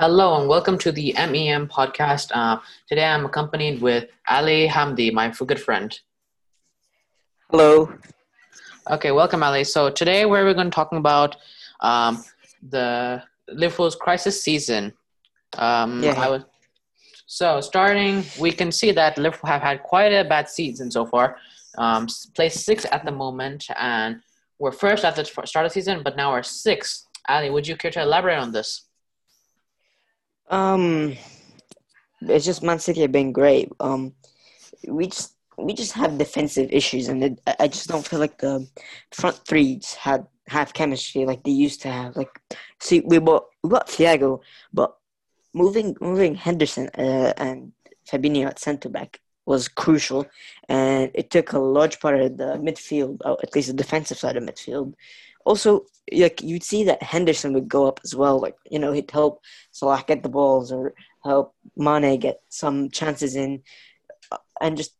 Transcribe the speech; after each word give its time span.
Hello 0.00 0.40
and 0.40 0.48
welcome 0.48 0.78
to 0.78 0.90
the 0.90 1.12
MEM 1.18 1.68
podcast. 1.68 2.30
Uh, 2.32 2.58
today 2.88 3.04
I'm 3.04 3.26
accompanied 3.26 3.82
with 3.82 4.08
Ali 4.28 4.66
Hamdy, 4.66 5.12
my 5.12 5.28
good 5.28 5.60
friend. 5.60 5.92
Hello. 7.50 7.92
Okay, 8.90 9.10
welcome 9.10 9.42
Ali. 9.42 9.62
So 9.62 9.90
today 9.90 10.24
we're 10.24 10.54
going 10.54 10.70
to 10.70 10.74
talk 10.74 10.90
about 10.92 11.36
um, 11.80 12.24
the 12.70 13.22
Liverpool's 13.48 13.94
crisis 13.94 14.42
season. 14.42 14.94
Um, 15.58 16.02
Yeah. 16.02 16.18
I 16.18 16.30
was, 16.30 16.44
so 17.26 17.60
starting, 17.60 18.24
we 18.40 18.52
can 18.52 18.72
see 18.72 18.92
that 18.92 19.18
Liverpool 19.18 19.48
have 19.50 19.60
had 19.60 19.82
quite 19.82 20.12
a 20.14 20.24
bad 20.24 20.48
season 20.48 20.90
so 20.90 21.04
far. 21.04 21.36
Um, 21.76 22.04
s- 22.04 22.26
placed 22.34 22.64
sixth 22.64 22.86
at 22.90 23.04
the 23.04 23.12
moment, 23.12 23.66
and 23.76 24.22
we're 24.58 24.72
first 24.72 25.04
at 25.04 25.14
the 25.14 25.24
start 25.26 25.66
of 25.66 25.70
the 25.70 25.74
season, 25.74 26.02
but 26.02 26.16
now 26.16 26.32
we're 26.32 26.42
sixth. 26.42 27.06
Ali, 27.28 27.50
would 27.50 27.68
you 27.68 27.76
care 27.76 27.90
to 27.92 28.00
elaborate 28.00 28.38
on 28.38 28.50
this? 28.50 28.86
Um, 30.50 31.16
it's 32.22 32.44
just 32.44 32.62
Man 32.62 32.78
City 32.78 33.00
have 33.02 33.12
been 33.12 33.32
great. 33.32 33.70
Um, 33.80 34.14
we 34.86 35.06
just 35.06 35.34
we 35.58 35.74
just 35.74 35.92
have 35.92 36.18
defensive 36.18 36.70
issues, 36.72 37.08
and 37.08 37.22
it, 37.24 37.40
I- 37.58 37.68
just 37.68 37.88
don't 37.88 38.06
feel 38.06 38.18
like 38.18 38.38
the 38.38 38.66
front 39.12 39.36
threes 39.46 39.94
had 39.94 40.26
have 40.48 40.72
chemistry 40.74 41.24
like 41.24 41.44
they 41.44 41.50
used 41.52 41.82
to 41.82 41.90
have. 41.90 42.16
Like, 42.16 42.30
see, 42.80 43.00
we 43.00 43.18
bought 43.18 43.46
we 43.62 43.70
bought 43.70 43.88
Thiago, 43.88 44.40
but 44.72 44.96
moving 45.54 45.96
moving 46.00 46.34
Henderson 46.34 46.88
uh, 46.98 47.32
and 47.36 47.72
Fabinho 48.10 48.46
at 48.46 48.58
centre 48.58 48.88
back 48.88 49.20
was 49.46 49.68
crucial, 49.68 50.26
and 50.68 51.10
it 51.14 51.30
took 51.30 51.52
a 51.52 51.58
large 51.58 52.00
part 52.00 52.20
of 52.20 52.36
the 52.36 52.58
midfield, 52.58 53.18
or 53.24 53.38
at 53.42 53.54
least 53.54 53.68
the 53.68 53.74
defensive 53.74 54.18
side 54.18 54.36
of 54.36 54.44
midfield. 54.44 54.94
Also, 55.50 55.70
like 56.12 56.42
you'd 56.42 56.62
see 56.72 56.84
that 56.84 57.02
Henderson 57.02 57.52
would 57.54 57.68
go 57.68 57.86
up 57.86 57.98
as 58.04 58.14
well. 58.14 58.38
Like 58.40 58.56
you 58.70 58.78
know, 58.78 58.92
he'd 58.92 59.10
help 59.10 59.42
Salah 59.72 60.04
get 60.06 60.22
the 60.22 60.28
balls 60.28 60.70
or 60.70 60.94
help 61.24 61.54
Mane 61.76 62.20
get 62.20 62.40
some 62.48 62.88
chances 62.90 63.34
in, 63.34 63.62
and 64.60 64.76
just 64.76 64.94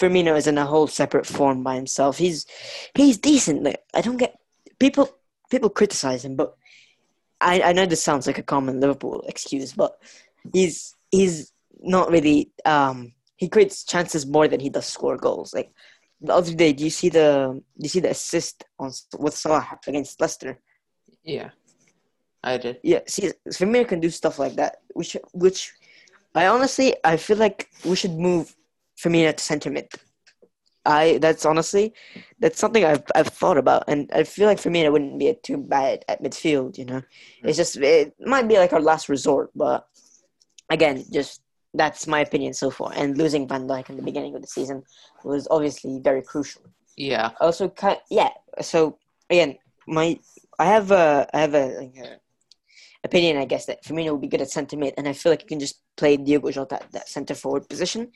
Firmino 0.00 0.36
is 0.36 0.46
in 0.46 0.58
a 0.58 0.66
whole 0.66 0.86
separate 0.86 1.26
form 1.26 1.62
by 1.62 1.74
himself. 1.74 2.18
He's 2.18 2.46
he's 2.94 3.18
decent. 3.18 3.62
Like, 3.62 3.82
I 3.94 4.00
don't 4.00 4.16
get 4.16 4.36
people 4.78 5.08
people 5.50 5.70
criticize 5.70 6.24
him, 6.24 6.36
but 6.36 6.54
I 7.40 7.62
I 7.62 7.72
know 7.72 7.86
this 7.86 8.02
sounds 8.02 8.26
like 8.26 8.38
a 8.38 8.50
common 8.54 8.80
Liverpool 8.80 9.24
excuse, 9.26 9.72
but 9.72 9.92
he's 10.52 10.94
he's 11.10 11.52
not 11.80 12.10
really 12.10 12.50
um 12.64 13.12
he 13.36 13.48
creates 13.48 13.84
chances 13.84 14.26
more 14.26 14.48
than 14.48 14.60
he 14.60 14.68
does 14.68 14.86
score 14.86 15.16
goals. 15.16 15.54
Like 15.54 15.72
the 16.20 16.34
other 16.34 16.54
day, 16.54 16.72
do 16.72 16.84
you 16.84 16.90
see 16.90 17.08
the 17.08 17.62
do 17.78 17.82
you 17.82 17.88
see 17.88 18.00
the 18.00 18.10
assist 18.10 18.64
on 18.78 18.92
with 19.18 19.34
Salah 19.34 19.78
against 19.86 20.20
Leicester? 20.20 20.60
Yeah, 21.24 21.50
I 22.42 22.58
did. 22.58 22.78
Yeah, 22.82 23.00
see, 23.06 23.32
Firmino 23.48 23.88
can 23.88 24.00
do 24.00 24.10
stuff 24.10 24.38
like 24.38 24.56
that, 24.56 24.78
which 24.94 25.16
which 25.32 25.72
I 26.34 26.46
honestly 26.46 26.94
I 27.04 27.16
feel 27.16 27.38
like 27.38 27.68
we 27.84 27.96
should 27.96 28.12
move 28.18 28.54
Firmino 28.98 29.36
to 29.36 29.42
center 29.42 29.70
mid. 29.70 29.88
I 30.84 31.18
that's 31.18 31.44
honestly 31.44 31.94
that's 32.38 32.58
something 32.58 32.84
I've 32.84 33.04
I've 33.14 33.28
thought 33.28 33.58
about, 33.58 33.84
and 33.88 34.10
I 34.12 34.24
feel 34.24 34.46
like 34.46 34.58
Firmino 34.58 34.92
wouldn't 34.92 35.18
be 35.18 35.34
too 35.42 35.58
bad 35.58 36.04
at 36.08 36.22
midfield. 36.22 36.78
You 36.78 36.84
know, 36.86 37.02
it's 37.42 37.56
hmm. 37.56 37.60
just 37.60 37.76
it 37.76 38.14
might 38.20 38.48
be 38.48 38.58
like 38.58 38.72
our 38.72 38.80
last 38.80 39.08
resort, 39.08 39.50
but 39.54 39.86
again, 40.70 41.04
just 41.12 41.42
that's 41.74 42.06
my 42.06 42.20
opinion 42.20 42.52
so 42.52 42.70
far. 42.70 42.92
And 42.94 43.16
losing 43.16 43.46
Van 43.46 43.66
Dijk 43.68 43.90
in 43.90 43.96
the 43.96 44.02
beginning 44.02 44.34
of 44.34 44.42
the 44.42 44.48
season 44.48 44.82
was 45.24 45.46
obviously 45.50 46.00
very 46.02 46.22
crucial 46.22 46.62
Yeah, 46.96 47.30
also 47.40 47.68
kind 47.68 47.98
yeah 48.10 48.30
so 48.60 48.98
again 49.28 49.56
my 49.86 50.18
i 50.58 50.64
have 50.64 50.90
a 50.90 51.28
i 51.32 51.40
have 51.40 51.54
a, 51.54 51.66
like 51.78 51.96
a 51.96 52.20
opinion 53.04 53.36
i 53.36 53.44
guess 53.44 53.66
that 53.66 53.82
Firmino 53.84 54.10
will 54.10 54.18
be 54.18 54.28
good 54.28 54.42
at 54.42 54.50
center 54.50 54.76
mid 54.76 54.94
and 54.96 55.08
i 55.08 55.12
feel 55.12 55.32
like 55.32 55.42
you 55.42 55.48
can 55.48 55.60
just 55.60 55.80
play 55.96 56.16
Diogo 56.16 56.50
Jota 56.50 56.76
at 56.76 56.92
that 56.92 57.08
center 57.08 57.34
forward 57.34 57.68
position 57.68 58.10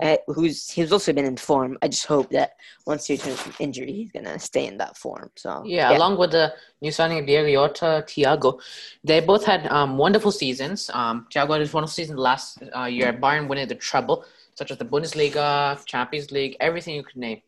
uh, 0.00 0.16
who's 0.26 0.70
he's 0.70 0.92
also 0.92 1.12
been 1.12 1.24
in 1.24 1.36
form 1.36 1.76
i 1.82 1.88
just 1.88 2.06
hope 2.06 2.30
that 2.30 2.52
once 2.86 3.06
he 3.06 3.14
returns 3.14 3.40
from 3.40 3.54
injury 3.58 3.92
he's 3.92 4.12
gonna 4.12 4.38
stay 4.38 4.66
in 4.66 4.78
that 4.78 4.96
form 4.96 5.30
so 5.36 5.62
yeah. 5.64 5.96
Along 5.96 6.18
with 6.18 6.32
the 6.32 6.54
new 6.80 6.90
signing 6.90 7.18
of 7.20 7.26
Diego 7.26 7.50
Jota, 7.50 8.04
Thiago, 8.06 8.60
they 9.04 9.20
both 9.20 9.44
had 9.44 9.66
um, 9.68 9.98
wonderful 9.98 10.32
seasons. 10.32 10.90
Um, 10.92 11.26
Thiago 11.32 11.52
had 11.52 11.60
his 11.60 11.72
wonderful 11.72 11.92
season 11.92 12.16
last 12.16 12.62
uh, 12.76 12.84
year 12.84 13.08
at 13.08 13.20
Bayern, 13.20 13.48
winning 13.48 13.68
the 13.68 13.74
treble, 13.74 14.24
such 14.54 14.70
as 14.70 14.78
the 14.78 14.84
Bundesliga, 14.84 15.84
Champions 15.86 16.30
League, 16.30 16.56
everything 16.60 16.94
you 16.94 17.02
could 17.02 17.16
name. 17.16 17.42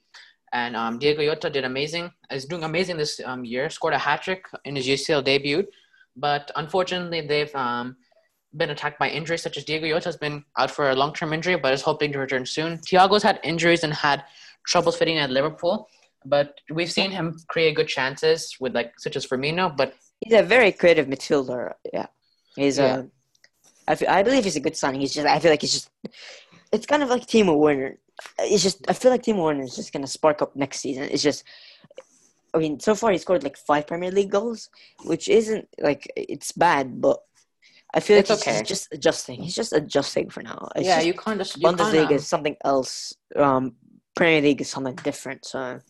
And 0.53 0.76
um, 0.76 0.98
Diego 0.98 1.22
Jota 1.22 1.50
did 1.50 1.64
amazing. 1.64 2.12
Is 2.31 2.44
doing 2.44 2.64
amazing 2.64 2.97
this 2.97 3.20
um, 3.25 3.44
year. 3.44 3.69
Scored 3.70 3.94
a 3.94 3.98
hat 3.98 4.22
trick 4.22 4.47
in 4.64 4.76
his 4.76 4.87
UCL 4.87 5.25
debut, 5.25 5.64
but 6.16 6.50
unfortunately 6.56 7.20
they've 7.20 7.54
um, 7.54 7.97
been 8.56 8.70
attacked 8.70 8.98
by 8.98 9.08
injuries, 9.10 9.42
such 9.42 9.56
as 9.56 9.64
Diego 9.64 9.88
Jota 9.88 10.08
has 10.08 10.16
been 10.16 10.44
out 10.58 10.70
for 10.70 10.91
a 10.91 10.94
long-term 10.94 11.32
injury, 11.32 11.56
but 11.56 11.72
is 11.72 11.82
hoping 11.82 12.12
to 12.12 12.19
return 12.19 12.47
soon. 12.47 12.78
Thiago's 12.78 13.22
had 13.22 13.41
injuries 13.42 13.84
and 13.84 13.92
had 13.92 14.25
troubles 14.66 14.97
fitting 14.97 15.19
at 15.19 15.30
Liverpool, 15.30 15.88
but 16.25 16.60
we've 16.70 16.91
seen 16.91 17.10
him 17.10 17.36
create 17.48 17.75
good 17.76 17.88
chances 17.88 18.56
with 18.60 18.75
like 18.75 18.92
such 18.98 19.16
as 19.16 19.26
Firmino. 19.26 19.76
But 19.76 19.94
he's 20.20 20.32
a 20.38 20.42
very 20.42 20.72
creative 20.72 21.06
midfielder 21.06 21.72
yeah 21.92 22.06
he's 22.56 22.78
Yeah. 22.78 22.98
a 22.98 23.04
I, 23.86 23.94
feel, 23.94 24.08
I 24.08 24.22
believe 24.22 24.44
he's 24.44 24.56
a 24.56 24.60
good 24.60 24.76
signing 24.76 25.00
he's 25.00 25.12
just 25.12 25.26
i 25.26 25.38
feel 25.38 25.50
like 25.50 25.60
he's 25.60 25.72
just 25.75 25.91
it's 26.72 26.86
kind 26.86 27.02
of 27.02 27.10
like 27.10 27.26
Timo 27.26 27.58
Werner 27.58 27.98
it's 28.38 28.62
just 28.62 28.88
I 28.88 28.92
feel 28.92 29.10
like 29.10 29.22
Timo 29.22 29.42
Werner 29.44 29.64
is 29.64 29.76
just 29.76 29.92
gonna 29.92 30.06
spark 30.06 30.41
up 30.41 30.54
next 30.54 30.81
season. 30.81 31.04
It's 31.04 31.22
just 31.22 31.44
I 32.54 32.59
mean, 32.59 32.78
so 32.78 32.94
far 32.94 33.10
he 33.10 33.19
scored 33.19 33.42
like 33.42 33.56
five 33.56 33.87
Premier 33.87 34.12
League 34.12 34.31
goals, 34.31 34.70
which 35.04 35.28
isn't 35.28 35.69
like 35.81 36.10
it's 36.16 36.53
bad, 36.53 37.00
but 37.00 37.20
I 37.92 38.00
feel 38.00 38.16
like 38.16 38.31
It's 38.31 38.44
he's, 38.44 38.48
okay. 38.48 38.59
he's 38.59 38.69
just 38.69 38.88
adjusting. 38.92 39.42
He's 39.42 39.54
just 39.54 39.72
adjusting 39.72 40.31
for 40.31 40.42
now. 40.42 40.69
It's 40.76 40.87
yeah, 40.87 40.97
just, 40.97 41.06
you 41.06 41.14
kind 41.14 41.41
of 41.41 41.50
you 41.56 41.66
Bundesliga 41.66 41.93
kinda, 41.93 42.14
is 42.14 42.26
something 42.26 42.56
else. 42.64 43.14
Um, 43.37 43.75
Premier 44.16 44.41
League 44.41 44.60
is 44.60 44.70
something 44.70 44.94
different. 44.97 45.44
So 45.44 45.81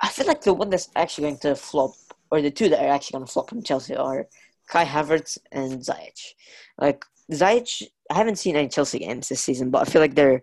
I 0.00 0.08
feel 0.08 0.26
like 0.26 0.42
the 0.42 0.54
one 0.54 0.70
that's 0.70 0.88
actually 0.96 1.28
going 1.28 1.38
to 1.38 1.54
flop, 1.54 1.92
or 2.30 2.42
the 2.42 2.50
two 2.50 2.68
that 2.68 2.84
are 2.84 2.92
actually 2.92 3.18
going 3.18 3.26
to 3.26 3.32
flop 3.32 3.48
from 3.50 3.62
Chelsea 3.62 3.96
are 3.96 4.26
Kai 4.68 4.84
Havertz 4.84 5.38
and 5.50 5.80
Ziyech. 5.80 6.34
Like 6.78 7.04
Ziyech, 7.32 7.82
I 8.10 8.14
haven't 8.14 8.36
seen 8.36 8.56
any 8.56 8.68
Chelsea 8.68 9.00
games 9.00 9.28
this 9.28 9.40
season, 9.40 9.70
but 9.70 9.86
I 9.86 9.90
feel 9.90 10.00
like 10.00 10.14
they're 10.14 10.42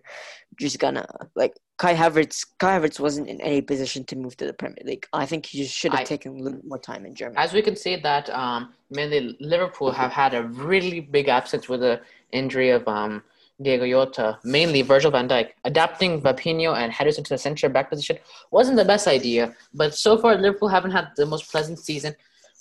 just 0.58 0.78
gonna 0.78 1.06
like 1.34 1.54
Kai 1.78 1.94
Havertz. 1.94 2.46
Kai 2.58 2.78
Havertz 2.78 3.00
wasn't 3.00 3.28
in 3.28 3.40
any 3.40 3.60
position 3.60 4.04
to 4.04 4.16
move 4.16 4.36
to 4.36 4.46
the 4.46 4.52
Premier 4.54 4.82
League. 4.84 5.06
I 5.12 5.26
think 5.26 5.46
he 5.46 5.58
just 5.58 5.74
should 5.74 5.92
have 5.92 6.00
I- 6.02 6.04
taken 6.04 6.38
a 6.38 6.42
little 6.42 6.60
more 6.64 6.78
time 6.78 7.04
in 7.04 7.14
Germany. 7.14 7.38
as 7.38 7.52
we 7.52 7.62
can 7.62 7.76
see 7.76 7.96
that 7.96 8.30
um, 8.30 8.72
mainly 8.90 9.36
Liverpool 9.40 9.90
have 9.90 10.12
had 10.12 10.32
a 10.34 10.44
really 10.44 11.00
big 11.00 11.28
absence 11.28 11.68
with 11.68 11.80
the 11.80 12.00
injury 12.32 12.70
of 12.70 12.86
um, 12.88 13.22
Diego 13.60 13.86
Jota, 13.86 14.38
mainly 14.44 14.82
Virgil 14.82 15.10
van 15.10 15.28
Dijk. 15.28 15.48
Adapting 15.64 16.20
Fabinho 16.22 16.76
and 16.76 16.92
Henderson 16.92 17.24
to 17.24 17.30
the 17.34 17.38
centre 17.38 17.68
back 17.68 17.90
position 17.90 18.16
wasn't 18.50 18.76
the 18.76 18.84
best 18.84 19.06
idea, 19.08 19.54
but 19.74 19.94
so 19.94 20.16
far 20.16 20.36
Liverpool 20.36 20.68
haven't 20.68 20.92
had 20.92 21.08
the 21.16 21.26
most 21.26 21.50
pleasant 21.50 21.78
season, 21.78 22.14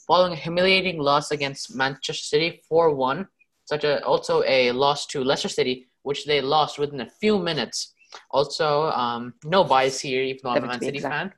following 0.07 0.33
a 0.33 0.37
humiliating 0.37 0.97
loss 0.99 1.31
against 1.31 1.75
Manchester 1.75 2.23
City 2.23 2.61
4-1, 2.71 3.27
such 3.65 3.83
a 3.83 4.03
also 4.05 4.43
a 4.45 4.71
loss 4.71 5.05
to 5.07 5.23
Leicester 5.23 5.49
City, 5.49 5.87
which 6.03 6.25
they 6.25 6.41
lost 6.41 6.79
within 6.79 7.01
a 7.01 7.09
few 7.09 7.37
minutes. 7.39 7.93
Also, 8.31 8.89
um, 8.91 9.33
no 9.43 9.63
bias 9.63 9.99
here, 9.99 10.23
even 10.23 10.39
though 10.43 10.51
I'm 10.51 10.63
a 10.63 10.67
Man 10.67 10.79
City 10.79 10.97
exact. 10.97 11.13
fan. 11.13 11.33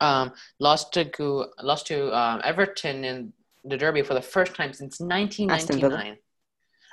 Um, 0.00 0.32
lost 0.60 0.92
to 0.94 1.46
lost 1.62 1.86
to 1.88 2.16
um, 2.16 2.40
Everton 2.42 3.04
in 3.04 3.32
the 3.64 3.76
derby 3.76 4.02
for 4.02 4.14
the 4.14 4.22
first 4.22 4.54
time 4.54 4.72
since 4.72 5.00
1999, 5.00 6.16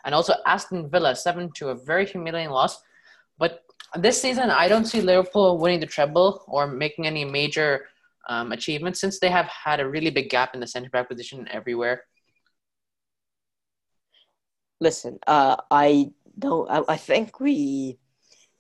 and 0.04 0.16
also 0.16 0.34
Aston 0.46 0.90
Villa 0.90 1.16
seven 1.16 1.52
to 1.56 1.70
a 1.70 1.76
very 1.76 2.06
humiliating 2.06 2.52
loss. 2.52 2.82
But 3.38 3.64
this 3.96 4.22
season, 4.22 4.50
I 4.50 4.68
don't 4.68 4.86
see 4.86 5.02
Liverpool 5.02 5.58
winning 5.58 5.80
the 5.80 5.86
treble 5.86 6.44
or 6.48 6.68
making 6.68 7.08
any 7.08 7.24
major 7.24 7.88
um, 8.28 8.52
achievements 8.52 9.00
since 9.00 9.20
they 9.20 9.30
have 9.30 9.48
had 9.48 9.80
a 9.80 9.88
really 9.88 10.10
big 10.10 10.30
gap 10.30 10.54
in 10.54 10.60
the 10.60 10.68
centre 10.68 10.90
back 10.90 11.10
position 11.10 11.48
everywhere. 11.50 12.04
Listen, 14.82 15.20
uh, 15.28 15.56
I 15.70 16.12
don't. 16.38 16.70
I, 16.70 16.82
I 16.90 16.98
think 16.98 17.40
we 17.40 18.00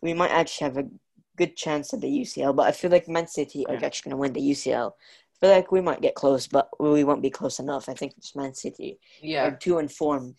we 0.01 0.13
might 0.13 0.29
actually 0.29 0.65
have 0.65 0.77
a 0.77 0.87
good 1.35 1.57
chance 1.57 1.93
at 1.93 2.01
the 2.01 2.07
UCL, 2.07 2.55
but 2.55 2.67
I 2.67 2.71
feel 2.71 2.91
like 2.91 3.07
Man 3.09 3.27
City 3.27 3.65
are 3.67 3.73
Yeah. 3.73 3.85
actually 3.87 4.11
going 4.11 4.17
to 4.17 4.21
win 4.21 4.33
the 4.33 4.51
UCL. 4.51 4.91
I 4.93 5.35
feel 5.39 5.49
like 5.49 5.71
we 5.71 5.81
might 5.81 6.01
get 6.01 6.13
close, 6.13 6.45
but 6.47 6.69
we 6.79 7.03
won't 7.03 7.23
be 7.23 7.31
close 7.31 7.57
enough. 7.57 7.89
I 7.89 7.95
think 7.95 8.13
it's 8.17 8.35
Man 8.35 8.53
City 8.53 8.99
Yeah. 9.19 9.47
are 9.47 9.55
too 9.57 9.79
informed. 9.79 10.35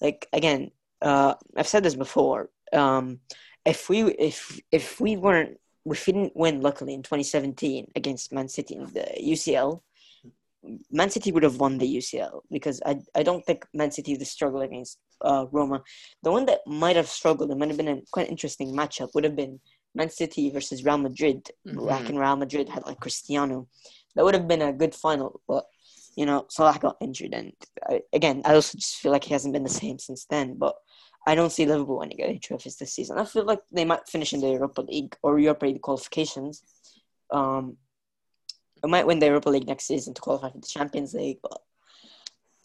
Like 0.00 0.28
again, 0.32 0.70
uh, 1.02 1.34
I've 1.56 1.66
said 1.66 1.82
this 1.82 1.96
before. 1.96 2.48
Um, 2.72 3.18
if 3.64 3.88
we 3.88 4.04
if 4.30 4.60
if 4.70 5.00
we 5.00 5.16
weren't 5.16 5.58
if 5.86 6.06
we 6.06 6.12
didn't 6.12 6.36
win 6.36 6.60
luckily 6.62 6.94
in 6.94 7.02
2017 7.02 7.90
against 7.96 8.32
Man 8.32 8.48
City 8.48 8.76
in 8.76 8.84
the 8.92 9.06
UCL, 9.20 9.82
Man 10.90 11.10
City 11.10 11.32
would 11.32 11.42
have 11.42 11.58
won 11.60 11.78
the 11.78 11.86
UCL 11.98 12.40
because 12.50 12.80
I 12.84 12.98
I 13.14 13.22
don't 13.22 13.44
think 13.46 13.64
Man 13.74 13.90
City 13.90 14.16
would 14.16 14.26
struggle 14.26 14.60
against 14.62 14.98
uh, 15.22 15.46
Roma. 15.52 15.82
The 16.22 16.32
one 16.32 16.46
that 16.46 16.60
might 16.66 16.96
have 16.96 17.08
struggled 17.08 17.50
and 17.50 17.58
might 17.60 17.68
have 17.68 17.76
been 17.76 17.88
a 17.88 18.00
quite 18.12 18.28
interesting 18.30 18.72
matchup 18.72 19.10
would 19.14 19.24
have 19.24 19.36
been 19.36 19.60
Man 19.94 20.10
City 20.10 20.50
versus 20.50 20.84
Real 20.84 20.98
Madrid. 20.98 21.48
Back 21.64 22.04
Mhm. 22.04 22.10
in 22.10 22.18
Real 22.18 22.36
Madrid 22.36 22.68
had 22.68 22.84
like 22.86 23.00
Cristiano. 23.00 23.68
That 24.14 24.24
would 24.24 24.34
have 24.34 24.48
been 24.48 24.62
a 24.62 24.72
good 24.72 24.94
final, 24.94 25.40
but 25.48 25.64
you 26.16 26.24
know, 26.24 26.46
Salah 26.48 26.78
got 26.80 26.96
injured, 27.00 27.34
and 27.34 27.52
I, 27.88 28.00
again, 28.12 28.40
I 28.46 28.54
also 28.54 28.78
just 28.78 28.96
feel 28.96 29.12
like 29.12 29.24
he 29.24 29.34
hasn't 29.34 29.52
been 29.52 29.62
the 29.64 29.68
same 29.82 29.98
since 29.98 30.24
then. 30.24 30.56
But 30.56 30.74
I 31.26 31.34
don't 31.34 31.52
see 31.52 31.66
Liverpool 31.66 31.98
winning 31.98 32.20
any 32.22 32.38
trophies 32.38 32.76
this 32.76 32.94
season. 32.94 33.18
I 33.18 33.24
feel 33.26 33.44
like 33.44 33.60
they 33.70 33.84
might 33.84 34.08
finish 34.08 34.32
in 34.32 34.40
the 34.40 34.48
Europa 34.50 34.80
League 34.80 35.14
or 35.22 35.38
Europa 35.38 35.66
League 35.66 35.82
qualifications. 35.82 36.62
Um, 37.30 37.76
I 38.84 38.86
might 38.86 39.06
win 39.06 39.18
the 39.18 39.26
Europa 39.26 39.50
League 39.50 39.66
next 39.66 39.84
season 39.84 40.14
to 40.14 40.20
qualify 40.20 40.50
for 40.50 40.58
the 40.58 40.66
Champions 40.66 41.14
League, 41.14 41.38
but 41.42 41.60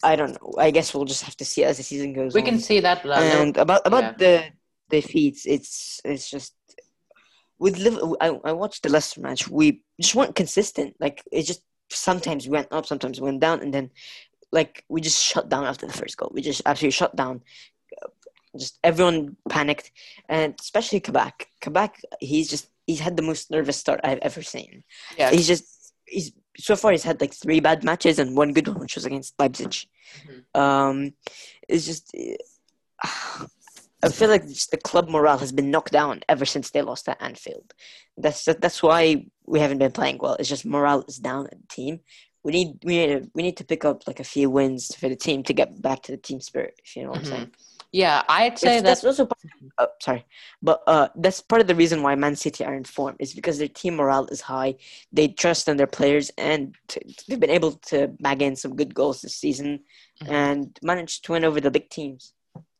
I 0.02 0.16
don't 0.16 0.32
know. 0.32 0.54
I 0.58 0.70
guess 0.70 0.92
we'll 0.92 1.04
just 1.04 1.22
have 1.22 1.36
to 1.36 1.44
see 1.44 1.64
as 1.64 1.76
the 1.76 1.82
season 1.82 2.12
goes. 2.12 2.34
We 2.34 2.40
on. 2.40 2.46
can 2.46 2.58
see 2.58 2.80
that. 2.80 3.04
Uh, 3.06 3.12
and 3.12 3.56
about 3.56 3.82
about 3.86 4.02
yeah. 4.02 4.12
the 4.18 4.44
defeats, 4.90 5.46
it's 5.46 6.00
it's 6.04 6.28
just 6.28 6.54
with 7.58 7.78
Liverpool. 7.78 8.16
I 8.20 8.28
I 8.44 8.52
watched 8.52 8.82
the 8.82 8.88
Leicester 8.88 9.20
match. 9.20 9.48
We 9.48 9.82
just 10.00 10.14
weren't 10.14 10.34
consistent. 10.34 10.96
Like 10.98 11.22
it 11.30 11.44
just 11.44 11.62
sometimes 11.90 12.48
went 12.48 12.68
up, 12.72 12.86
sometimes 12.86 13.20
went 13.20 13.40
down, 13.40 13.60
and 13.60 13.72
then 13.72 13.90
like 14.50 14.84
we 14.88 15.00
just 15.00 15.22
shut 15.22 15.48
down 15.48 15.64
after 15.64 15.86
the 15.86 15.92
first 15.92 16.16
goal. 16.16 16.30
We 16.34 16.42
just 16.42 16.62
absolutely 16.66 16.92
shut 16.92 17.14
down. 17.14 17.42
Just 18.58 18.78
everyone 18.84 19.36
panicked, 19.48 19.92
and 20.28 20.54
especially 20.60 21.00
Kabak. 21.00 21.46
Kabak, 21.60 22.00
he's 22.20 22.50
just 22.50 22.68
he's 22.86 23.00
had 23.00 23.16
the 23.16 23.22
most 23.22 23.50
nervous 23.50 23.76
start 23.76 24.00
I've 24.04 24.18
ever 24.18 24.42
seen. 24.42 24.84
yeah, 25.16 25.30
He's 25.30 25.46
just 25.46 25.81
he's 26.12 26.32
so 26.58 26.76
far 26.76 26.92
he's 26.92 27.02
had 27.02 27.20
like 27.20 27.34
three 27.34 27.60
bad 27.60 27.82
matches 27.82 28.18
and 28.18 28.36
one 28.36 28.52
good 28.52 28.68
one, 28.68 28.78
which 28.78 28.94
was 28.94 29.06
against 29.06 29.34
Leipzig. 29.38 29.74
Mhm. 30.26 30.60
Um, 30.62 31.14
it's 31.68 31.86
just 31.86 32.14
I 34.04 34.08
feel 34.08 34.28
like 34.28 34.46
the 34.46 34.80
club 34.82 35.08
morale 35.08 35.38
has 35.38 35.52
been 35.52 35.70
knocked 35.70 35.92
down 35.92 36.20
ever 36.28 36.44
since 36.44 36.70
they 36.70 36.82
lost 36.82 37.08
at 37.08 37.22
Anfield. 37.22 37.72
That's 38.16 38.44
that's 38.44 38.82
why 38.82 39.26
we 39.46 39.60
haven't 39.60 39.78
been 39.78 39.92
playing 39.92 40.18
well. 40.20 40.34
It's 40.38 40.48
just 40.48 40.66
morale 40.66 41.04
is 41.08 41.18
down 41.18 41.46
at 41.46 41.58
the 41.60 41.66
team. 41.68 42.00
We 42.44 42.52
need 42.52 42.68
we 42.84 42.96
need 42.98 43.06
to, 43.22 43.30
we 43.34 43.42
need 43.42 43.56
to 43.58 43.64
pick 43.64 43.84
up 43.84 44.06
like 44.06 44.20
a 44.20 44.24
few 44.24 44.50
wins 44.50 44.94
for 44.96 45.08
the 45.08 45.16
team 45.16 45.42
to 45.44 45.52
get 45.54 45.80
back 45.80 46.02
to 46.02 46.12
the 46.12 46.18
team 46.18 46.40
spirit. 46.40 46.74
If 46.84 46.96
you 46.96 47.04
know 47.04 47.10
what 47.10 47.18
I'm 47.18 47.24
Mhm. 47.24 47.28
saying. 47.28 47.50
Yeah. 47.92 48.22
I'd 48.28 48.58
say 48.58 48.78
It's- 48.78 48.82
that's 48.82 49.00
that. 49.02 49.08
also 49.08 49.26
part, 49.26 49.38
oh, 49.78 49.88
sorry, 50.00 50.24
but 50.62 50.82
uh, 50.86 51.08
that's 51.16 51.40
part 51.40 51.60
of 51.60 51.66
the 51.66 51.74
reason 51.74 52.02
why 52.02 52.14
Man 52.14 52.36
City 52.36 52.64
are 52.64 52.74
in 52.74 52.84
form 52.84 53.16
is 53.18 53.34
because 53.34 53.58
their 53.58 53.68
team 53.68 53.96
morale 53.96 54.26
is 54.26 54.40
high. 54.40 54.76
They 55.12 55.28
trust 55.28 55.68
in 55.68 55.76
their 55.76 55.86
players, 55.86 56.30
and 56.38 56.74
t- 56.88 57.16
they've 57.28 57.38
been 57.40 57.50
able 57.50 57.72
to 57.90 58.08
bag 58.20 58.42
in 58.42 58.56
some 58.56 58.76
good 58.76 58.94
goals 58.94 59.22
this 59.22 59.36
season 59.36 59.80
Mhm. 60.22 60.28
and 60.30 60.78
managed 60.82 61.24
to 61.24 61.32
win 61.32 61.44
over 61.44 61.60
the 61.60 61.70
big 61.70 61.88
teams. 61.90 62.32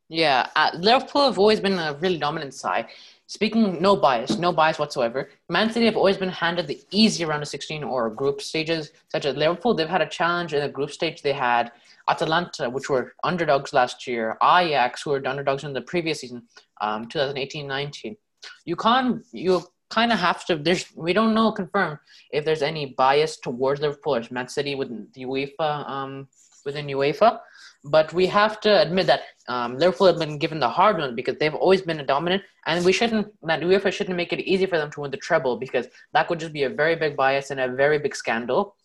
Yeah, 0.09 0.49
uh, 0.57 0.71
Liverpool 0.75 1.25
have 1.25 1.39
always 1.39 1.61
been 1.61 1.79
a 1.79 1.95
really 2.01 2.19
dominant 2.19 2.53
side. 2.55 2.87
Speaking 3.27 3.81
no 3.81 3.97
bias, 3.97 4.37
no 4.37 4.53
bias 4.53 4.79
whatsoever. 4.79 5.31
Man 5.49 5.71
City 5.73 5.87
have 5.87 5.97
always 5.97 6.19
been 6.19 6.29
handed 6.29 6.67
the 6.67 6.79
easy 6.91 7.25
round 7.25 7.43
of 7.43 7.49
16 7.49 7.83
or 7.83 8.11
group 8.11 8.43
stages, 8.43 8.91
such 9.09 9.25
as 9.25 9.37
Liverpool. 9.37 9.73
They've 9.73 9.89
had 9.89 10.03
a 10.03 10.07
challenge 10.19 10.53
in 10.53 10.61
the 10.61 10.69
group 10.69 10.91
stage. 10.91 11.23
They 11.23 11.33
had 11.33 11.73
Atalanta, 12.09 12.69
which 12.71 12.89
were 12.89 13.15
underdogs 13.25 13.73
last 13.73 14.07
year, 14.07 14.37
Ajax, 14.43 15.03
who 15.03 15.11
were 15.11 15.27
underdogs 15.27 15.65
in 15.65 15.73
the 15.73 15.81
previous 15.83 16.21
season, 16.21 16.43
um, 16.81 17.07
2018-19. 17.09 18.17
You 18.65 18.77
can't, 18.77 19.25
you 19.33 19.63
kind 19.91 20.13
of 20.13 20.19
have 20.19 20.45
to. 20.47 20.57
There's, 20.57 20.87
we 20.97 21.13
don't 21.13 21.35
know 21.35 21.53
confirm 21.53 21.99
if 22.31 22.45
there's 22.45 22.63
any 22.63 22.87
bias 22.87 23.37
towards 23.37 23.81
Liverpool 23.81 24.17
or 24.17 24.23
Man 24.31 24.49
City 24.49 24.75
within 24.75 25.07
the 25.15 25.25
UEFA, 25.25 25.89
um, 25.89 26.29
within 26.65 26.87
UEFA. 26.87 27.41
But 27.85 28.13
we 28.13 28.27
have 28.29 28.61
to 28.61 28.81
admit 28.81 29.07
that 29.09 29.23
um, 29.49 29.77
Liverpool 29.77 30.07
have 30.07 30.19
been 30.19 30.39
given 30.39 30.61
the 30.61 30.69
hard 30.69 30.99
one 30.99 31.17
because 31.17 31.37
they've 31.39 31.55
always 31.55 31.83
been 31.83 31.99
a 31.99 32.07
dominant, 32.07 32.43
and 32.67 32.85
we 32.85 32.93
shouldn't. 32.93 33.27
That 33.43 33.61
UEFA 33.61 33.93
shouldn't 33.93 34.17
make 34.17 34.33
it 34.33 34.41
easy 34.41 34.67
for 34.67 34.79
them 34.79 34.91
to 34.93 35.01
win 35.01 35.11
the 35.11 35.17
treble 35.17 35.57
because 35.57 35.87
that 36.13 36.31
would 36.31 36.41
just 36.41 36.53
be 36.53 36.63
a 36.63 36.71
very 36.71 36.95
big 36.95 37.17
bias 37.17 37.51
and 37.51 37.61
a 37.61 37.69
very 37.69 37.99
big 37.99 38.15
scandal. 38.15 38.77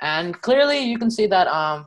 And 0.00 0.40
clearly, 0.40 0.78
you 0.78 0.98
can 0.98 1.10
see 1.10 1.26
that 1.26 1.48
um, 1.48 1.86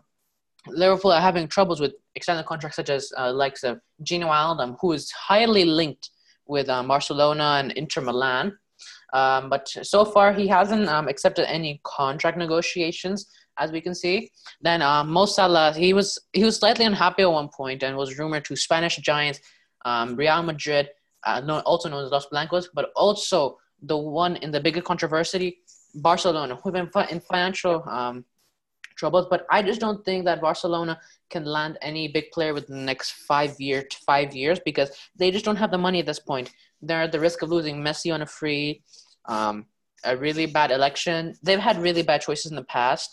Liverpool 0.67 1.11
are 1.11 1.21
having 1.21 1.47
troubles 1.47 1.79
with 1.79 1.93
extended 2.15 2.45
contracts, 2.45 2.75
such 2.75 2.89
as 2.89 3.11
uh, 3.17 3.31
likes 3.31 3.63
of 3.63 3.79
Gini 4.03 4.25
Wijnaldum, 4.25 4.77
who 4.81 4.91
is 4.91 5.09
highly 5.11 5.65
linked 5.65 6.09
with 6.47 6.69
um, 6.69 6.87
Barcelona 6.87 7.57
and 7.59 7.71
Inter 7.73 8.01
Milan. 8.01 8.57
Um, 9.13 9.49
but 9.49 9.67
so 9.67 10.05
far, 10.05 10.33
he 10.33 10.47
hasn't 10.47 10.87
um, 10.87 11.07
accepted 11.07 11.49
any 11.49 11.81
contract 11.83 12.37
negotiations, 12.37 13.27
as 13.57 13.71
we 13.71 13.81
can 13.81 13.95
see. 13.95 14.31
Then 14.61 14.81
um, 14.81 15.09
Mo 15.09 15.25
Salah, 15.25 15.73
he 15.73 15.93
was 15.93 16.19
he 16.33 16.43
was 16.43 16.57
slightly 16.57 16.85
unhappy 16.85 17.23
at 17.23 17.31
one 17.31 17.49
point 17.49 17.83
and 17.83 17.95
was 17.97 18.17
rumored 18.19 18.45
to 18.45 18.55
Spanish 18.55 18.97
giants, 18.97 19.39
um, 19.85 20.15
Real 20.15 20.43
Madrid, 20.43 20.89
uh, 21.25 21.61
also 21.65 21.89
known 21.89 22.05
as 22.05 22.11
Los 22.11 22.27
Blancos, 22.27 22.69
but 22.73 22.89
also 22.95 23.57
the 23.81 23.97
one 23.97 24.35
in 24.37 24.51
the 24.51 24.59
bigger 24.59 24.81
controversy, 24.81 25.59
Barcelona, 25.95 26.55
who've 26.55 26.73
been 26.73 26.89
in 27.09 27.19
financial 27.19 27.83
um, 27.89 28.25
troubles. 28.99 29.25
But 29.29 29.41
I 29.49 29.59
just 29.69 29.81
don't 29.85 30.03
think 30.07 30.25
that 30.25 30.41
Barcelona 30.47 30.93
can 31.33 31.43
land 31.45 31.73
any 31.81 32.05
big 32.17 32.25
player 32.35 32.53
within 32.53 32.75
the 32.81 32.87
next 32.91 33.09
five 33.31 33.53
year 33.67 33.79
to 33.91 33.97
five 34.11 34.29
years 34.41 34.59
because 34.69 34.89
they 35.19 35.29
just 35.35 35.45
don't 35.45 35.61
have 35.63 35.71
the 35.71 35.77
money 35.87 35.99
at 35.99 36.05
this 36.11 36.23
point. 36.31 36.47
They're 36.81 37.03
at 37.07 37.11
the 37.11 37.19
risk 37.27 37.41
of 37.41 37.49
losing 37.55 37.77
Messi 37.87 38.13
on 38.13 38.21
a 38.21 38.25
free, 38.39 38.83
um, 39.35 39.55
a 40.11 40.15
really 40.25 40.45
bad 40.59 40.69
election. 40.71 41.33
They've 41.43 41.65
had 41.69 41.77
really 41.87 42.03
bad 42.11 42.21
choices 42.21 42.51
in 42.51 42.55
the 42.61 42.69
past. 42.77 43.09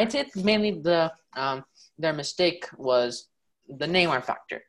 I 0.00 0.04
think 0.12 0.26
mainly 0.50 0.70
the 0.88 1.00
um, 1.42 1.58
their 2.02 2.12
mistake 2.22 2.62
was 2.76 3.28
the 3.80 3.86
Neymar 3.86 4.22
factor. 4.30 4.60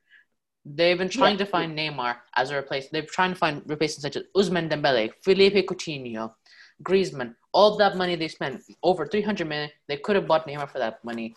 They've 0.78 0.98
been 0.98 1.10
trying 1.20 1.38
Yeah. 1.38 1.46
to 1.46 1.52
find 1.56 1.70
Neymar 1.78 2.14
as 2.36 2.48
a 2.52 2.56
replacement. 2.62 2.92
They've 2.94 3.12
trying 3.20 3.34
to 3.34 3.40
find 3.44 3.56
replacements 3.74 4.04
such 4.08 4.18
as 4.20 4.24
Ousmane 4.38 4.70
Dembele, 4.72 5.12
Felipe 5.24 5.60
Coutinho, 5.70 6.24
Griezmann. 6.88 7.32
All 7.56 7.78
that 7.82 7.96
money 8.02 8.16
they 8.22 8.28
spent 8.28 8.62
over 8.84 9.08
300 9.08 9.48
million, 9.48 9.70
they 9.88 9.98
could 9.98 10.16
have 10.18 10.28
bought 10.28 10.46
Neymar 10.48 10.68
for 10.74 10.80
that 10.80 11.04
money. 11.10 11.28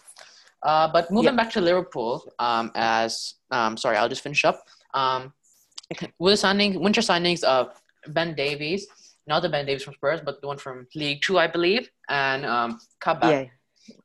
Uh, 0.69 0.87
but 0.95 1.11
moving 1.17 1.35
Yeah. 1.35 1.41
back 1.41 1.51
to 1.57 1.61
Liverpool, 1.61 2.13
um, 2.41 2.73
as 2.75 3.35
um, 3.57 3.77
sorry, 3.83 3.97
I'll 3.97 4.09
just 4.15 4.23
finish 4.29 4.45
up. 4.45 4.59
Um, 4.95 5.33
with 6.19 6.33
the 6.33 6.37
signing, 6.37 6.81
winter 6.87 7.01
signings 7.11 7.43
of 7.45 7.65
Ben 8.09 8.35
Davies, 8.35 8.83
not 9.27 9.41
the 9.43 9.49
Ben 9.49 9.65
Davies 9.67 9.85
from 9.85 9.95
Spurs, 9.95 10.21
but 10.29 10.41
the 10.41 10.49
one 10.53 10.59
from 10.59 10.87
League 10.95 11.21
Two, 11.23 11.39
I 11.39 11.47
believe, 11.47 11.89
and 12.09 12.45
um, 12.45 12.81
Kabak. 13.01 13.31
Yeah, 13.31 13.45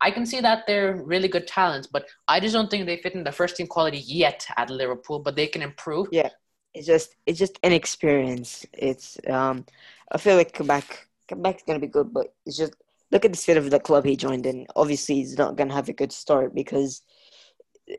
I 0.07 0.12
can 0.12 0.25
see 0.25 0.39
that 0.48 0.60
they're 0.68 0.95
really 1.13 1.27
good 1.36 1.48
talents, 1.48 1.88
but 1.95 2.04
I 2.27 2.39
just 2.39 2.54
don't 2.54 2.69
think 2.71 2.86
they 2.86 2.98
fit 2.98 3.15
in 3.15 3.24
the 3.24 3.31
first 3.39 3.57
team 3.57 3.68
quality 3.68 4.01
yet 4.24 4.45
at 4.56 4.69
Liverpool. 4.69 5.19
But 5.25 5.36
they 5.36 5.48
can 5.48 5.62
improve. 5.62 6.07
Yeah. 6.12 6.30
it's 6.77 6.88
just 6.88 7.10
it's 7.27 7.39
just 7.39 7.56
inexperience. 7.63 8.51
It's 8.74 9.18
um, 9.38 9.65
I 10.13 10.18
feel 10.24 10.36
like 10.38 10.54
Kabak 10.54 10.88
Kabak's 11.30 11.64
gonna 11.64 11.80
be 11.80 11.88
good, 11.88 12.14
but 12.14 12.34
it's 12.46 12.58
just 12.58 12.74
look 13.12 13.25
at 13.25 13.31
the 13.31 13.38
state 13.38 13.58
of 13.58 13.70
the 13.70 13.80
club 13.80 14.06
he 14.06 14.16
joined 14.16 14.46
in. 14.46 14.66
Obviously, 14.75 15.16
he's 15.16 15.38
not 15.38 15.56
gonna 15.56 15.74
have 15.74 15.89
a 15.89 15.94
good 15.94 16.12
start 16.12 16.53
because 16.53 17.01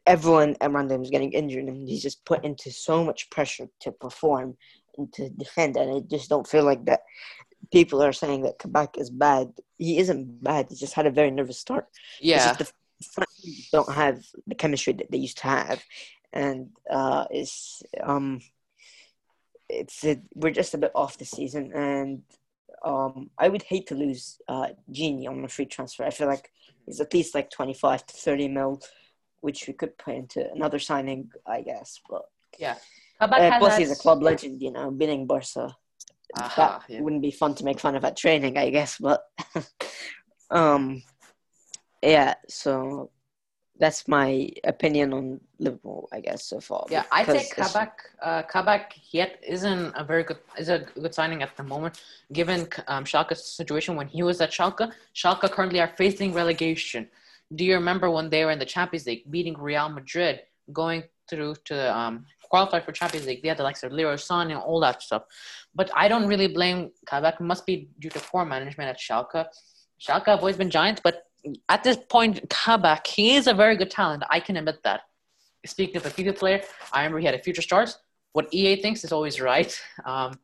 everyone 0.06 0.56
around 0.60 0.90
him 0.90 1.02
is 1.02 1.10
getting 1.10 1.32
injured, 1.32 1.64
and 1.64 1.88
he's 1.88 2.02
just 2.02 2.24
put 2.24 2.44
into 2.44 2.70
so 2.70 3.04
much 3.04 3.30
pressure 3.30 3.68
to 3.80 3.92
perform 3.92 4.56
and 4.98 5.12
to 5.14 5.30
defend. 5.30 5.76
And 5.76 5.96
I 5.96 6.00
just 6.00 6.28
don't 6.28 6.46
feel 6.46 6.64
like 6.64 6.84
that. 6.86 7.00
People 7.72 8.02
are 8.02 8.12
saying 8.12 8.42
that 8.42 8.58
Kabak 8.58 8.98
is 8.98 9.10
bad. 9.10 9.52
He 9.78 9.98
isn't 9.98 10.42
bad. 10.42 10.66
He 10.68 10.76
just 10.76 10.94
had 10.94 11.06
a 11.06 11.10
very 11.10 11.30
nervous 11.30 11.58
start. 11.58 11.88
Yeah, 12.20 12.54
the 12.54 12.70
front 13.12 13.30
don't 13.72 13.92
have 13.92 14.24
the 14.46 14.54
chemistry 14.54 14.92
that 14.94 15.10
they 15.10 15.18
used 15.18 15.38
to 15.38 15.44
have, 15.44 15.82
and 16.32 16.70
uh, 16.90 17.24
it's 17.30 17.82
um, 18.02 18.40
it's 19.68 20.04
it, 20.04 20.20
we're 20.34 20.50
just 20.50 20.74
a 20.74 20.78
bit 20.78 20.92
off 20.94 21.18
the 21.18 21.24
season, 21.24 21.72
and 21.74 22.22
um, 22.84 23.30
I 23.38 23.48
would 23.48 23.62
hate 23.62 23.86
to 23.88 23.94
lose 23.94 24.40
uh, 24.48 24.68
Gini 24.92 25.28
on 25.28 25.44
a 25.44 25.48
free 25.48 25.66
transfer. 25.66 26.04
I 26.04 26.10
feel 26.10 26.28
like 26.28 26.50
it's 26.86 27.00
at 27.00 27.14
least 27.14 27.34
like 27.34 27.50
twenty 27.50 27.74
five 27.74 28.06
to 28.06 28.14
thirty 28.14 28.48
mil, 28.48 28.82
which 29.40 29.66
we 29.66 29.72
could 29.72 29.96
put 29.98 30.14
into 30.14 30.50
another 30.52 30.78
signing, 30.78 31.30
I 31.46 31.62
guess. 31.62 32.00
But 32.08 32.22
yeah, 32.58 32.76
uh, 33.20 33.58
plus, 33.58 33.78
he's 33.78 33.90
a 33.90 33.96
club 33.96 34.22
legend, 34.22 34.62
you 34.62 34.70
know, 34.70 34.90
beating 34.90 35.26
Barca 35.26 35.74
Aha, 36.38 36.82
that 36.86 36.92
yeah. 36.92 37.00
wouldn't 37.00 37.22
be 37.22 37.30
fun 37.30 37.54
to 37.56 37.64
make 37.64 37.80
fun 37.80 37.96
of 37.96 38.04
at 38.04 38.16
training, 38.16 38.58
I 38.58 38.70
guess. 38.70 38.98
But 38.98 39.22
um, 40.50 41.02
yeah. 42.02 42.34
So 42.48 43.10
that's 43.78 44.06
my 44.06 44.50
opinion 44.64 45.12
on 45.12 45.40
Liverpool, 45.58 46.08
I 46.12 46.20
guess, 46.20 46.44
so 46.44 46.60
far. 46.60 46.86
Yeah, 46.90 47.04
I 47.10 47.24
think 47.24 47.54
Kabak. 47.54 47.92
Uh, 48.22 48.42
Kabak 48.42 48.94
yet 49.10 49.40
isn't 49.46 49.92
a 49.96 50.04
very 50.04 50.22
good 50.22 50.38
is 50.58 50.68
a 50.68 50.86
good 51.00 51.14
signing 51.14 51.42
at 51.42 51.56
the 51.56 51.64
moment, 51.64 52.00
given 52.32 52.68
um, 52.86 53.04
Schalke's 53.04 53.44
situation. 53.44 53.96
When 53.96 54.06
he 54.06 54.22
was 54.22 54.40
at 54.40 54.52
Schalke, 54.52 54.92
Schalke 55.14 55.50
currently 55.50 55.80
are 55.80 55.92
facing 55.96 56.32
relegation. 56.32 57.08
Do 57.54 57.64
you 57.64 57.74
remember 57.74 58.10
when 58.10 58.30
they 58.30 58.44
were 58.44 58.52
in 58.52 58.58
the 58.58 58.64
Champions 58.64 59.06
League, 59.06 59.30
beating 59.30 59.54
Real 59.58 59.88
Madrid, 59.88 60.42
going 60.72 61.04
through 61.28 61.56
to 61.64 61.96
um, 61.96 62.26
qualify 62.48 62.78
for 62.78 62.92
Champions 62.92 63.26
League? 63.26 63.42
They 63.42 63.48
had 63.48 63.56
the 63.56 63.64
likes 63.64 63.82
of 63.82 63.92
Leroy 63.92 64.14
Sané 64.14 64.52
and 64.52 64.58
all 64.58 64.78
that 64.80 65.02
stuff. 65.02 65.24
But 65.74 65.90
I 65.96 66.06
don't 66.06 66.28
really 66.28 66.46
blame 66.48 66.92
Kabak. 67.06 67.40
It 67.40 67.40
must 67.40 67.66
be 67.66 67.88
due 67.98 68.10
to 68.10 68.20
poor 68.20 68.44
management 68.44 68.88
at 68.88 68.98
Schalke. 68.98 69.46
Schalke 70.00 70.26
have 70.26 70.38
always 70.38 70.56
been 70.56 70.70
giants, 70.70 71.00
but 71.02 71.26
at 71.68 71.84
this 71.84 71.96
point, 72.08 72.48
Kabak, 72.48 73.06
he 73.06 73.34
is 73.36 73.46
a 73.46 73.54
very 73.54 73.76
good 73.76 73.90
talent. 73.90 74.22
I 74.30 74.40
can 74.40 74.56
admit 74.56 74.82
that. 74.84 75.02
Speaking 75.66 75.96
of 75.96 76.06
a 76.06 76.10
FIFA 76.10 76.38
player, 76.38 76.62
I 76.92 77.00
remember 77.00 77.20
he 77.20 77.26
had 77.26 77.34
a 77.34 77.38
future 77.38 77.62
stars. 77.62 77.98
What 78.32 78.52
EA 78.52 78.82
thinks 78.82 79.04
is 79.04 79.12
always 79.12 79.40
right. 79.40 79.78
Um, 80.04 80.38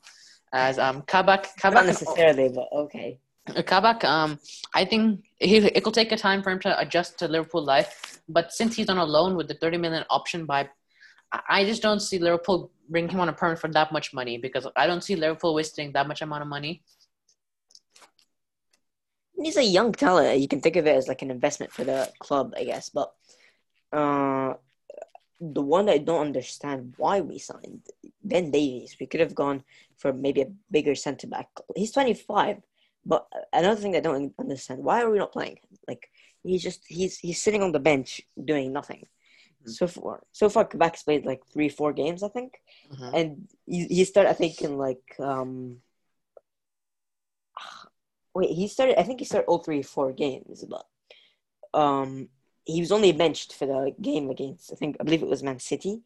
as 0.53 0.79
um, 0.79 1.03
Kabak, 1.03 1.43
not 1.43 1.59
Kabak, 1.59 1.87
necessarily, 1.87 2.49
but 2.49 2.69
okay. 2.73 3.21
Kabak, 3.67 4.05
um, 4.05 4.39
I 4.75 4.85
think 4.85 5.25
he, 5.39 5.57
it 5.59 5.85
will 5.85 5.93
take 5.93 6.13
a 6.13 6.17
time 6.17 6.43
for 6.43 6.51
him 6.51 6.59
to 6.61 6.79
adjust 6.79 7.19
to 7.19 7.29
Liverpool 7.29 7.63
life. 7.63 8.21
But 8.29 8.53
since 8.53 8.77
he's 8.77 8.89
on 8.89 8.99
a 8.99 9.05
loan 9.05 9.37
with 9.37 9.49
the 9.49 9.55
30 9.55 9.79
million 9.79 10.05
option 10.11 10.47
by, 10.47 10.69
I 11.49 11.65
just 11.65 11.83
don't 11.83 12.01
see 12.01 12.19
Liverpool 12.19 12.73
bringing 12.89 13.11
him 13.11 13.21
on 13.21 13.29
a 13.29 13.33
permit 13.33 13.59
for 13.59 13.69
that 13.69 13.93
much 13.93 14.13
money 14.13 14.39
because 14.39 14.67
I 14.77 14.87
don't 14.87 15.03
see 15.03 15.17
Liverpool 15.17 15.55
wasting 15.55 15.93
that 15.93 16.09
much 16.09 16.23
amount 16.23 16.43
of 16.43 16.49
money. 16.49 16.83
He's 19.43 19.57
a 19.57 19.65
young 19.65 19.93
talent. 19.93 20.41
You 20.41 20.49
can 20.49 20.61
think 20.61 20.77
of 20.77 20.87
it 20.87 20.97
as 20.97 21.09
like 21.09 21.23
an 21.23 21.31
investment 21.31 21.73
for 21.73 21.85
the 21.85 22.11
club, 22.19 22.55
I 22.57 22.65
guess. 22.65 22.91
But 22.91 23.13
uh, 23.93 24.55
the 25.41 25.63
one 25.63 25.89
I 25.89 25.99
don't 25.99 26.27
understand 26.27 26.95
why 26.99 27.21
we 27.21 27.39
signed 27.39 27.83
Ben 28.23 28.51
Davies. 28.51 28.97
We 29.01 29.07
could 29.07 29.21
have 29.21 29.35
gone 29.35 29.65
for 29.97 30.13
maybe 30.13 30.43
a 30.43 30.53
bigger 30.71 30.95
centre 30.95 31.27
back. 31.27 31.49
He's 31.75 31.93
25. 31.93 32.59
But 33.05 33.27
another 33.53 33.81
thing 33.81 33.97
I 33.97 34.01
don't 34.01 34.35
understand: 34.39 34.85
why 34.85 35.03
are 35.03 35.11
we 35.11 35.19
not 35.19 35.33
playing? 35.33 35.59
Like 35.89 36.11
he's 36.43 36.63
just 36.63 36.83
he's 36.87 37.19
he's 37.19 37.41
sitting 37.41 37.63
on 37.63 37.73
the 37.73 37.81
bench 37.81 38.21
doing 38.43 38.73
nothing. 38.73 39.07
Mm-hmm. 39.63 39.71
So 39.71 39.87
far, 39.87 40.23
so 40.33 40.49
far, 40.49 40.65
Kabak's 40.67 41.03
played 41.03 41.25
like 41.25 41.41
three, 41.53 41.69
four 41.69 41.93
games, 41.93 42.23
I 42.23 42.29
think, 42.29 42.55
mm-hmm. 42.93 43.15
and 43.15 43.49
he, 43.67 43.87
he 43.87 44.05
started. 44.05 44.31
I 44.31 44.35
think 44.35 44.61
in 44.61 44.77
like 44.77 45.17
um, 45.19 45.79
wait, 48.41 48.51
he 48.51 48.67
started. 48.69 48.99
I 48.99 49.03
think 49.03 49.21
he 49.21 49.27
started 49.27 49.47
all 49.47 49.59
three, 49.59 49.83
four 49.83 50.13
games, 50.13 50.65
but 50.65 50.87
um, 51.79 52.29
he 52.65 52.81
was 52.81 52.93
only 52.93 53.13
benched 53.13 53.55
for 53.55 53.67
the 53.67 53.95
game 54.01 54.31
against. 54.31 54.73
I 54.73 54.77
think 54.77 54.97
I 55.01 55.05
believe 55.05 55.23
it 55.23 55.29
was 55.29 55.43
Man 55.43 55.59
City, 55.59 56.01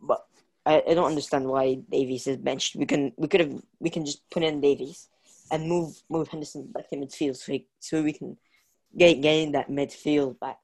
but 0.00 0.26
I, 0.64 0.82
I 0.88 0.94
don't 0.94 1.10
understand 1.10 1.46
why 1.46 1.74
Davies 1.90 2.26
is 2.26 2.36
benched. 2.36 2.76
We 2.76 2.86
can 2.86 3.12
we 3.16 3.28
could 3.28 3.40
have 3.40 3.62
we 3.80 3.90
can 3.90 4.04
just 4.04 4.28
put 4.30 4.42
in 4.42 4.60
Davies 4.60 5.08
and 5.50 5.68
move 5.68 6.02
move 6.08 6.28
Henderson 6.28 6.70
back 6.72 6.88
to 6.90 6.96
midfield 6.96 7.36
so 7.36 7.52
he, 7.52 7.66
so 7.80 8.02
we 8.02 8.12
can 8.12 8.36
get 8.96 9.20
gain 9.20 9.52
that 9.52 9.68
midfield 9.68 10.38
back. 10.38 10.58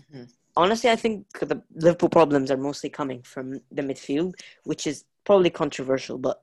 Mm-hmm. 0.00 0.24
Honestly, 0.56 0.90
I 0.90 0.96
think 0.96 1.26
the 1.38 1.62
Liverpool 1.74 2.10
problems 2.10 2.50
are 2.50 2.58
mostly 2.58 2.90
coming 2.90 3.22
from 3.22 3.60
the 3.70 3.82
midfield, 3.82 4.34
which 4.64 4.86
is 4.86 5.04
probably 5.24 5.50
controversial. 5.50 6.18
But 6.18 6.42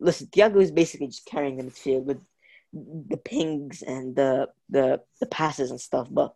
listen, 0.00 0.28
Thiago 0.28 0.60
is 0.62 0.70
basically 0.70 1.08
just 1.08 1.26
carrying 1.26 1.56
the 1.56 1.64
midfield 1.64 2.04
with 2.04 2.18
the 2.72 3.16
pings 3.16 3.82
and 3.82 4.16
the 4.16 4.48
the 4.70 5.00
the 5.20 5.26
passes 5.26 5.70
and 5.70 5.80
stuff. 5.80 6.08
But 6.10 6.34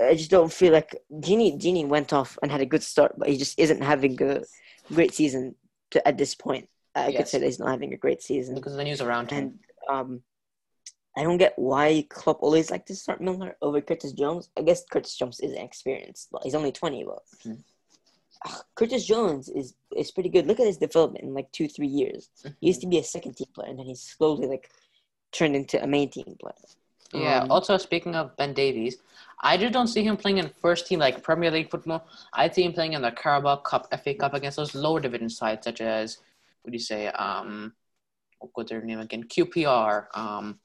I 0.00 0.14
just 0.14 0.30
don't 0.30 0.52
feel 0.52 0.72
like 0.72 0.96
Gini 1.12 1.60
Gini 1.60 1.86
went 1.86 2.12
off 2.12 2.38
and 2.42 2.50
had 2.50 2.60
a 2.60 2.66
good 2.66 2.82
start, 2.82 3.14
but 3.18 3.28
he 3.28 3.36
just 3.36 3.58
isn't 3.58 3.82
having 3.82 4.20
a 4.22 4.42
great 4.92 5.14
season 5.14 5.54
to, 5.90 6.06
at 6.06 6.18
this 6.18 6.34
point. 6.34 6.68
I 6.94 7.08
yes. 7.08 7.16
could 7.16 7.28
say 7.28 7.38
that 7.38 7.46
he's 7.46 7.58
not 7.58 7.70
having 7.70 7.92
a 7.92 7.96
great 7.96 8.22
season 8.22 8.54
because 8.54 8.72
of 8.72 8.78
the 8.78 8.84
news 8.84 9.00
around 9.00 9.30
him. 9.30 9.38
And 9.38 9.58
um, 9.88 10.22
I 11.16 11.22
don't 11.22 11.38
get 11.38 11.54
why 11.56 12.06
Klopp 12.08 12.42
always 12.42 12.70
like 12.70 12.86
to 12.86 12.96
start 12.96 13.20
Milner 13.20 13.56
over 13.62 13.80
Curtis 13.80 14.12
Jones. 14.12 14.50
I 14.56 14.62
guess 14.62 14.84
Curtis 14.90 15.16
Jones 15.16 15.40
is 15.40 15.52
experienced, 15.52 16.28
but 16.32 16.42
he's 16.44 16.54
only 16.54 16.72
twenty. 16.72 17.04
But 17.04 17.22
mm-hmm. 17.44 17.60
Curtis 18.74 19.06
Jones 19.06 19.48
is 19.48 19.74
is 19.96 20.10
pretty 20.10 20.28
good. 20.28 20.46
Look 20.46 20.60
at 20.60 20.66
his 20.66 20.78
development 20.78 21.24
in 21.24 21.34
like 21.34 21.50
two 21.52 21.68
three 21.68 21.88
years. 21.88 22.28
Mm-hmm. 22.38 22.54
He 22.60 22.66
used 22.68 22.80
to 22.80 22.86
be 22.86 22.98
a 22.98 23.04
second 23.04 23.36
team 23.36 23.48
player, 23.54 23.68
and 23.68 23.78
then 23.78 23.86
he's 23.86 24.02
slowly 24.02 24.46
like 24.46 24.70
turned 25.32 25.56
into 25.56 25.82
a 25.82 25.86
main 25.86 26.10
team 26.10 26.36
player. 26.40 26.54
Yeah. 27.12 27.40
Um, 27.40 27.50
also, 27.50 27.76
speaking 27.76 28.14
of 28.14 28.36
Ben 28.36 28.52
Davies, 28.54 28.98
I 29.42 29.56
just 29.56 29.72
don't 29.72 29.88
see 29.88 30.04
him 30.04 30.16
playing 30.16 30.38
in 30.38 30.50
first 30.60 30.86
team 30.86 30.98
like 30.98 31.22
Premier 31.22 31.50
League 31.50 31.70
football. 31.70 32.06
I 32.32 32.48
see 32.50 32.62
him 32.62 32.72
playing 32.72 32.92
in 32.92 33.02
the 33.02 33.10
Carabao 33.10 33.56
Cup, 33.56 33.88
FA 34.02 34.14
Cup 34.14 34.34
against 34.34 34.56
those 34.56 34.74
lower 34.74 35.00
division 35.00 35.30
sides 35.30 35.64
such 35.64 35.80
as 35.80 36.18
what 36.62 36.72
do 36.72 36.76
you 36.76 36.82
say? 36.82 37.08
Um, 37.08 37.72
what's 38.54 38.70
their 38.70 38.82
name 38.82 39.00
again? 39.00 39.24
QPR, 39.24 40.06
um, 40.14 40.60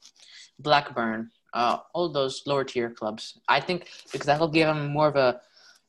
Blackburn, 0.58 1.30
uh, 1.54 1.78
all 1.94 2.08
those 2.08 2.42
lower 2.46 2.64
tier 2.64 2.90
clubs. 2.90 3.38
I 3.48 3.60
think 3.60 3.88
because 4.12 4.26
that'll 4.26 4.48
give 4.48 4.68
him 4.68 4.88
more 4.88 5.08
of 5.08 5.16
a 5.16 5.40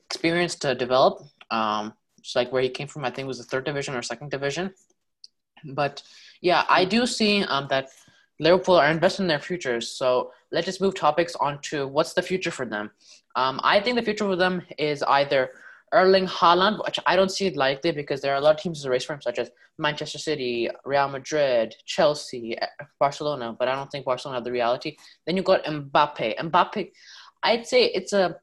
experience 0.06 0.56
to 0.56 0.76
develop. 0.76 1.24
Um, 1.52 1.94
it's 2.20 2.36
like 2.36 2.52
where 2.52 2.62
he 2.62 2.70
came 2.70 2.88
from. 2.88 3.06
I 3.06 3.12
think 3.12 3.28
was 3.28 3.38
the 3.38 3.44
third 3.44 3.66
division 3.66 3.96
or 3.96 4.02
second 4.02 4.32
division. 4.32 4.74
But 5.64 6.04
yeah, 6.42 6.64
I 6.70 6.86
do 6.86 7.06
see 7.06 7.44
um, 7.44 7.68
that 7.70 7.90
Liverpool 8.40 8.76
are 8.76 8.90
investing 8.90 9.24
in 9.24 9.28
their 9.28 9.40
futures. 9.40 9.90
So 9.90 10.32
let's 10.52 10.66
just 10.66 10.82
move 10.82 10.96
topics 10.96 11.36
onto 11.36 11.88
what's 11.88 12.14
the 12.14 12.22
future 12.22 12.52
for 12.52 12.66
them. 12.66 12.92
Um, 13.36 13.60
I 13.64 13.80
think 13.80 13.96
the 13.96 14.04
future 14.04 14.26
for 14.26 14.36
them 14.36 14.62
is 14.78 15.04
either 15.04 15.52
Erling 15.94 16.28
Haaland, 16.28 16.84
which 16.84 17.00
I 17.06 17.16
don't 17.16 17.32
see 17.32 17.48
it 17.48 17.56
likely 17.56 17.92
because 17.92 18.22
there 18.22 18.34
are 18.34 18.38
a 18.38 18.42
lot 18.42 18.56
of 18.56 18.62
teams 18.62 18.84
in 18.84 18.88
the 18.88 18.92
race 18.92 19.06
for 19.06 19.14
him, 19.14 19.22
such 19.22 19.40
as 19.40 19.50
Manchester 19.78 20.18
City, 20.18 20.70
Real 20.86 21.08
Madrid, 21.08 21.76
Chelsea, 21.86 22.58
Barcelona, 23.00 23.56
but 23.58 23.68
I 23.68 23.76
don't 23.76 23.90
think 23.90 24.06
Barcelona 24.06 24.38
have 24.38 24.44
the 24.44 24.52
reality. 24.52 24.98
Then 25.26 25.38
you 25.38 25.44
got 25.44 25.64
Mbappe. 25.64 26.38
Mbappe, 26.38 26.92
I'd 27.44 27.66
say 27.66 27.86
it's 27.86 28.14
a 28.14 28.38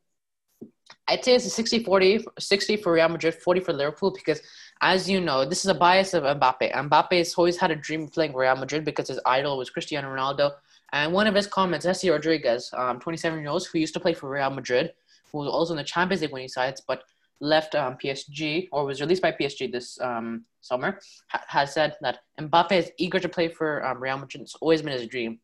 I'd 1.09 1.25
say 1.25 1.35
it's 1.35 1.47
a 1.47 1.51
60 1.51 1.85
40, 1.85 2.25
60 2.39 2.77
for 2.79 2.93
Real 2.93 3.09
Madrid, 3.09 3.35
40 3.35 3.61
for 3.61 3.73
Liverpool 3.73 4.11
because, 4.11 4.41
as 4.81 5.09
you 5.09 5.21
know, 5.21 5.45
this 5.45 5.64
is 5.64 5.71
a 5.71 5.75
bias 5.75 6.14
of 6.14 6.25
Mbappe. 6.25 6.73
Mbappe 6.73 7.19
has 7.19 7.35
always 7.35 7.57
had 7.57 7.71
a 7.71 7.76
dream 7.76 8.04
of 8.04 8.12
playing 8.12 8.35
Real 8.35 8.57
Madrid 8.57 8.85
because 8.85 9.09
his 9.09 9.21
idol 9.25 9.59
was 9.59 9.71
Cristiano 9.71 10.09
Ronaldo. 10.09 10.52
And 10.93 11.12
one 11.12 11.26
of 11.26 11.35
his 11.35 11.47
comments, 11.47 11.85
Jesse 11.85 12.11
Rodriguez, 12.11 12.71
um, 12.76 13.00
27 13.00 13.40
year 13.40 13.49
old, 13.49 13.66
who 13.66 13.78
used 13.78 13.95
to 13.95 14.00
play 14.00 14.14
for 14.14 14.28
Real 14.28 14.50
Madrid, 14.50 14.93
who 15.33 15.38
was 15.38 15.49
also 15.49 15.73
in 15.73 15.78
the 15.78 15.85
Champions 15.85 16.23
League 16.23 16.33
winning 16.33 16.49
sides, 16.49 16.81
but 16.87 17.04
left 17.40 17.75
um, 17.75 17.97
PSG 18.02 18.69
or 18.73 18.85
was 18.85 19.00
released 19.00 19.23
by 19.23 19.33
PSG 19.33 19.71
this 19.71 20.00
um, 20.00 20.45
summer, 20.61 21.00
ha- 21.28 21.45
has 21.49 21.75
said 21.75 21.97
that 22.00 22.21
Mbappe 22.40 22.73
is 22.73 22.90
eager 22.99 23.19
to 23.19 23.28
play 23.28 23.49
for 23.49 23.85
um, 23.85 24.02
Real 24.02 24.19
Madrid. 24.19 24.43
It's 24.43 24.54
always 24.57 24.83
been 24.83 24.93
his 24.93 25.07
dream. 25.07 25.40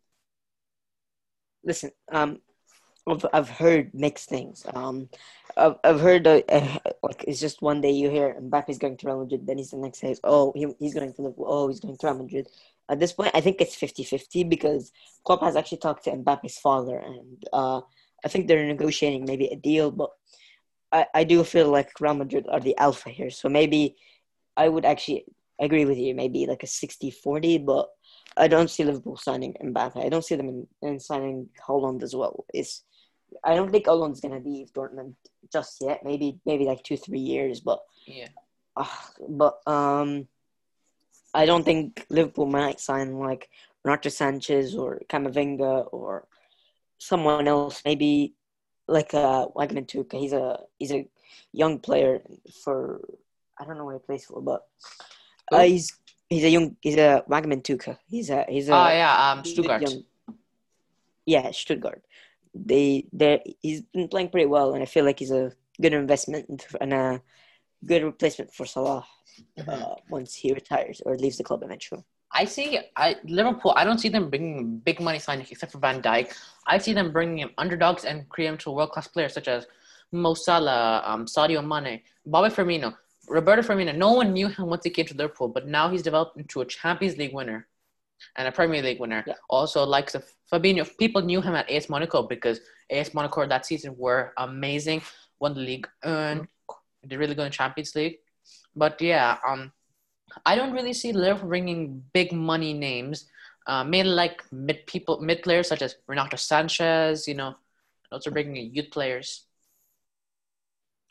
Listen, 1.65 1.91
um, 2.11 2.41
I've, 3.07 3.27
I've 3.33 3.49
heard 3.51 3.93
mixed 3.93 4.29
things. 4.29 4.65
Um, 4.73 5.09
I've, 5.57 5.77
I've 5.85 6.01
heard 6.01 6.27
uh, 6.27 6.41
like 7.03 7.25
it's 7.27 7.41
just 7.41 7.63
one 7.63 7.81
day 7.81 7.91
you 7.91 8.11
hear 8.11 8.37
Mbappe's 8.41 8.79
going 8.79 8.97
to 8.99 9.07
Real 9.07 9.21
Madrid, 9.21 9.47
then 9.47 9.59
he's 9.59 9.71
the 9.71 9.77
next 9.77 10.01
day, 10.01 10.15
oh, 10.25 10.53
he, 10.55 10.67
he's 10.79 10.95
going 10.95 11.13
to 11.13 11.23
Liverpool, 11.23 11.47
oh, 11.49 11.69
he's 11.69 11.81
going 11.81 11.97
to 11.97 12.07
Real 12.07 12.19
Madrid. 12.19 12.49
At 12.89 12.99
this 12.99 13.13
point, 13.13 13.31
I 13.35 13.41
think 13.41 13.61
it's 13.61 13.77
50-50 13.77 14.49
because 14.49 14.93
Klopp 15.25 15.43
has 15.43 15.57
actually 15.57 15.79
talked 15.79 16.05
to 16.05 16.11
Mbappe's 16.11 16.59
father, 16.59 16.99
and 16.99 17.45
uh, 17.53 17.81
I 18.25 18.29
think 18.29 18.49
they're 18.49 18.67
negotiating 18.67 19.25
maybe 19.27 19.47
a 19.47 19.57
deal, 19.57 19.91
but 19.91 20.11
I, 20.93 21.07
I 21.15 21.25
do 21.25 21.45
feel 21.45 21.71
like 21.71 22.01
Real 22.01 22.15
Madrid 22.15 22.47
are 22.51 22.61
the 22.61 22.77
alpha 22.79 23.11
here. 23.11 23.31
So 23.31 23.49
maybe 23.49 23.97
I 24.57 24.69
would 24.69 24.85
actually 24.85 25.25
agree 25.61 25.85
with 25.85 25.99
you, 25.99 26.15
maybe 26.15 26.47
like 26.47 26.63
a 26.63 26.67
60-40, 26.67 27.65
but 27.65 27.89
I 28.37 28.49
don't 28.49 28.71
see 28.71 28.85
Liverpool 28.85 29.17
signing 29.17 29.55
Mbappe. 29.63 30.05
I 30.05 30.09
don't 30.09 30.25
see 30.25 30.35
them 30.35 30.49
in, 30.49 30.67
in 30.83 31.01
signing 31.01 31.49
Haaland 31.67 32.03
as 32.03 32.17
well. 32.17 32.45
It's 32.53 32.83
I 33.45 33.55
don't 33.55 33.71
think 33.71 33.87
Haaland's 33.87 34.21
gonna 34.21 34.41
leave 34.41 34.73
Dortmund 34.73 35.15
just 35.53 35.79
yet. 35.81 36.05
Maybe 36.05 36.39
maybe 36.45 36.65
like 36.65 36.83
two 36.83 36.97
three 36.97 37.21
years, 37.21 37.61
but 37.61 37.81
yeah. 38.07 38.29
Uh, 38.77 38.87
but 39.29 39.61
um, 39.67 40.29
I 41.35 41.47
don't 41.47 41.65
think 41.65 42.07
Liverpool 42.11 42.47
might 42.47 42.81
sign 42.81 43.19
like 43.19 43.49
Renato 43.85 44.09
Sanches 44.09 44.77
or 44.79 45.01
Camavinga 45.09 45.89
or 45.93 46.27
someone 46.99 47.49
else. 47.49 47.83
Maybe 47.85 48.35
like 48.89 49.15
uh 49.15 49.47
Wamangituka. 49.57 50.15
He's 50.15 50.33
a 50.33 50.61
he's 50.79 50.93
a 50.93 51.09
young 51.53 51.79
player 51.79 52.23
for 52.65 53.01
I 53.59 53.65
don't 53.65 53.79
know 53.79 53.85
where 53.85 53.99
he 53.99 54.01
plays 54.01 54.25
for, 54.25 54.41
but 54.43 54.67
uh, 55.53 55.63
he's 55.63 55.93
he's 56.29 56.45
a 56.45 56.51
young 56.51 56.77
he's 56.81 56.97
a 56.97 57.25
Wamangituka. 57.29 57.99
He's 58.09 58.31
a 58.31 58.45
he's 58.49 58.69
a 58.69 58.75
oh 58.75 58.89
yeah 58.89 59.33
um 59.33 59.45
Stuttgart. 59.45 59.83
Young, 59.83 60.05
yeah, 61.27 61.51
Stuttgart. 61.53 62.03
They 62.55 63.07
they 63.13 63.57
he's 63.61 63.83
been 63.83 64.09
playing 64.09 64.31
pretty 64.31 64.47
well, 64.47 64.75
and 64.75 64.83
I 64.83 64.87
feel 64.87 65.05
like 65.05 65.19
he's 65.19 65.31
a 65.31 65.53
good 65.81 65.93
investment 65.93 66.67
and 66.81 66.93
a 66.93 67.23
good 67.85 68.03
replacement 68.03 68.53
for 68.53 68.67
Salah 68.67 69.07
mm-hmm. 69.59 69.71
uh, 69.71 69.95
once 70.11 70.35
he 70.35 70.53
retires 70.53 71.01
or 71.05 71.17
leaves 71.17 71.39
the 71.39 71.45
club 71.45 71.63
eventually. 71.63 72.05
I 72.33 72.45
see. 72.45 72.79
I 72.97 73.17
Liverpool. 73.25 73.75
I 73.77 73.85
don't 73.85 73.99
see 73.99 74.09
them 74.09 74.31
bringing 74.31 74.79
big 74.79 75.01
money 75.01 75.19
signings 75.19 75.51
except 75.51 75.73
for 75.73 75.79
Van 75.79 76.01
Dijk. 76.01 76.35
I 76.67 76.79
see 76.79 76.93
them 76.93 77.13
bringing 77.13 77.39
in 77.41 77.51
underdogs 77.59 78.05
and 78.05 78.29
creating 78.29 78.59
to 78.59 78.71
world 78.71 78.91
class 78.91 79.09
players 79.09 79.35
such 79.35 79.49
as 79.49 79.67
Mo 80.13 80.35
Salah, 80.35 81.03
um, 81.05 81.27
Sadio 81.27 81.65
Mane, 81.65 82.01
Bobby 82.27 82.55
Firmino, 82.55 82.95
Roberto 83.29 83.63
Firmino. 83.63 83.97
No 83.97 84.13
one 84.13 84.33
knew 84.33 84.49
him 84.49 84.67
once 84.67 84.85
he 84.85 84.91
came 84.91 85.07
to 85.07 85.15
Liverpool, 85.15 85.49
but 85.49 85.67
now 85.67 85.89
he's 85.89 86.03
developed 86.03 86.37
into 86.37 86.61
a 86.61 86.65
Champions 86.65 87.17
League 87.17 87.35
winner 87.35 87.67
and 88.37 88.49
a 88.49 88.53
Premier 88.53 88.83
League 88.83 89.01
winner. 89.01 89.25
Yeah. 89.27 89.35
Also, 89.49 89.85
like 89.85 90.11
Fabinho, 90.53 90.89
people 90.99 91.23
knew 91.23 91.41
him 91.41 91.55
at 91.55 91.71
AS 91.71 91.89
Monaco 91.89 92.23
because 92.23 92.61
AS 92.91 93.15
Monaco 93.15 93.47
that 93.47 93.67
season 93.67 93.95
were 93.97 94.33
amazing, 94.37 95.03
won 95.39 95.55
the 95.55 95.61
league, 95.61 95.89
and 96.03 96.47
they 97.05 97.17
really 97.17 97.35
good 97.35 97.47
in 97.47 97.53
Champions 97.53 97.95
League. 97.95 98.19
But 98.75 99.01
yeah, 99.01 99.39
um, 99.47 99.73
I 100.45 100.57
don't 100.57 100.73
really 100.73 100.93
see 100.93 101.13
Liverpool 101.13 101.49
bringing 101.49 102.03
big 102.13 102.33
money 102.33 102.73
names. 102.73 103.27
Uh, 103.67 103.85
mainly 103.85 104.13
like 104.13 104.43
mid 104.53 104.87
people, 104.87 105.21
mid 105.21 105.43
players 105.43 105.69
such 105.69 105.83
as 105.83 105.97
Renato 106.07 106.37
Sanches. 106.37 107.27
You 107.27 107.35
know, 107.35 107.55
also 108.11 108.31
bringing 108.31 108.75
youth 108.75 108.91
players. 108.91 109.47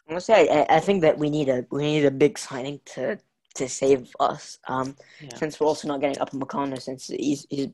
Honestly, 0.09 0.49
I, 0.49 0.65
I 0.69 0.79
think 0.79 1.01
that 1.01 1.17
we 1.17 1.29
need 1.29 1.49
a 1.49 1.65
we 1.71 1.83
need 1.83 2.05
a 2.05 2.11
big 2.11 2.37
signing 2.37 2.81
to 2.95 3.19
to 3.55 3.67
save 3.67 4.11
us. 4.19 4.59
Um, 4.67 4.95
yeah. 5.21 5.35
since 5.35 5.59
we're 5.59 5.67
also 5.67 5.87
not 5.87 6.01
getting 6.01 6.21
Upamecano 6.21 6.79
since 6.81 7.07
he's 7.07 7.45
he's 7.49 7.69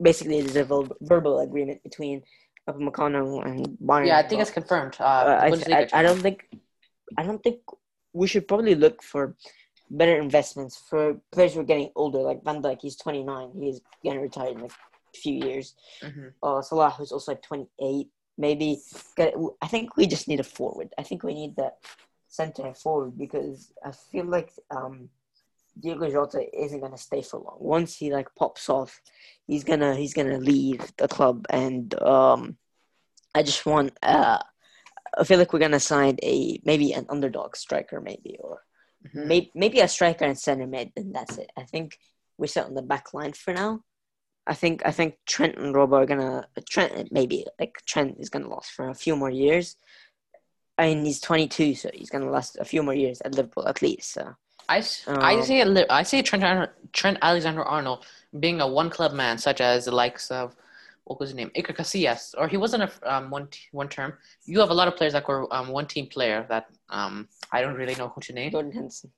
basically 0.00 0.42
there's 0.42 0.56
a 0.56 0.64
verbal, 1.00 1.40
agreement 1.40 1.82
between 1.82 2.22
Upamecano 2.68 3.44
and 3.46 3.78
Bayern. 3.78 4.06
Yeah, 4.06 4.18
I 4.18 4.28
think 4.28 4.40
it's 4.42 4.50
confirmed. 4.50 4.96
Uh, 4.98 5.04
uh, 5.04 5.40
I, 5.42 5.74
I, 5.74 5.88
I 5.92 6.02
don't 6.02 6.20
think 6.20 6.48
I 7.16 7.22
don't 7.22 7.42
think 7.42 7.60
we 8.12 8.26
should 8.26 8.46
probably 8.48 8.74
look 8.74 9.02
for 9.02 9.36
better 9.90 10.18
investments 10.18 10.82
for 10.88 11.20
players 11.30 11.54
who 11.54 11.60
are 11.60 11.64
getting 11.64 11.90
older, 11.94 12.18
like 12.18 12.42
Van 12.44 12.62
Dijk. 12.62 12.80
He's 12.80 12.96
29. 12.96 13.52
He's 13.60 13.80
getting 14.02 14.20
retired 14.20 14.56
in 14.56 14.62
like 14.62 14.72
a 14.72 15.18
few 15.18 15.34
years. 15.34 15.74
Mhm. 16.02 16.32
Uh, 16.42 16.62
Salah, 16.62 16.90
who's 16.90 17.12
also 17.12 17.32
like 17.32 17.42
28. 17.42 18.08
Maybe 18.38 18.80
I 19.18 19.68
think 19.68 19.96
we 19.96 20.06
just 20.06 20.26
need 20.26 20.40
a 20.40 20.44
forward. 20.44 20.88
I 20.98 21.02
think 21.02 21.22
we 21.22 21.34
need 21.34 21.56
that 21.56 21.76
center 22.36 22.72
forward 22.72 23.16
because 23.18 23.72
I 23.84 23.92
feel 23.92 24.24
like 24.24 24.50
um, 24.70 25.10
Diego 25.78 26.10
Jota 26.10 26.42
isn't 26.64 26.80
gonna 26.80 26.96
stay 26.96 27.20
for 27.22 27.38
long. 27.40 27.58
Once 27.60 27.96
he 27.96 28.10
like 28.12 28.34
pops 28.34 28.68
off, 28.70 29.00
he's 29.46 29.64
gonna 29.64 29.94
he's 29.94 30.14
gonna 30.14 30.38
leave 30.38 30.80
the 30.96 31.08
club, 31.08 31.46
and 31.50 31.94
um, 32.02 32.56
I 33.34 33.42
just 33.42 33.64
want. 33.66 33.92
Uh, 34.02 34.38
I 35.18 35.24
feel 35.24 35.38
like 35.38 35.52
we're 35.52 35.58
gonna 35.66 35.78
sign 35.80 36.16
a 36.22 36.58
maybe 36.64 36.92
an 36.94 37.06
underdog 37.10 37.54
striker, 37.56 38.00
maybe 38.00 38.36
or 38.40 38.62
Mhm. 39.06 39.26
maybe 39.26 39.52
maybe 39.54 39.80
a 39.80 39.88
striker 39.88 40.24
and 40.24 40.38
center 40.38 40.66
mid, 40.66 40.92
and 40.96 41.14
that's 41.14 41.36
it. 41.36 41.50
I 41.56 41.64
think 41.64 41.98
we're 42.38 42.46
set 42.46 42.66
on 42.66 42.74
the 42.74 42.82
back 42.92 43.12
line 43.12 43.32
for 43.34 43.52
now. 43.52 43.82
I 44.46 44.54
think 44.54 44.82
I 44.86 44.90
think 44.92 45.18
Trent 45.26 45.58
and 45.58 45.74
Robo 45.74 45.96
are 45.96 46.06
gonna 46.06 46.48
Trent 46.70 47.12
maybe 47.12 47.44
like 47.60 47.74
Trent 47.84 48.16
is 48.20 48.30
gonna 48.30 48.48
last 48.48 48.70
for 48.72 48.88
a 48.88 48.94
few 48.94 49.16
more 49.16 49.30
years. 49.30 49.76
I 50.82 50.86
mean 50.94 51.04
he's 51.04 51.20
22, 51.20 51.74
so 51.74 51.90
he's 51.94 52.10
gonna 52.10 52.30
last 52.30 52.56
a 52.58 52.64
few 52.64 52.82
more 52.82 52.94
years 52.94 53.20
at 53.22 53.34
Liverpool 53.34 53.68
at 53.68 53.82
least. 53.82 54.12
So 54.12 54.34
I, 54.68 54.78
s- 54.78 55.04
I 55.20 55.36
Um, 55.36 55.42
see 55.42 55.60
a 55.60 55.86
I 55.90 56.02
see 56.02 56.22
Trent 56.22 56.70
Trent 56.92 57.18
Alexander 57.22 57.62
Arnold 57.62 58.04
being 58.40 58.60
a 58.60 58.66
one 58.66 58.90
club 58.90 59.12
man, 59.12 59.38
such 59.38 59.60
as 59.60 59.84
the 59.84 59.92
likes 59.92 60.30
of 60.30 60.56
what 61.04 61.20
was 61.20 61.30
his 61.30 61.36
name 61.36 61.50
Iker 61.56 61.74
Casillas, 61.76 62.34
or 62.38 62.48
he 62.48 62.56
wasn't 62.56 62.82
a 62.84 62.90
um, 63.14 63.30
one 63.30 63.46
t- 63.48 63.68
one 63.72 63.88
term. 63.88 64.14
You 64.44 64.60
have 64.60 64.70
a 64.70 64.74
lot 64.74 64.88
of 64.88 64.96
players 64.96 65.12
that 65.12 65.26
were 65.28 65.52
um, 65.54 65.68
one 65.68 65.86
team 65.86 66.06
player 66.06 66.46
that 66.48 66.66
um 66.90 67.28
I 67.52 67.60
don't 67.62 67.74
really 67.74 67.94
know 67.94 68.08
who 68.08 68.20
to 68.22 68.32
name. 68.32 68.50
Jordan 68.50 68.72
Henderson. 68.72 69.12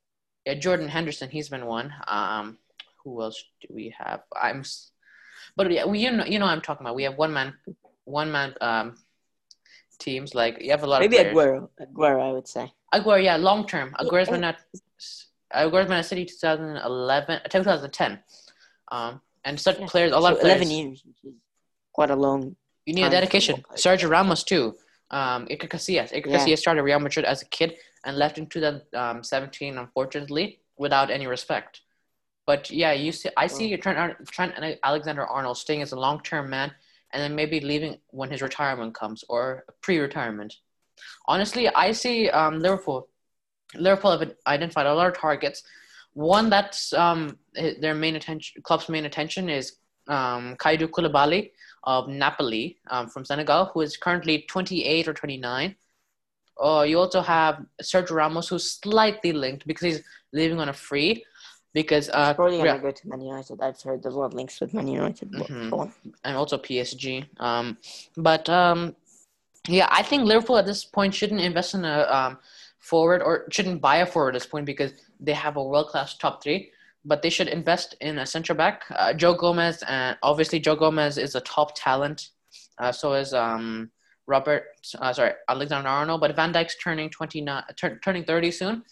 Yeah, 0.46 0.54
Jordan 0.54 0.88
Henderson, 0.88 1.30
he's 1.30 1.48
been 1.48 1.64
one. 1.66 1.94
Um, 2.06 2.58
who 3.02 3.22
else 3.22 3.42
do 3.62 3.68
we 3.72 3.94
have? 3.98 4.20
I'm, 4.34 4.64
but 5.56 5.70
yeah, 5.70 5.86
we 5.86 6.00
you 6.00 6.10
know 6.10 6.24
you 6.24 6.38
know 6.38 6.46
what 6.46 6.52
I'm 6.52 6.60
talking 6.60 6.84
about. 6.84 6.96
We 6.96 7.04
have 7.04 7.16
one 7.16 7.32
man, 7.32 7.54
one 8.04 8.30
man 8.32 8.54
um 8.60 8.96
teams 9.98 10.34
like 10.34 10.60
you 10.62 10.70
have 10.70 10.82
a 10.82 10.86
lot 10.86 11.00
Maybe 11.00 11.16
of 11.18 11.32
players. 11.32 11.36
Aguero. 11.36 11.68
Aguero, 11.80 12.22
I 12.28 12.32
would 12.32 12.48
say. 12.48 12.72
Aguero, 12.94 13.22
yeah, 13.22 13.36
long 13.36 13.66
term. 13.66 13.94
Aguero's 14.00 14.28
been 14.28 14.44
at 14.44 14.60
Aguero's 15.54 15.86
been 15.86 15.98
at 15.98 16.06
City 16.06 16.24
2011, 16.24 17.40
2010. 17.48 18.18
Um, 18.90 19.20
and 19.44 19.58
such 19.60 19.78
Yeah. 19.78 19.86
players, 19.86 20.12
a 20.12 20.18
lot 20.18 20.30
So 20.30 20.34
of 20.36 20.40
players. 20.40 20.62
11 20.62 20.70
years, 20.70 21.04
quite 21.92 22.10
a 22.10 22.16
long. 22.16 22.56
You 22.86 22.94
need 22.94 23.04
a 23.04 23.10
dedication. 23.10 23.62
Sergio 23.74 24.10
Ramos 24.10 24.42
too. 24.42 24.74
Um, 25.10 25.46
Iker 25.46 25.68
Casillas. 25.68 26.12
Iker 26.12 26.26
Yeah. 26.26 26.38
Casillas 26.38 26.58
started 26.58 26.82
Real 26.82 26.98
Madrid 26.98 27.24
as 27.24 27.42
a 27.42 27.46
kid 27.46 27.76
and 28.04 28.16
left 28.16 28.36
in 28.38 28.46
2017, 28.46 29.78
unfortunately, 29.78 30.60
without 30.76 31.10
any 31.10 31.26
respect. 31.26 31.82
But 32.46 32.70
yeah, 32.70 32.92
you 32.92 33.12
see, 33.12 33.30
I 33.36 33.46
see 33.46 33.74
Trent, 33.76 34.26
Trent 34.28 34.52
and 34.56 34.78
Alexander 34.82 35.24
Arnold 35.26 35.56
staying 35.56 35.82
as 35.82 35.92
a 35.92 35.96
long-term 35.98 36.50
man, 36.50 36.72
and 37.14 37.22
then 37.22 37.34
maybe 37.34 37.60
leaving 37.60 37.96
when 38.10 38.30
his 38.30 38.42
retirement 38.42 38.94
comes 38.94 39.24
or 39.28 39.64
pre-retirement. 39.80 40.52
Honestly, 41.26 41.68
I 41.68 41.92
see 41.92 42.28
um, 42.28 42.58
Liverpool. 42.60 43.08
Liverpool 43.76 44.18
have 44.18 44.32
identified 44.46 44.86
a 44.86 44.94
lot 44.94 45.06
of 45.06 45.16
targets. 45.16 45.62
One 46.12 46.50
that's 46.50 46.92
um, 46.92 47.38
their 47.80 47.94
main 47.94 48.16
attention, 48.16 48.62
club's 48.62 48.88
main 48.88 49.06
attention 49.06 49.48
is 49.48 49.76
um, 50.08 50.56
Kalidou 50.56 50.88
Koulibaly 50.88 51.52
of 51.84 52.08
Napoli 52.08 52.78
um, 52.90 53.08
from 53.08 53.24
Senegal, 53.24 53.70
who 53.72 53.80
is 53.80 53.96
currently 53.96 54.44
28 54.48 55.08
or 55.08 55.14
29. 55.14 55.76
Uh, 56.62 56.84
you 56.86 56.98
also 56.98 57.20
have 57.20 57.64
Sergio 57.82 58.12
Ramos, 58.12 58.48
who's 58.48 58.72
slightly 58.72 59.32
linked 59.32 59.66
because 59.66 59.82
he's 59.82 60.02
leaving 60.32 60.60
on 60.60 60.68
a 60.68 60.72
free. 60.72 61.24
Because 61.74 62.08
uh, 62.10 62.32
Probably 62.34 62.58
going 62.58 62.66
to 62.66 62.72
Real- 62.74 62.82
go 62.82 62.90
to 62.92 63.08
Man 63.08 63.20
United. 63.20 63.60
I've 63.60 63.80
heard 63.82 64.02
there's 64.02 64.14
a 64.14 64.18
lot 64.18 64.26
of 64.26 64.34
links 64.34 64.60
with 64.60 64.72
Man 64.72 64.86
United. 64.88 65.30
Mhm. 65.32 65.92
and 66.24 66.36
also 66.36 66.56
PSG. 66.56 67.26
Um, 67.40 67.76
but 68.16 68.48
um, 68.48 68.94
yeah, 69.68 69.88
I 69.90 70.02
think 70.02 70.22
Liverpool 70.24 70.56
at 70.56 70.66
this 70.66 70.84
point 70.84 71.12
shouldn't 71.14 71.40
invest 71.40 71.74
in 71.74 71.84
a 71.84 72.02
um, 72.18 72.38
forward 72.78 73.22
or 73.22 73.46
shouldn't 73.50 73.80
buy 73.80 73.96
a 73.96 74.06
forward 74.06 74.36
at 74.36 74.40
this 74.40 74.46
point 74.46 74.66
because 74.66 74.92
they 75.18 75.32
have 75.32 75.56
a 75.56 75.62
world 75.62 75.88
class 75.88 76.16
top 76.16 76.42
three. 76.42 76.70
But 77.04 77.20
they 77.20 77.28
should 77.28 77.48
invest 77.48 77.96
in 78.00 78.18
a 78.18 78.24
centre 78.24 78.54
back. 78.54 78.84
Uh, 78.90 79.12
Joe 79.12 79.34
Gomez, 79.34 79.82
and 79.86 80.16
obviously 80.22 80.58
Joe 80.58 80.74
Gomez 80.76 81.18
is 81.18 81.34
a 81.34 81.40
top 81.40 81.72
talent. 81.76 82.30
Uh, 82.78 82.92
so 82.92 83.12
is 83.12 83.34
um, 83.34 83.90
Robert, 84.26 84.62
uh, 85.00 85.12
sorry, 85.12 85.32
Alexander 85.48 85.88
Arnold. 85.88 86.20
But 86.22 86.34
Van 86.34 86.50
Dijk's 86.52 86.76
turning 86.82 87.10
twenty 87.10 87.40
nine, 87.42 87.62
tur- 87.76 87.98
turning 88.02 88.24
thirty 88.24 88.50
soon. 88.50 88.84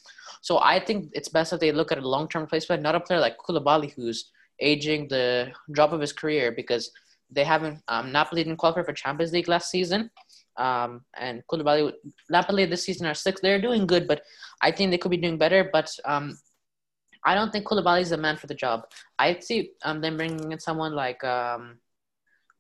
So 0.43 0.59
I 0.59 0.81
think 0.81 1.11
it's 1.15 1.29
best 1.29 1.53
if 1.53 1.61
they 1.61 1.73
look 1.73 1.93
at 1.93 1.99
a 1.99 2.07
long 2.07 2.29
term 2.29 2.43
replacement, 2.43 2.83
not 2.83 2.95
a 2.95 3.01
player 3.01 3.21
like 3.21 3.39
Koulibaly 3.39 3.93
who's 3.95 4.31
aging 4.61 5.09
the 5.09 5.53
drop 5.71 5.93
of 5.93 6.01
his 6.01 6.13
career 6.13 6.53
because 6.53 6.91
they 7.31 7.45
haven't. 7.45 7.81
Um, 7.89 8.13
Napoli 8.13 8.45
didn't 8.45 8.59
qualify 8.59 8.83
for 8.83 8.93
Champions 8.93 9.33
League 9.33 9.49
last 9.49 9.71
season, 9.71 10.11
um, 10.57 11.03
and 11.17 11.43
Koulibaly, 11.51 11.93
Napoli 12.29 12.67
this 12.67 12.85
season 12.85 13.07
are 13.07 13.15
six. 13.15 13.41
They're 13.41 13.63
doing 13.63 13.87
good, 13.87 14.07
but 14.07 14.23
I 14.61 14.73
think 14.73 14.91
they 14.91 14.99
could 14.99 15.13
be 15.13 15.17
doing 15.17 15.39
better. 15.39 15.71
But 15.73 15.91
um, 16.05 16.37
I 17.25 17.35
don't 17.35 17.53
think 17.53 17.65
Koulibaly 17.65 18.03
is 18.03 18.11
the 18.11 18.17
man 18.17 18.37
for 18.37 18.49
the 18.49 18.55
job. 18.55 18.83
I 19.19 19.39
see 19.39 19.71
um, 19.85 20.01
them 20.01 20.17
bringing 20.17 20.53
in 20.53 20.59
someone 20.59 20.93
like 20.93 21.23
um, 21.25 21.79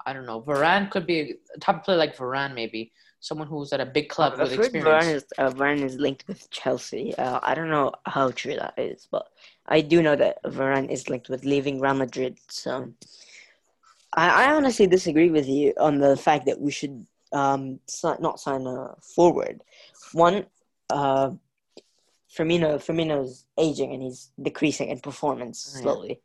I 0.06 0.12
don't 0.12 0.26
know, 0.26 0.40
Varane 0.40 0.90
could 0.90 1.06
be 1.06 1.34
a 1.54 1.58
top 1.58 1.84
player 1.84 1.98
like 1.98 2.16
Varane, 2.16 2.54
maybe 2.54 2.92
someone 3.22 3.46
who's 3.46 3.72
at 3.72 3.80
a 3.80 3.86
big 3.86 4.08
club 4.08 4.32
I've 4.34 4.40
with 4.40 4.52
experience. 4.58 4.84
Varane 4.84 5.14
is, 5.14 5.24
uh, 5.38 5.50
Varane 5.50 5.84
is 5.84 5.94
linked 5.96 6.26
with 6.26 6.50
Chelsea. 6.50 7.14
Uh, 7.16 7.38
I 7.40 7.54
don't 7.54 7.70
know 7.70 7.92
how 8.04 8.32
true 8.32 8.56
that 8.56 8.74
is, 8.76 9.06
but 9.10 9.28
I 9.66 9.80
do 9.80 10.02
know 10.02 10.16
that 10.16 10.42
Varane 10.42 10.90
is 10.90 11.08
linked 11.08 11.28
with 11.28 11.44
leaving 11.44 11.80
Real 11.80 11.94
Madrid. 11.94 12.36
So 12.48 12.92
I, 14.12 14.46
I 14.46 14.54
honestly 14.54 14.88
disagree 14.88 15.30
with 15.30 15.48
you 15.48 15.72
on 15.78 16.00
the 16.00 16.16
fact 16.16 16.46
that 16.46 16.60
we 16.60 16.72
should 16.72 17.06
um, 17.32 17.78
not 18.18 18.40
sign 18.40 18.66
a 18.66 18.96
forward. 19.00 19.62
One, 20.12 20.46
uh, 20.90 21.30
Firmino 22.36 22.78
Firmino's 22.86 23.44
aging 23.56 23.92
and 23.92 24.02
he's 24.02 24.30
decreasing 24.40 24.88
in 24.88 24.98
performance 24.98 25.64
Oh, 25.64 25.78
yeah. 25.78 25.82
slowly. 25.82 26.20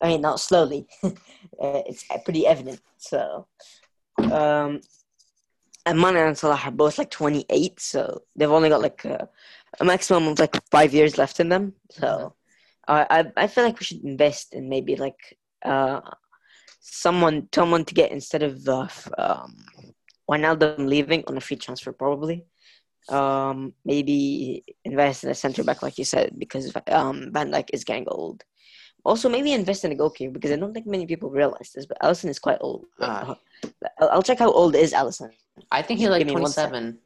I 0.00 0.08
mean, 0.08 0.20
not 0.20 0.38
slowly. 0.38 0.86
uh, 1.02 1.10
it's 1.58 2.04
pretty 2.24 2.46
evident. 2.46 2.80
So, 2.98 3.48
um, 4.30 4.82
Mane 5.86 6.16
and 6.16 6.36
Salah 6.36 6.60
are 6.64 6.70
both 6.70 6.98
like 6.98 7.10
28, 7.10 7.80
so 7.80 8.22
they've 8.36 8.50
only 8.50 8.68
got 8.68 8.82
like 8.82 9.04
a, 9.04 9.28
a 9.80 9.84
maximum 9.84 10.28
of 10.28 10.38
like 10.38 10.56
five 10.70 10.92
years 10.92 11.18
left 11.18 11.40
in 11.40 11.48
them. 11.48 11.74
So, 11.90 12.34
I 12.86 13.06
I 13.10 13.44
I 13.44 13.46
feel 13.46 13.64
like 13.64 13.78
we 13.78 13.84
should 13.84 14.04
invest 14.04 14.54
in 14.54 14.68
maybe 14.68 14.96
like 14.96 15.38
uh 15.64 16.00
someone 16.80 17.48
someone 17.54 17.84
to 17.84 17.94
get 17.94 18.12
instead 18.12 18.42
of 18.42 18.66
uh, 18.68 18.88
um 19.18 19.56
Wijnaldum 20.30 20.86
leaving 20.86 21.24
on 21.26 21.36
a 21.36 21.40
free 21.40 21.56
transfer 21.56 21.92
probably. 21.92 22.44
Um, 23.08 23.72
maybe 23.86 24.64
invest 24.84 25.24
in 25.24 25.30
a 25.30 25.34
centre 25.34 25.64
back 25.64 25.82
like 25.82 25.96
you 25.96 26.04
said 26.04 26.38
because 26.38 26.72
um 26.88 27.30
Van 27.32 27.50
Dijk 27.50 27.70
is 27.72 27.84
getting 27.84 28.06
old. 28.08 28.44
Also, 29.04 29.28
maybe 29.28 29.52
invest 29.52 29.84
in 29.84 29.92
a 29.92 29.94
goalkeeper 29.94 30.32
because 30.32 30.50
I 30.50 30.56
don't 30.56 30.74
think 30.74 30.86
many 30.86 31.06
people 31.06 31.30
realize 31.30 31.70
this, 31.74 31.86
but 31.86 31.98
Alisson 32.02 32.28
is 32.28 32.38
quite 32.38 32.58
old. 32.60 32.84
Ah. 33.00 33.38
I'll, 34.00 34.08
I'll 34.10 34.22
check 34.22 34.40
how 34.40 34.50
old 34.50 34.74
is 34.74 34.92
Alisson. 34.92 35.30
I 35.70 35.82
think 35.82 36.00
he's 36.00 36.08
like 36.08 36.26
one 36.26 36.36
27. 36.42 36.98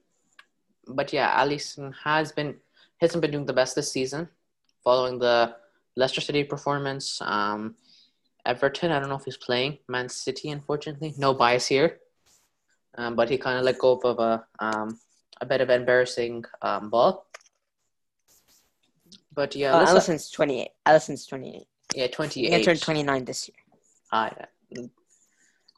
But 0.88 1.12
yeah, 1.12 1.30
Alisson 1.42 1.92
has 2.04 2.32
been 2.32 2.56
hasn't 3.00 3.20
been 3.22 3.30
doing 3.30 3.46
the 3.46 3.52
best 3.52 3.74
this 3.74 3.90
season, 3.90 4.28
following 4.84 5.18
the 5.18 5.54
Leicester 5.96 6.20
City 6.20 6.44
performance. 6.44 7.20
Um, 7.20 7.74
Everton, 8.44 8.90
I 8.90 8.98
don't 8.98 9.08
know 9.08 9.16
if 9.16 9.24
he's 9.24 9.36
playing. 9.36 9.78
Man 9.88 10.08
City, 10.08 10.50
unfortunately, 10.50 11.14
no 11.18 11.34
bias 11.34 11.66
here. 11.66 11.98
Um, 12.98 13.14
but 13.16 13.30
he 13.30 13.38
kind 13.38 13.58
of 13.58 13.64
let 13.64 13.78
go 13.78 13.98
of 14.02 14.18
a 14.18 14.44
um, 14.58 14.98
a 15.40 15.46
bit 15.46 15.60
of 15.60 15.70
embarrassing 15.70 16.44
um, 16.60 16.90
ball. 16.90 17.26
But 19.34 19.54
yeah, 19.56 19.72
Uh, 19.74 19.86
Alisson's 19.86 20.30
28. 20.30 20.68
Alisson's 20.86 21.26
28. 21.26 21.66
yeah, 21.94 22.06
twenty 22.08 22.40
eight. 22.40 22.44
He 22.44 22.48
twenty 22.48 22.48
gonna 22.50 22.60
eight. 22.60 22.64
turn 22.64 22.76
29 22.76 23.24
this 23.24 23.48
year. 23.48 23.56
Ah, 24.12 24.30
yeah. 24.70 24.82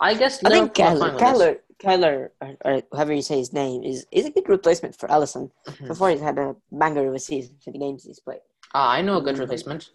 I 0.01 0.15
guess 0.15 0.43
I 0.45 0.51
think 0.51 0.77
Liverpool 0.79 1.03
are 1.05 1.19
fine 1.19 1.35
Kyler. 1.35 1.59
Kyler, 1.81 2.31
Kyler, 2.43 2.57
or, 2.65 2.73
or 2.73 2.83
however 2.93 3.13
you 3.15 3.23
say 3.23 3.39
his 3.39 3.53
name, 3.53 3.83
is, 3.83 4.07
is 4.11 4.27
a 4.27 4.31
good 4.31 4.49
replacement 4.49 4.97
for 4.97 5.09
Alisson. 5.09 5.51
Mhm. 5.67 5.89
Before 5.89 6.11
he's 6.11 6.21
had 6.21 6.39
a 6.39 6.57
banger 6.73 7.09
of 7.09 7.15
a 7.15 7.19
season 7.19 7.57
for 7.63 7.71
the 7.71 7.79
games 7.79 8.05
he's 8.05 8.21
played. 8.21 8.41
Ah, 8.75 8.91
I 8.91 9.03
know 9.03 9.19
a 9.19 9.23
good 9.23 9.37
Mhm. 9.37 9.41
replacement. 9.41 9.91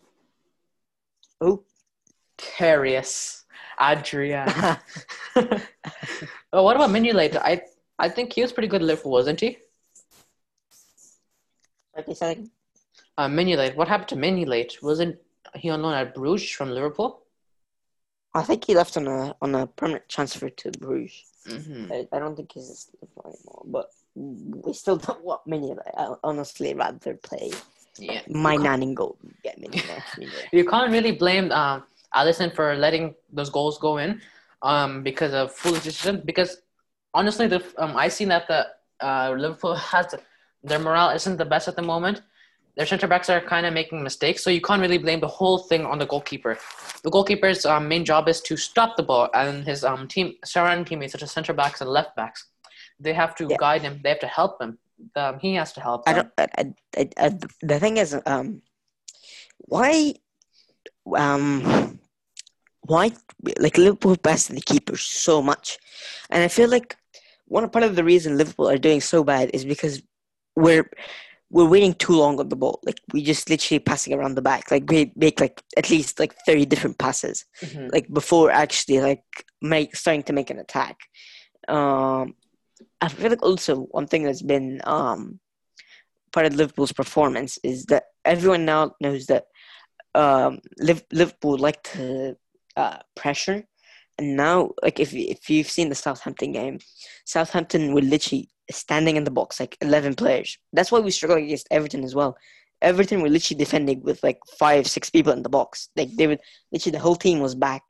Who? 1.41 1.63
Karius, 2.37 3.43
Adrian. 3.79 4.47
oh, 6.53 6.63
what 6.63 6.75
about 6.75 6.89
Mignolet? 6.89 7.35
I 7.37 7.61
I 7.97 8.07
think 8.09 8.31
he 8.33 8.41
was 8.41 8.53
pretty 8.53 8.67
good 8.69 8.81
at 8.81 8.87
Liverpool, 8.87 9.11
wasn't 9.11 9.41
he? 9.41 9.57
Okay, 11.97 12.15
like, 12.21 12.39
Uh, 13.17 13.27
Mignolet. 13.27 13.75
What 13.75 13.89
happened 13.89 14.07
to 14.09 14.15
Mignolet? 14.15 14.81
Wasn't 14.81 15.17
he 15.55 15.69
on 15.69 15.81
loan 15.81 15.93
at 15.93 16.15
Bruges 16.15 16.49
from 16.51 16.69
Liverpool? 16.71 17.23
I 18.33 18.43
think 18.43 18.65
he 18.65 18.75
left 18.75 18.95
on 18.97 19.07
a 19.07 19.35
on 19.41 19.55
a 19.55 19.67
permanent 19.67 20.07
transfer 20.09 20.49
to 20.49 20.71
Bruges. 20.71 21.23
hmm 21.47 21.91
I, 21.91 22.07
I 22.13 22.19
don't 22.19 22.35
think 22.35 22.51
he's 22.53 22.69
at 22.69 23.01
Liverpool 23.01 23.33
anymore, 23.33 23.63
but 23.65 23.85
we 24.15 24.73
still 24.73 24.97
don't 24.97 25.23
want 25.29 25.41
many. 25.47 25.73
I 25.97 26.13
honestly 26.23 26.73
rather 26.73 27.15
play 27.15 27.51
Yeah. 27.97 28.21
my 28.29 28.55
nan 28.55 28.83
and 28.83 28.95
goal 28.95 29.17
get 29.43 29.57
many 29.59 29.81
more. 29.87 30.03
you. 30.17 30.29
You 30.57 30.65
can't 30.65 30.91
really 30.91 31.11
blame 31.11 31.51
um, 31.51 31.83
Alisson 32.15 32.53
for 32.53 32.75
letting 32.75 33.15
those 33.33 33.49
goals 33.49 33.77
go 33.79 33.97
in 33.97 34.21
um, 34.61 35.03
because 35.03 35.33
of 35.33 35.51
foolish 35.51 35.83
decision. 35.83 36.21
Because 36.25 36.61
honestly, 37.13 37.47
the 37.47 37.61
um, 37.77 37.95
I 37.97 38.07
seen 38.09 38.29
that 38.29 38.47
the 38.47 38.67
uh, 39.01 39.33
Liverpool 39.37 39.75
has 39.93 40.13
their 40.63 40.79
morale 40.79 41.09
isn't 41.15 41.37
the 41.37 41.45
best 41.45 41.67
at 41.67 41.75
the 41.75 41.81
moment. 41.81 42.21
Their 42.75 42.85
center 42.85 43.07
backs 43.07 43.29
are 43.29 43.41
kind 43.41 43.65
of 43.65 43.73
making 43.73 44.01
mistakes, 44.03 44.43
so 44.43 44.49
you 44.49 44.61
can't 44.61 44.81
really 44.81 44.97
blame 44.97 45.19
the 45.19 45.27
whole 45.27 45.57
thing 45.57 45.85
on 45.85 45.99
the 45.99 46.05
goalkeeper. 46.05 46.57
The 47.03 47.09
goalkeeper's 47.09 47.65
um, 47.65 47.87
main 47.87 48.05
job 48.05 48.29
is 48.29 48.39
to 48.41 48.55
stop 48.55 48.95
the 48.95 49.03
ball, 49.03 49.29
and 49.33 49.65
his 49.65 49.83
um, 49.83 50.07
team 50.07 50.33
surrounding 50.45 50.85
teammates, 50.85 51.11
such 51.11 51.23
as 51.23 51.31
center 51.31 51.53
backs 51.53 51.81
and 51.81 51.89
left 51.89 52.15
backs, 52.15 52.45
they 52.99 53.13
have 53.13 53.35
to 53.35 53.47
Yeah. 53.49 53.57
guide 53.59 53.81
him. 53.81 53.99
They 54.03 54.09
have 54.09 54.19
to 54.19 54.27
help 54.27 54.61
him. 54.61 54.77
Um, 55.15 55.39
he 55.39 55.55
has 55.55 55.73
to 55.73 55.81
help. 55.81 56.03
I 56.07 56.13
them. 56.13 56.31
don't. 56.37 56.49
I, 56.57 56.73
I, 57.01 57.09
I, 57.25 57.29
the 57.61 57.79
thing 57.79 57.97
is, 57.97 58.17
um, 58.25 58.61
why, 59.57 60.13
um, 61.15 61.99
why 62.81 63.11
like 63.59 63.77
Liverpool 63.77 64.15
bested 64.15 64.57
the 64.57 64.61
keepers 64.61 65.01
so 65.01 65.41
much, 65.41 65.77
and 66.29 66.43
I 66.43 66.47
feel 66.47 66.69
like 66.69 66.95
one 67.45 67.69
part 67.69 67.83
of 67.83 67.95
the 67.95 68.03
reason 68.03 68.37
Liverpool 68.37 68.69
are 68.69 68.77
doing 68.77 69.01
so 69.01 69.23
bad 69.23 69.51
is 69.53 69.65
because 69.65 70.01
we're 70.55 70.89
we're 71.51 71.67
waiting 71.67 71.93
too 71.95 72.13
long 72.13 72.39
on 72.39 72.49
the 72.49 72.55
ball. 72.55 72.79
Like 72.83 72.99
we 73.11 73.23
just 73.23 73.49
literally 73.49 73.79
passing 73.79 74.13
around 74.13 74.35
the 74.35 74.41
back. 74.41 74.69
Like 74.71 74.89
we 74.89 75.11
make 75.15 75.39
like 75.39 75.61
at 75.77 75.89
least 75.89 76.19
like 76.19 76.35
thirty 76.45 76.65
different 76.65 76.97
passes. 76.99 77.45
Mhm. 77.61 77.91
like 77.91 78.07
before 78.13 78.51
actually 78.51 78.99
like 79.01 79.23
make 79.61 79.95
starting 79.95 80.23
to 80.23 80.33
make 80.33 80.49
an 80.49 80.59
attack. 80.59 80.97
Um, 81.67 82.35
I 83.01 83.07
feel 83.09 83.29
like 83.29 83.43
also 83.43 83.81
one 83.91 84.07
thing 84.07 84.23
that's 84.23 84.41
been 84.41 84.81
um 84.85 85.39
part 86.31 86.45
of 86.45 86.55
Liverpool's 86.55 86.91
performance 86.93 87.57
is 87.63 87.85
that 87.85 88.03
everyone 88.25 88.65
now 88.65 88.93
knows 89.01 89.25
that 89.27 89.45
um 90.15 90.59
Liv- 90.77 91.05
Liverpool 91.11 91.57
like 91.57 91.81
to 91.93 92.35
uh, 92.75 92.97
pressure, 93.15 93.63
and 94.17 94.35
now 94.37 94.71
like 94.83 94.99
if 94.99 95.13
if 95.13 95.49
you've 95.49 95.69
seen 95.69 95.89
the 95.89 95.95
Southampton 95.95 96.51
game, 96.51 96.79
Southampton 97.25 97.93
were 97.93 98.01
literally 98.01 98.49
standing 98.71 99.15
in 99.15 99.23
the 99.23 99.31
box 99.31 99.59
like 99.59 99.77
eleven 99.81 100.13
players. 100.15 100.57
That's 100.73 100.91
why 100.91 100.99
we 100.99 101.11
struggle 101.11 101.37
against 101.37 101.67
Everton 101.71 102.03
as 102.03 102.15
well. 102.15 102.37
Everton 102.81 103.21
were 103.21 103.29
literally 103.29 103.57
defending 103.59 104.01
with 104.01 104.23
like 104.23 104.39
five, 104.57 104.87
six 104.87 105.09
people 105.09 105.33
in 105.33 105.43
the 105.43 105.49
box. 105.49 105.89
Like 105.95 106.15
they 106.15 106.27
would 106.27 106.39
literally 106.71 106.93
the 106.97 106.99
whole 107.03 107.15
team 107.15 107.39
was 107.39 107.55
back. 107.55 107.83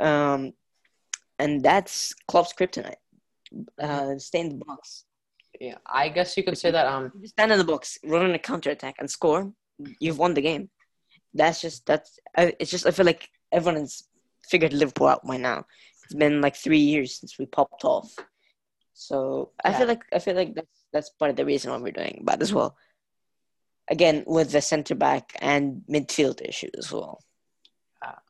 Um, 0.00 0.52
and 1.38 1.62
that's 1.62 2.14
Klopp's 2.28 2.52
kryptonite. 2.52 2.94
Uh, 3.80 4.18
stay 4.18 4.40
in 4.40 4.48
the 4.50 4.64
box. 4.64 5.04
Yeah, 5.60 5.78
I 5.86 6.08
guess 6.08 6.36
you 6.36 6.44
could 6.44 6.58
say 6.58 6.70
that. 6.70 6.86
Um, 6.86 7.12
you 7.20 7.26
stand 7.28 7.50
in 7.52 7.58
the 7.58 7.64
box, 7.64 7.98
run 8.04 8.24
on 8.24 8.34
a 8.34 8.38
counter 8.38 8.70
attack, 8.70 8.96
and 8.98 9.10
score, 9.10 9.52
you've 10.00 10.18
won 10.18 10.34
the 10.34 10.40
game. 10.42 10.70
That's 11.34 11.60
just 11.60 11.84
that's. 11.86 12.18
I- 12.36 12.54
It's 12.60 12.70
just 12.70 12.86
I 12.86 12.90
feel 12.92 13.06
like 13.06 13.28
everyone 13.52 13.80
has 13.80 14.04
figured 14.48 14.72
Liverpool 14.72 15.08
out 15.08 15.26
by 15.26 15.36
now. 15.36 15.64
It's 16.04 16.14
been 16.14 16.40
like 16.40 16.56
three 16.56 16.78
years 16.78 17.18
since 17.18 17.38
we 17.38 17.46
popped 17.46 17.84
off. 17.84 18.14
So 18.98 19.52
I 19.64 19.72
feel 19.72 19.86
like 19.86 20.02
I 20.12 20.18
feel 20.18 20.34
like 20.34 20.54
that's 20.56 20.84
that's 20.92 21.10
part 21.10 21.30
of 21.30 21.36
the 21.36 21.44
reason 21.44 21.70
why 21.70 21.78
we're 21.78 21.92
doing 21.92 22.22
bad 22.24 22.42
as 22.42 22.52
well. 22.52 22.76
Again, 23.88 24.24
with 24.26 24.50
the 24.50 24.60
centre 24.60 24.96
back 24.96 25.34
and 25.40 25.82
midfield 25.88 26.42
issue 26.46 26.68
as 26.76 26.92
well. 26.92 27.20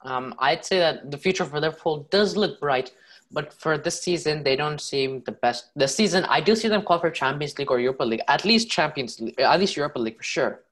Um, 0.03 0.35
I'd 0.39 0.65
say 0.65 0.79
that 0.79 1.11
the 1.11 1.17
future 1.17 1.47
for 1.47 1.59
Liverpool 1.59 2.07
does 2.11 2.37
look 2.37 2.61
bright, 2.61 2.93
but 3.33 3.53
for 3.53 3.79
this 3.79 4.01
season, 4.01 4.43
they 4.43 4.57
don't 4.57 4.81
seem 4.81 5.23
the 5.25 5.33
best. 5.33 5.71
This 5.75 5.95
season, 5.95 6.25
I 6.25 6.41
do 6.41 6.55
see 6.55 6.69
them 6.69 6.83
call 6.83 7.01
for 7.01 7.11
Champions 7.11 7.59
League 7.59 7.71
or 7.71 7.81
Europa 7.81 8.05
League, 8.05 8.23
at 8.29 8.45
least 8.45 8.71
Champions 8.71 9.21
League, 9.21 9.41
at 9.41 9.59
least 9.59 9.77
Europa 9.77 9.99
League 9.99 10.19
for 10.19 10.23
sure. 10.23 10.63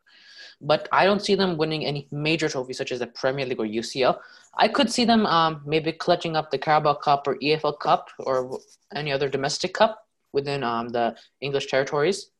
But 0.60 0.88
I 0.90 1.04
don't 1.04 1.20
see 1.20 1.34
them 1.34 1.58
winning 1.58 1.84
any 1.84 2.08
major 2.10 2.48
trophies 2.48 2.78
such 2.78 2.92
as 2.92 3.00
the 3.00 3.06
Premier 3.06 3.44
League 3.44 3.60
or 3.60 3.66
UCL. 3.66 4.18
I 4.56 4.68
could 4.68 4.90
see 4.90 5.04
them 5.04 5.26
um, 5.26 5.62
maybe 5.66 5.92
clutching 5.92 6.34
up 6.34 6.50
the 6.50 6.58
Carabao 6.58 6.94
Cup 6.94 7.26
or 7.26 7.36
EFL 7.36 7.78
Cup 7.78 8.08
or 8.20 8.58
any 8.94 9.12
other 9.12 9.28
domestic 9.28 9.74
cup 9.74 10.06
within 10.32 10.64
um, 10.64 10.88
the 10.88 11.14
English 11.40 11.66
territories. 11.66 12.30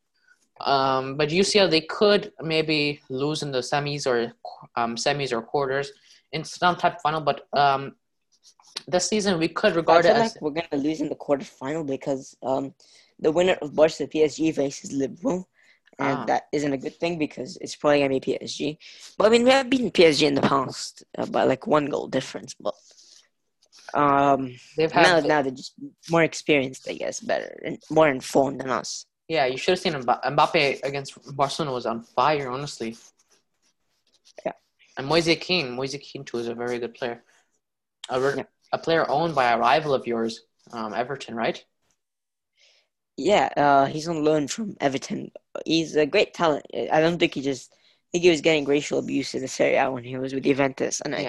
Um, 0.60 1.16
but 1.16 1.28
UCL, 1.28 1.70
they 1.70 1.82
could 1.82 2.32
maybe 2.40 3.00
lose 3.10 3.42
in 3.42 3.52
the 3.52 3.58
semis 3.58 4.06
or 4.06 4.32
um, 4.76 4.96
semis 4.96 5.32
or 5.32 5.42
quarters 5.42 5.92
in 6.32 6.44
some 6.44 6.76
type 6.76 6.96
of 6.96 7.02
final. 7.02 7.20
But 7.20 7.46
um, 7.52 7.96
this 8.88 9.08
season, 9.08 9.38
we 9.38 9.48
could 9.48 9.76
regard 9.76 10.04
it 10.06 10.16
as 10.16 10.34
like 10.34 10.42
we're 10.42 10.50
gonna 10.50 10.82
lose 10.82 11.00
in 11.00 11.08
the 11.08 11.14
quarterfinal 11.14 11.86
because 11.86 12.36
um, 12.42 12.74
the 13.18 13.30
winner 13.30 13.56
of 13.60 13.74
Barca 13.74 14.06
PSG 14.06 14.54
faces 14.54 14.92
Liverpool, 14.92 15.48
and 15.98 16.18
Ah. 16.20 16.24
that 16.26 16.42
isn't 16.52 16.72
a 16.72 16.76
good 16.78 16.96
thing 17.00 17.18
because 17.18 17.56
it's 17.58 17.74
probably 17.76 18.00
gonna 18.00 18.20
be 18.20 18.20
PSG. 18.20 18.78
But 19.16 19.26
I 19.26 19.30
mean, 19.30 19.44
we 19.44 19.50
have 19.50 19.70
beaten 19.70 19.90
PSG 19.90 20.26
in 20.26 20.34
the 20.34 20.42
past 20.42 21.04
uh, 21.18 21.26
by 21.26 21.44
like 21.44 21.66
one 21.66 21.86
goal 21.86 22.06
difference, 22.08 22.54
but 22.60 22.74
um, 23.94 24.54
they've 24.76 24.94
now 24.94 25.14
had. 25.16 25.24
now 25.26 25.42
they're 25.42 25.52
just 25.52 25.74
more 26.10 26.22
experienced, 26.22 26.88
I 26.88 26.94
guess, 26.94 27.20
better 27.20 27.58
and 27.64 27.78
more 27.90 28.08
informed 28.08 28.60
than 28.60 28.70
us. 28.70 29.06
Yeah, 29.28 29.46
you 29.46 29.56
should 29.56 29.72
have 29.72 29.80
seen 29.80 29.94
Mba- 29.94 30.22
Mbappe 30.24 30.82
against 30.84 31.36
Barcelona 31.36 31.72
was 31.74 31.86
on 31.86 32.02
fire, 32.02 32.48
honestly. 32.50 32.96
Yeah. 34.44 34.52
And 34.96 35.06
Moise 35.06 35.34
Kean, 35.40 35.72
Moise 35.72 35.96
Kean 36.00 36.24
too 36.24 36.38
is 36.38 36.48
a 36.48 36.54
very 36.54 36.78
good 36.78 36.94
player. 36.94 37.22
A, 38.08 38.20
Yeah. 38.20 38.44
a 38.72 38.78
player 38.78 39.08
owned 39.10 39.34
by 39.34 39.50
a 39.50 39.58
rival 39.58 39.94
of 39.94 40.06
yours, 40.06 40.42
um, 40.72 40.92
Everton, 40.94 41.34
right? 41.34 41.64
Yeah, 43.16 43.48
uh, 43.56 43.86
he's 43.86 44.08
on 44.08 44.24
loan 44.24 44.46
from 44.48 44.76
Everton. 44.80 45.30
He's 45.64 45.96
a 45.96 46.06
great 46.06 46.34
talent. 46.34 46.66
I 46.74 47.00
don't 47.00 47.18
think 47.18 47.34
he 47.34 47.42
just. 47.42 47.72
I 47.72 48.08
think 48.12 48.24
he 48.24 48.30
was 48.30 48.40
getting 48.40 48.64
racial 48.64 48.98
abuse 48.98 49.34
in 49.34 49.42
the 49.42 49.48
Serie 49.48 49.76
A 49.76 49.90
when 49.90 50.04
he 50.04 50.16
was 50.16 50.32
with 50.32 50.44
Juventus, 50.44 51.00
and 51.00 51.14
I, 51.14 51.22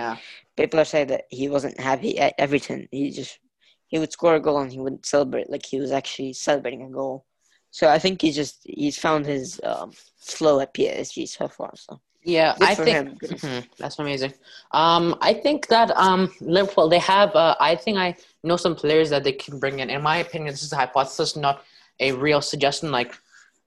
people 0.56 0.80
are 0.80 0.86
saying 0.86 1.08
that 1.08 1.26
he 1.30 1.50
wasn't 1.50 1.80
happy 1.80 2.20
at 2.20 2.36
Everton. 2.38 2.88
He 2.92 3.12
just 3.12 3.40
he 3.88 4.00
would 4.00 4.12
score 4.12 4.36
a 4.36 4.40
goal 4.40 4.60
and 4.60 4.72
he 4.72 4.80
wouldn't 4.80 5.06
celebrate 5.06 5.50
like 5.50 5.66
he 5.66 5.80
was 5.80 5.92
actually 5.92 6.34
celebrating 6.34 6.84
a 6.84 6.90
goal. 6.90 7.26
So 7.72 7.90
I 7.90 8.00
think 8.00 8.22
he's 8.22 8.36
just 8.36 8.62
he's 8.64 8.98
found 8.98 9.26
his 9.26 9.60
um, 9.64 9.92
flow 10.18 10.60
at 10.60 10.74
PSG 10.74 11.28
so 11.28 11.48
far. 11.48 11.72
So 11.76 12.00
Yeah, 12.24 12.56
Good 12.60 12.68
I 12.68 12.76
think 12.76 13.68
that's 13.78 14.00
amazing. 14.00 14.34
Um, 14.72 15.16
I 15.22 15.34
think 15.34 15.68
that 15.68 15.92
um, 15.96 16.32
Liverpool 16.42 16.90
they 16.90 17.00
have. 17.00 17.36
Uh, 17.36 17.56
I 17.60 17.76
think 17.76 17.98
I 17.98 18.16
know 18.44 18.58
some 18.58 18.76
players 18.76 19.10
that 19.10 19.24
they 19.24 19.32
can 19.32 19.60
bring 19.60 19.80
in. 19.80 19.90
In 19.90 20.02
my 20.02 20.18
opinion, 20.18 20.54
this 20.54 20.64
is 20.64 20.74
a 20.74 20.78
hypothesis, 20.78 21.36
not 21.36 21.64
a 22.00 22.12
real 22.14 22.42
suggestion, 22.42 22.92
like 22.92 23.14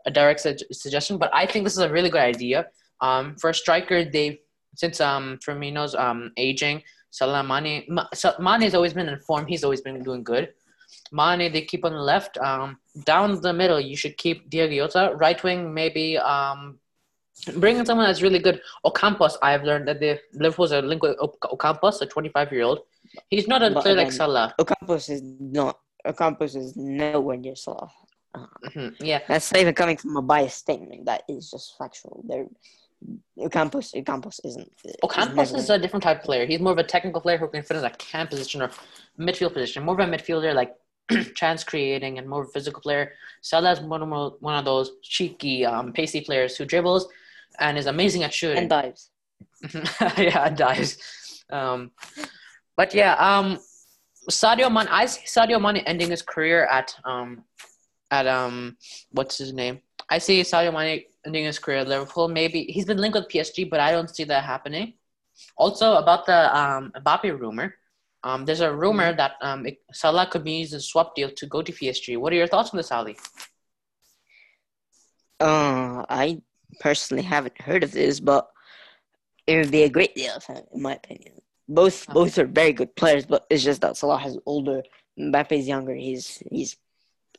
a 0.06 0.10
direct 0.10 0.40
su- 0.40 0.56
suggestion. 0.72 1.18
But 1.18 1.30
I 1.34 1.46
think 1.46 1.64
this 1.64 1.74
is 1.74 1.80
a 1.80 1.90
really 1.90 2.10
good 2.10 2.20
idea. 2.20 2.66
Um, 3.00 3.36
for 3.36 3.50
a 3.50 3.54
striker, 3.54 4.04
they 4.04 4.40
since 4.76 5.00
um 5.00 5.38
Firmino's 5.44 5.94
um 5.94 6.32
aging, 6.36 6.82
Salah 7.10 7.42
Mane, 7.42 7.84
Ma- 7.88 8.08
Sa- 8.14 8.38
Mane 8.38 8.62
has 8.62 8.74
always 8.74 8.92
been 8.94 9.08
in 9.08 9.18
form. 9.20 9.46
He's 9.46 9.64
always 9.64 9.80
been 9.80 10.02
doing 10.02 10.22
good. 10.22 10.52
Mane, 11.12 11.50
they 11.52 11.62
keep 11.62 11.84
on 11.84 11.92
the 11.92 12.00
left. 12.00 12.38
Um, 12.38 12.78
down 13.04 13.40
the 13.40 13.52
middle, 13.52 13.80
you 13.80 13.96
should 13.96 14.16
keep 14.16 14.48
Diego 14.50 14.86
Jota. 14.86 15.16
Right 15.16 15.42
wing, 15.42 15.74
maybe 15.74 16.18
um, 16.18 16.78
bring 17.56 17.78
in 17.78 17.86
someone 17.86 18.06
that's 18.06 18.22
really 18.22 18.38
good. 18.38 18.60
Ocampos, 18.84 19.34
I've 19.42 19.64
learned 19.64 19.88
that 19.88 19.98
the 19.98 20.20
Liverpool's 20.34 20.72
a 20.72 20.82
link 20.82 21.02
with 21.02 21.16
Ocampos, 21.18 22.00
a 22.00 22.06
25 22.06 22.52
year 22.52 22.62
old. 22.62 22.80
He's 23.28 23.48
not 23.48 23.62
a 23.62 23.70
But 23.70 23.82
player 23.82 23.96
like 23.96 24.12
Salah. 24.12 24.54
Ocampos 24.60 25.10
is 25.10 25.22
not. 25.22 25.80
Ocampos 26.06 26.54
is 26.56 26.76
nowhere 26.76 27.36
near 27.36 27.56
Salah. 27.56 27.90
Mhm, 28.36 28.96
Yeah, 29.00 29.20
That's 29.28 29.52
not 29.52 29.60
even 29.60 29.74
coming 29.74 29.96
from 29.96 30.16
a 30.16 30.22
biased 30.22 30.58
statement. 30.58 31.06
That 31.06 31.22
is 31.28 31.50
just 31.50 31.76
factual. 31.76 32.22
There, 32.26 32.46
Ocampos. 33.38 33.94
Ocampos 33.94 34.40
isn't. 34.44 34.70
Ocampos 35.02 35.56
is 35.56 35.70
a 35.70 35.78
different 35.78 36.02
type 36.02 36.18
of 36.18 36.24
player. 36.24 36.46
He's 36.46 36.60
more 36.60 36.72
of 36.72 36.78
a 36.78 36.84
technical 36.84 37.20
player 37.20 37.38
who 37.38 37.48
can 37.48 37.62
fit 37.62 37.76
in 37.78 37.84
a 37.84 37.90
camp 37.90 38.30
position 38.30 38.62
or 38.62 38.70
midfield 39.18 39.54
position. 39.54 39.82
More 39.84 39.98
of 40.00 40.06
a 40.06 40.10
midfielder, 40.10 40.54
like 40.54 40.74
chance 41.34 41.64
creating, 41.64 42.18
and 42.18 42.28
more 42.28 42.42
of 42.42 42.48
a 42.48 42.52
physical 42.52 42.80
player. 42.82 43.12
Salah's 43.40 43.80
one 43.80 44.02
of 44.02 44.34
one 44.40 44.54
of 44.54 44.64
those 44.64 44.92
cheeky, 45.02 45.64
um, 45.64 45.92
pacey 45.92 46.20
players 46.20 46.56
who 46.56 46.64
dribbles 46.64 47.08
and 47.58 47.76
is 47.78 47.86
amazing 47.86 48.22
at 48.22 48.32
shooting. 48.32 48.58
and 48.58 48.68
dives. 48.70 49.10
yeah, 50.18 50.46
it 50.46 50.56
dies. 50.56 50.98
Um, 51.50 51.90
but 52.76 52.94
yeah, 52.94 53.14
um, 53.14 53.58
Sadio 54.30 54.70
Mane. 54.72 54.86
I 54.90 55.06
see 55.06 55.22
Sadio 55.26 55.60
Mane 55.60 55.82
ending 55.86 56.10
his 56.10 56.22
career 56.22 56.66
at 56.66 56.94
um, 57.04 57.44
at 58.10 58.26
um, 58.26 58.76
what's 59.12 59.38
his 59.38 59.52
name? 59.52 59.80
I 60.08 60.18
see 60.18 60.40
Sadio 60.42 60.72
Mane 60.72 61.04
ending 61.24 61.44
his 61.44 61.58
career 61.58 61.78
at 61.78 61.88
Liverpool. 61.88 62.28
Maybe 62.28 62.64
he's 62.64 62.84
been 62.84 62.98
linked 62.98 63.16
with 63.16 63.28
PSG, 63.28 63.68
but 63.70 63.80
I 63.80 63.92
don't 63.92 64.14
see 64.14 64.24
that 64.24 64.44
happening. 64.44 64.94
Also, 65.56 65.94
about 65.94 66.26
the 66.26 66.56
um, 66.56 66.92
Mbappe 66.96 67.38
rumor, 67.38 67.74
um, 68.24 68.44
there's 68.44 68.60
a 68.60 68.74
rumor 68.74 69.14
that 69.14 69.32
um, 69.40 69.66
it, 69.66 69.78
Salah 69.92 70.26
could 70.30 70.44
be 70.44 70.52
used 70.60 70.74
as 70.74 70.82
a 70.82 70.86
swap 70.86 71.14
deal 71.14 71.30
to 71.30 71.46
go 71.46 71.62
to 71.62 71.72
PSG. 71.72 72.18
What 72.18 72.32
are 72.32 72.36
your 72.36 72.46
thoughts 72.48 72.70
on 72.70 72.76
this, 72.76 72.92
Ali? 72.92 73.16
Uh, 75.38 76.04
I 76.08 76.42
personally 76.80 77.22
haven't 77.22 77.60
heard 77.60 77.82
of 77.82 77.92
this, 77.92 78.20
but 78.20 78.48
it 79.46 79.56
would 79.56 79.70
be 79.70 79.84
a 79.84 79.88
great 79.88 80.14
deal, 80.14 80.38
in 80.74 80.82
my 80.82 80.94
opinion. 80.94 81.34
both 81.68 82.02
Uh-huh. 82.08 82.14
both 82.14 82.36
are 82.38 82.46
very 82.46 82.72
good 82.72 82.94
players, 82.96 83.24
but 83.26 83.46
it's 83.48 83.62
just 83.62 83.80
that 83.82 83.96
Salah 83.96 84.22
is 84.26 84.38
older, 84.44 84.82
Mbappe's 85.18 85.66
younger. 85.68 85.94
He's 85.94 86.42
he's, 86.50 86.76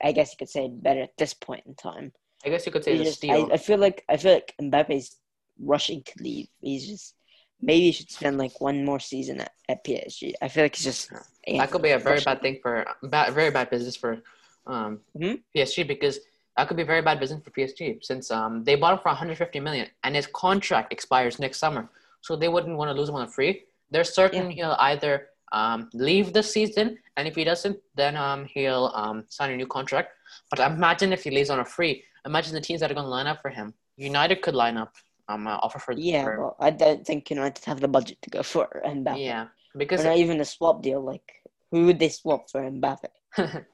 I 0.03 0.11
guess 0.11 0.31
you 0.31 0.37
could 0.37 0.49
say 0.49 0.69
better 0.71 1.01
at 1.01 1.17
this 1.17 1.33
point 1.33 1.63
in 1.65 1.75
time. 1.75 2.11
I 2.45 2.49
guess 2.49 2.65
you 2.65 2.71
could 2.71 2.83
say 2.83 2.97
just- 2.97 3.17
steal. 3.17 3.49
I, 3.51 3.53
I 3.53 3.57
feel 3.57 3.77
like 3.77 4.03
I 4.09 4.17
feel 4.17 4.33
like 4.33 4.53
Mbappe's 4.61 5.17
rushing 5.59 6.03
to 6.03 6.23
leave. 6.23 6.47
He's 6.59 6.87
just 6.87 7.15
maybe 7.61 7.85
he 7.85 7.91
should 7.91 8.09
spend 8.09 8.37
like 8.37 8.59
one 8.59 8.83
more 8.83 8.99
season 8.99 9.41
at, 9.41 9.51
at 9.69 9.83
PSG. 9.85 10.33
I 10.41 10.47
feel 10.47 10.63
like 10.63 10.75
he's 10.75 10.85
just 10.85 11.11
yeah, 11.47 11.59
that 11.59 11.71
could 11.71 11.83
be 11.83 11.91
a 11.91 11.99
very 11.99 12.15
rushing. 12.15 12.25
bad 12.25 12.41
thing 12.41 12.59
for 12.61 12.85
bad, 13.03 13.33
very 13.33 13.51
bad 13.51 13.69
business 13.69 13.95
for 13.95 14.21
um, 14.67 14.99
Mhm. 15.17 15.41
PSG 15.55 15.87
because 15.87 16.19
that 16.57 16.67
could 16.67 16.77
be 16.77 16.83
very 16.83 17.01
bad 17.01 17.19
business 17.19 17.41
for 17.43 17.51
PSG 17.51 18.03
since 18.03 18.29
um, 18.31 18.63
they 18.63 18.75
bought 18.75 18.93
him 18.93 18.99
for 18.99 19.09
150 19.09 19.59
million 19.59 19.87
and 20.03 20.15
his 20.15 20.27
contract 20.27 20.91
expires 20.91 21.39
next 21.39 21.59
summer, 21.59 21.89
so 22.21 22.35
they 22.35 22.47
wouldn't 22.49 22.77
want 22.77 22.89
to 22.89 22.93
lose 22.99 23.09
him 23.09 23.15
on 23.15 23.23
a 23.23 23.27
free. 23.27 23.63
They're 23.91 24.03
certain 24.03 24.49
he'll 24.49 24.75
either 24.79 25.27
um, 25.51 25.89
leave 25.93 26.33
the 26.33 26.43
season, 26.43 26.97
and 27.17 27.27
if 27.27 27.35
he 27.35 27.43
doesn't, 27.43 27.77
then 27.95 28.15
um, 28.15 28.45
he'll 28.45 28.91
um, 28.95 29.25
sign 29.29 29.51
a 29.51 29.57
new 29.57 29.67
contract. 29.67 30.09
But 30.49 30.59
imagine 30.59 31.11
if 31.13 31.23
he 31.23 31.31
leaves 31.31 31.49
on 31.49 31.59
a 31.59 31.65
free. 31.65 32.03
Imagine 32.25 32.53
the 32.53 32.61
teams 32.61 32.79
that 32.81 32.91
are 32.91 32.93
going 32.93 33.05
to 33.05 33.09
line 33.09 33.27
up 33.27 33.41
for 33.41 33.49
him. 33.49 33.73
United 33.97 34.41
could 34.41 34.55
line 34.55 34.77
up 34.77 34.93
um 35.29 35.47
uh, 35.47 35.57
offer 35.61 35.79
for 35.79 35.93
Yeah, 35.93 36.23
for- 36.23 36.55
but 36.59 36.65
I 36.65 36.69
don't 36.71 37.05
think 37.05 37.29
United 37.29 37.63
have 37.65 37.79
the 37.79 37.87
budget 37.87 38.17
to 38.23 38.29
go 38.29 38.41
for 38.43 38.67
Mbappe. 38.85 39.19
yeah 39.19 39.43
Or 39.43 39.77
because 39.77 40.03
not 40.03 40.17
even 40.17 40.39
a 40.41 40.45
swap 40.45 40.81
deal. 40.81 41.01
Like 41.01 41.27
who 41.71 41.85
would 41.85 41.99
they 41.99 42.09
swap 42.09 42.49
for 42.49 42.61
Mbappe? 42.61 43.05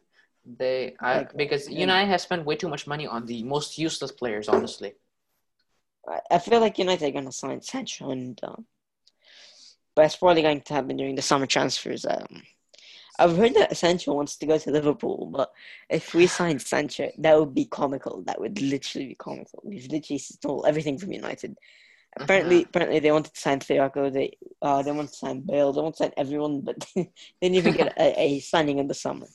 they 0.59 0.95
I, 0.99 1.17
Like, 1.19 1.37
because 1.37 1.69
yeah. 1.69 1.79
United 1.79 2.09
has 2.09 2.21
spent 2.23 2.45
way 2.45 2.55
too 2.55 2.69
much 2.69 2.87
money 2.87 3.07
on 3.07 3.25
the 3.25 3.43
most 3.43 3.77
useless 3.77 4.11
players. 4.11 4.47
Honestly, 4.49 4.93
I, 6.07 6.19
I 6.31 6.39
feel 6.39 6.59
like 6.59 6.77
United 6.77 7.07
are 7.07 7.11
gonna 7.11 7.31
sign 7.31 7.61
Sancho 7.61 8.09
and 8.11 8.39
um, 8.43 8.65
but 9.97 10.05
it's 10.05 10.15
probably 10.15 10.43
going 10.43 10.61
to 10.61 10.73
happen 10.75 10.95
during 10.95 11.15
the 11.15 11.23
summer 11.23 11.47
transfers. 11.47 12.05
Um, 12.05 12.43
I've 13.17 13.35
heard 13.35 13.55
that 13.55 13.75
Sancho 13.75 14.13
wants 14.13 14.37
to 14.37 14.45
go 14.45 14.59
to 14.59 14.69
Liverpool, 14.69 15.25
but 15.33 15.51
if 15.89 16.13
we 16.13 16.27
sign 16.39 16.59
Sancho, 16.59 17.09
that 17.17 17.37
would 17.37 17.55
be 17.55 17.65
comical. 17.65 18.21
That 18.27 18.39
would 18.39 18.61
literally 18.61 19.07
be 19.07 19.15
comical. 19.15 19.63
We've 19.65 19.91
literally 19.91 20.19
stole 20.19 20.67
everything 20.67 20.99
from 20.99 21.13
United. 21.13 21.57
Apparently, 22.15 22.63
apparently 22.63 22.99
they 22.99 23.11
wanted 23.11 23.33
to 23.33 23.39
sign 23.39 23.59
Thiago. 23.59 24.13
They 24.13 24.37
uh, 24.61 24.83
they 24.83 24.91
want 24.91 25.09
to 25.09 25.15
sign 25.15 25.41
Bale. 25.41 25.73
They 25.73 25.81
want 25.81 25.95
to 25.95 26.03
sign 26.03 26.13
everyone, 26.15 26.61
but 26.61 26.79
they 26.95 27.09
didn't 27.41 27.55
even 27.55 27.73
get 27.73 27.97
a, 27.97 28.21
a 28.21 28.39
signing 28.39 28.77
in 28.77 28.87
the 28.87 28.93
summer. 28.93 29.27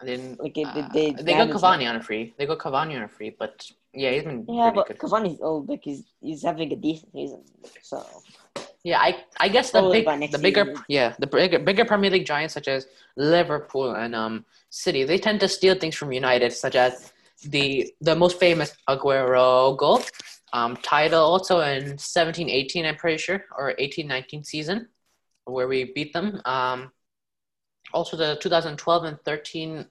I 0.00 0.04
didn't. 0.04 0.40
Like 0.40 0.56
it, 0.56 0.66
uh, 0.66 0.88
they 0.92 1.12
they 1.12 1.34
got 1.34 1.50
Cavani 1.50 1.88
on 1.88 1.96
a 1.96 2.02
free. 2.02 2.32
They 2.38 2.46
got 2.46 2.58
Cavani 2.58 2.96
on 2.96 3.02
a 3.02 3.08
free, 3.08 3.34
but 3.36 3.68
yeah, 3.92 4.12
he's 4.12 4.22
been 4.22 4.44
Yeah, 4.48 4.70
but 4.72 4.86
good. 4.86 4.98
Cavani's 4.98 5.40
old. 5.40 5.68
Like 5.68 5.82
he's 5.82 6.04
he's 6.20 6.42
having 6.42 6.72
a 6.72 6.76
decent 6.76 7.12
season. 7.12 7.44
So 7.82 8.04
Yeah, 8.84 9.00
I 9.00 9.24
I 9.38 9.48
guess 9.48 9.70
the 9.70 9.82
big 9.90 10.06
the 10.30 10.38
bigger 10.38 10.64
season. 10.64 10.84
yeah 10.88 11.14
the 11.18 11.26
bigger 11.26 11.58
bigger 11.58 11.84
Premier 11.84 12.10
League 12.10 12.26
giants 12.26 12.54
such 12.54 12.68
as 12.68 12.86
Liverpool 13.16 13.94
and 13.94 14.14
um 14.14 14.44
City 14.70 15.04
they 15.04 15.18
tend 15.18 15.40
to 15.40 15.48
steal 15.48 15.74
things 15.74 15.96
from 15.96 16.12
United 16.12 16.52
such 16.52 16.76
as 16.76 17.12
the 17.44 17.92
the 18.00 18.14
most 18.14 18.38
famous 18.38 18.74
Aguero 18.88 19.76
goal 19.76 20.02
um 20.52 20.76
title 20.76 21.22
also 21.22 21.60
in 21.60 21.96
17-18 21.96 22.86
I'm 22.86 22.96
pretty 22.96 23.18
sure 23.18 23.44
or 23.56 23.74
18-19 23.78 24.46
season 24.46 24.88
where 25.44 25.68
we 25.68 25.92
beat 25.94 26.12
them 26.12 26.40
um 26.44 26.92
also 27.92 28.16
the 28.16 28.36
2012 28.40 29.04
and 29.04 29.20
13 29.24 29.86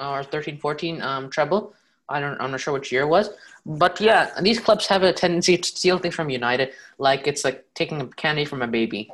or 0.00 0.22
13-14 0.24 1.02
um 1.02 1.30
treble 1.30 1.74
I 2.08 2.20
don't 2.20 2.40
I'm 2.40 2.50
not 2.50 2.60
sure 2.60 2.74
which 2.74 2.92
year 2.92 3.02
it 3.02 3.08
was 3.08 3.30
but 3.64 4.00
yeah 4.00 4.30
these 4.40 4.60
clubs 4.60 4.86
have 4.86 5.02
a 5.02 5.12
tendency 5.12 5.56
to 5.56 5.68
steal 5.68 5.98
things 5.98 6.14
from 6.14 6.30
United 6.30 6.72
like 6.98 7.26
it's 7.26 7.44
like 7.44 7.64
taking 7.74 8.08
candy 8.12 8.44
from 8.44 8.62
a 8.62 8.66
baby. 8.66 9.10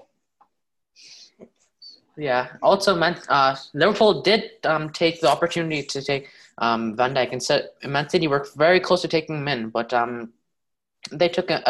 Yeah. 2.19 2.49
Also, 2.63 2.97
Man, 2.97 3.17
uh, 3.29 3.55
Liverpool 3.75 4.23
did 4.23 4.51
um, 4.65 4.91
take 4.91 5.21
the 5.21 5.31
opportunity 5.31 5.85
to 5.85 6.03
take 6.03 6.29
um, 6.59 6.97
Van 6.97 7.15
Dijk 7.15 7.31
and 7.33 7.43
said 7.43 7.69
Man 7.87 8.09
City 8.09 8.27
worked 8.27 8.57
very 8.57 8.81
close 8.81 9.03
to 9.03 9.09
taking 9.09 9.37
him 9.37 9.47
in, 9.47 9.71
but 9.71 9.95
um, 9.95 10.33
they 11.13 11.29
took 11.29 11.49
a, 11.49 11.63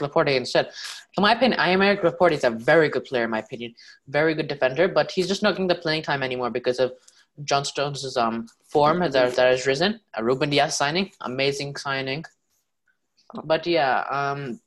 Laporte 0.00 0.28
instead. 0.28 0.70
In 1.18 1.22
my 1.22 1.32
opinion, 1.32 1.58
Aymeric 1.58 2.04
Laporte 2.04 2.32
is 2.32 2.44
a 2.44 2.50
very 2.50 2.88
good 2.88 3.04
player. 3.04 3.24
In 3.24 3.30
my 3.30 3.40
opinion, 3.40 3.74
very 4.06 4.34
good 4.34 4.46
defender, 4.46 4.86
but 4.86 5.10
he's 5.10 5.26
just 5.26 5.42
not 5.42 5.52
getting 5.52 5.66
the 5.66 5.74
playing 5.74 6.02
time 6.02 6.22
anymore 6.22 6.50
because 6.50 6.78
of 6.78 6.92
John 7.42 7.64
Stones' 7.64 8.16
um 8.16 8.46
form 8.68 9.00
that, 9.00 9.12
that 9.12 9.36
has 9.36 9.66
risen. 9.66 10.00
A 10.14 10.24
Ruben 10.24 10.50
Dias 10.50 10.76
signing, 10.76 11.10
amazing 11.20 11.76
signing. 11.76 12.24
But 13.44 13.66
yeah, 13.66 14.00
um, 14.10 14.60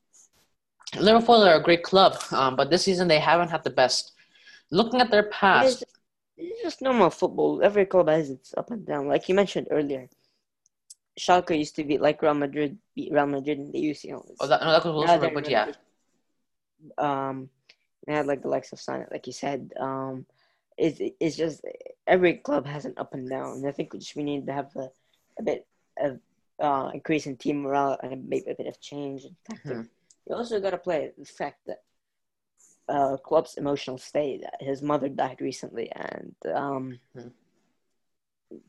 Liverpool 1.00 1.44
are 1.44 1.56
a 1.56 1.64
great 1.64 1.84
club, 1.84 2.18
um, 2.32 2.56
but 2.56 2.70
this 2.70 2.84
season 2.84 3.08
they 3.08 3.20
haven't 3.20 3.50
had 3.50 3.64
the 3.64 3.70
best. 3.70 4.14
Looking 4.72 5.02
at 5.02 5.12
their 5.12 5.28
it's, 5.28 5.38
past, 5.38 5.84
it's 6.38 6.62
just 6.62 6.82
normal 6.82 7.10
football. 7.10 7.62
Every 7.64 7.86
club 7.86 8.10
has 8.10 8.30
its 8.30 8.54
up 8.58 8.72
and 8.72 8.86
down. 8.86 9.08
Like 9.08 9.28
you 9.30 9.36
mentioned 9.36 9.68
earlier, 9.72 10.10
Schalke 11.20 11.58
used 11.58 11.76
to 11.76 11.84
be 11.84 11.98
like 11.98 12.22
Real 12.22 12.34
Madrid 12.34 12.78
beat 12.96 13.12
Real 13.12 13.28
Madrid 13.28 13.60
in 13.60 13.72
the 13.72 13.80
UCL. 13.80 14.26
oh, 14.40 14.48
that, 14.48 14.62
no, 14.62 14.72
that 14.72 14.86
was 14.86 15.20
they're 15.20 15.34
but 15.34 15.50
yeah. 15.50 15.72
Um, 16.98 17.50
they 18.06 18.14
had 18.14 18.28
like 18.28 18.42
the 18.42 18.50
likes 18.50 18.72
of 18.72 18.80
Sanet, 18.80 19.12
like 19.12 19.28
you 19.28 19.34
said. 19.34 19.74
Um, 19.80 20.26
it's 20.78 21.00
it's 21.20 21.36
just 21.36 21.62
every 22.06 22.36
club 22.36 22.66
has 22.66 22.86
an 22.86 22.94
up 22.98 23.14
and 23.14 23.30
down. 23.30 23.58
And 23.58 23.68
I 23.68 23.72
think 23.72 23.94
we 23.94 24.00
just 24.00 24.16
we 24.16 24.24
need 24.24 24.46
to 24.46 24.54
have 24.54 24.76
a, 24.76 24.90
a 25.40 25.44
bit 25.44 25.66
of 26.00 26.20
uh 26.60 26.92
increase 26.94 27.26
in 27.26 27.38
team 27.38 27.62
morale 27.62 27.98
and 28.02 28.28
maybe 28.30 28.50
a 28.52 28.56
bit 28.56 28.68
of 28.68 28.80
change 28.80 29.24
and 29.26 29.36
tactic. 29.50 29.78
Mhm. 29.78 29.90
You 30.28 30.36
also 30.36 30.60
got 30.60 30.72
to 30.72 30.78
play 30.78 31.12
the 31.18 31.26
fact 31.26 31.60
that 31.68 31.82
uh 32.90 33.18
Klopp's 33.18 33.56
emotional 33.58 33.98
state. 33.98 34.44
His 34.60 34.82
mother 34.82 35.10
died 35.10 35.42
recently, 35.42 35.92
and 35.92 36.36
um. 36.54 37.00
Mhm. 37.16 37.32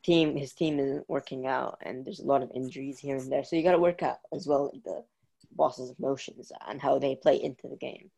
Team, 0.02 0.34
his 0.36 0.52
team 0.54 0.80
isn't 0.80 1.08
working 1.08 1.46
out, 1.46 1.78
and 1.82 2.04
there's 2.04 2.18
a 2.18 2.26
lot 2.26 2.42
of 2.42 2.50
injuries 2.52 2.98
here 2.98 3.16
and 3.16 3.30
there. 3.30 3.44
So 3.44 3.54
you 3.54 3.62
got 3.62 3.72
to 3.72 3.78
work 3.78 4.02
out 4.02 4.18
as 4.32 4.44
well 4.44 4.72
the 4.84 5.04
boss's 5.52 5.94
emotions 6.00 6.50
and 6.66 6.80
how 6.82 6.98
they 6.98 7.14
play 7.14 7.36
into 7.40 7.68
the 7.68 7.76
game. 7.76 8.10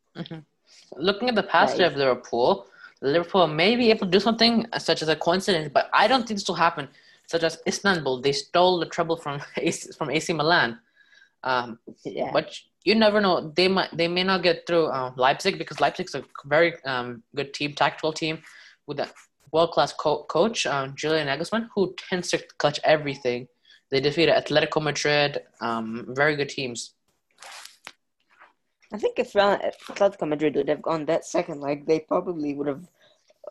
looking 0.96 1.28
at 1.28 1.34
the 1.34 1.42
past 1.42 1.78
of 1.80 1.96
Liverpool, 1.96 2.66
Liverpool 3.02 3.46
may 3.46 3.76
be 3.76 3.90
able 3.90 4.06
to 4.06 4.10
do 4.12 4.20
something 4.20 4.66
such 4.78 5.02
as 5.02 5.08
a 5.08 5.16
coincidence, 5.16 5.70
but 5.72 5.88
I 5.92 6.06
don't 6.06 6.26
think 6.26 6.38
this 6.38 6.48
will 6.48 6.54
happen. 6.54 6.88
Such 7.26 7.42
as 7.44 7.58
Istanbul, 7.66 8.20
they 8.20 8.32
stole 8.32 8.78
the 8.80 8.86
treble 8.86 9.16
from 9.16 9.40
AC, 9.56 9.90
from 9.96 10.10
AC 10.10 10.32
Milan. 10.32 10.78
Um, 11.42 11.78
Yeah, 12.04 12.30
But 12.32 12.54
you 12.84 12.94
never 12.94 13.20
know. 13.20 13.52
They 13.54 13.68
might 13.68 13.96
they 13.96 14.08
may 14.08 14.24
not 14.24 14.42
get 14.42 14.66
through 14.66 14.86
uh, 14.86 15.12
Leipzig 15.16 15.58
because 15.58 15.80
Leipzig's 15.80 16.14
a 16.14 16.24
very 16.44 16.74
um, 16.84 17.22
good 17.34 17.54
team, 17.54 17.72
tactical 17.74 18.12
team 18.12 18.42
with 18.86 19.00
a 19.00 19.08
world 19.52 19.70
class 19.72 19.92
co- 19.92 20.24
coach, 20.24 20.66
um, 20.66 20.94
Julian 20.96 21.28
Nagelsmann, 21.28 21.68
who 21.74 21.94
tends 22.08 22.30
to 22.30 22.38
clutch 22.58 22.80
everything. 22.84 23.48
They 23.90 24.00
defeated 24.00 24.34
Atletico 24.34 24.80
Madrid, 24.82 25.40
um, 25.60 26.06
very 26.10 26.36
good 26.36 26.48
teams. 26.48 26.94
I 28.92 28.98
think 28.98 29.18
if 29.18 29.36
uh, 29.36 29.58
Atletico 29.88 30.28
Madrid 30.28 30.56
would 30.56 30.68
have 30.68 30.82
gone 30.82 31.04
that 31.06 31.24
second 31.24 31.60
leg, 31.60 31.86
they 31.86 32.00
probably 32.00 32.54
would 32.54 32.66
have 32.66 32.88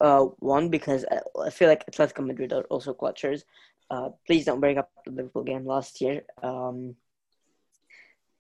uh, 0.02 0.26
won 0.40 0.70
because 0.70 1.06
I, 1.10 1.20
I 1.42 1.50
feel 1.50 1.70
like 1.70 1.86
Atletico 1.86 2.26
Madrid 2.26 2.52
are 2.54 2.64
also 2.64 2.94
clutchers. 2.94 3.44
Uh, 3.90 4.10
please 4.28 4.46
don't 4.46 4.60
bring 4.60 4.78
up 4.78 4.92
the 5.06 5.12
Liverpool 5.12 5.44
game 5.44 5.66
last 5.66 6.02
year. 6.02 6.24
Um, 6.44 6.96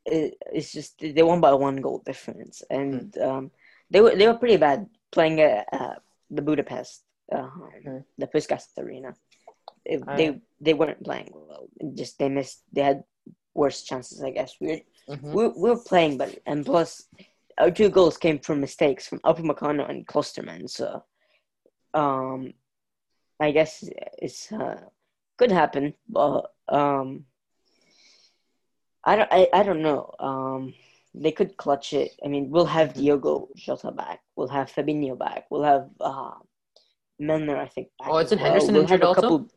it, 0.05 0.35
it's 0.51 0.71
just 0.71 0.99
they 0.99 1.23
won 1.23 1.41
by 1.41 1.53
one 1.53 1.77
goal 1.77 2.01
difference, 2.05 2.63
and 2.69 3.17
um, 3.17 3.51
they 3.89 4.01
were 4.01 4.15
they 4.15 4.27
were 4.27 4.35
pretty 4.37 4.57
bad 4.57 4.87
playing 5.11 5.39
at 5.41 5.65
uh, 5.71 5.95
the 6.29 6.41
Budapest, 6.41 7.03
uh, 7.31 7.49
Mhm. 7.85 8.03
the 8.17 8.27
Puskas 8.27 8.67
Arena. 8.77 9.15
It, 9.85 10.03
they 10.17 10.41
they 10.61 10.73
weren't 10.73 11.03
playing 11.03 11.31
well. 11.33 11.67
Just 11.95 12.19
they 12.19 12.29
missed. 12.29 12.63
They 12.71 12.81
had 12.81 13.03
worse 13.53 13.83
chances, 13.83 14.21
I 14.23 14.31
guess. 14.31 14.55
We 14.61 14.85
Mhm. 15.09 15.33
we 15.33 15.47
we 15.47 15.69
were 15.71 15.83
playing 15.91 16.17
but 16.17 16.37
and 16.45 16.65
plus, 16.65 17.07
our 17.57 17.71
two 17.71 17.89
goals 17.89 18.17
came 18.17 18.39
from 18.39 18.61
mistakes 18.61 19.07
from 19.07 19.19
Upamecano 19.19 19.89
and 19.89 20.05
Klostermann. 20.07 20.69
So, 20.69 21.03
um, 21.93 22.53
I 23.39 23.51
guess 23.51 23.83
it's 24.21 24.51
uh, 24.51 24.79
could 25.37 25.51
happen, 25.51 25.93
but 26.07 26.53
um, 26.67 27.25
I 29.03 29.15
don't 29.15 29.31
I, 29.31 29.47
I 29.53 29.63
don't 29.63 29.81
know. 29.81 30.13
Um, 30.19 30.73
they 31.15 31.31
could 31.31 31.57
clutch 31.57 31.93
it. 31.93 32.11
I 32.23 32.27
mean, 32.27 32.51
we'll 32.51 32.65
have 32.67 32.93
Diogo 32.93 33.49
Jota 33.55 33.91
back. 33.91 34.19
We'll 34.35 34.47
have 34.49 34.71
Fabinho 34.71 35.17
back. 35.17 35.45
We'll 35.49 35.63
have 35.63 35.89
uh, 35.99 36.35
Milner, 37.17 37.57
I 37.57 37.67
think. 37.67 37.87
Back 37.97 38.09
Oh, 38.11 38.17
isn't 38.19 38.37
well. 38.39 38.45
Henderson 38.51 38.73
we'll 38.75 38.83
injured 38.83 39.03
also? 39.03 39.21
couple- 39.21 39.49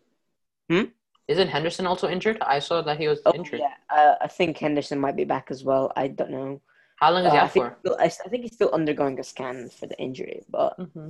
Isn't 1.33 1.49
Henderson 1.49 1.87
also 1.87 2.09
injured? 2.11 2.39
I 2.43 2.59
saw 2.59 2.83
that 2.83 2.99
he 2.99 3.09
was 3.09 3.21
Oh, 3.25 3.33
injured. 3.33 3.61
yeah, 3.61 3.75
uh, 3.89 4.17
I 4.21 4.29
think 4.29 4.59
Henderson 4.59 5.01
might 5.01 5.17
be 5.17 5.25
back 5.25 5.47
as 5.51 5.65
well. 5.65 5.91
I 5.97 6.09
don't 6.09 6.31
know. 6.31 6.61
How 6.97 7.11
long 7.11 7.25
is 7.25 7.33
he 7.33 7.39
Uh, 7.39 7.41
I 7.41 7.45
out 7.45 7.51
think, 7.53 7.67
for? 7.67 7.77
still- 7.81 7.97
I, 7.99 8.05
I 8.25 8.29
think 8.29 8.43
he's 8.45 8.53
still 8.55 8.71
undergoing 8.73 9.19
a 9.19 9.25
scan 9.25 9.71
for 9.71 9.87
the 9.87 9.99
injury, 9.99 10.45
but 10.51 10.75
hmm 10.79 11.09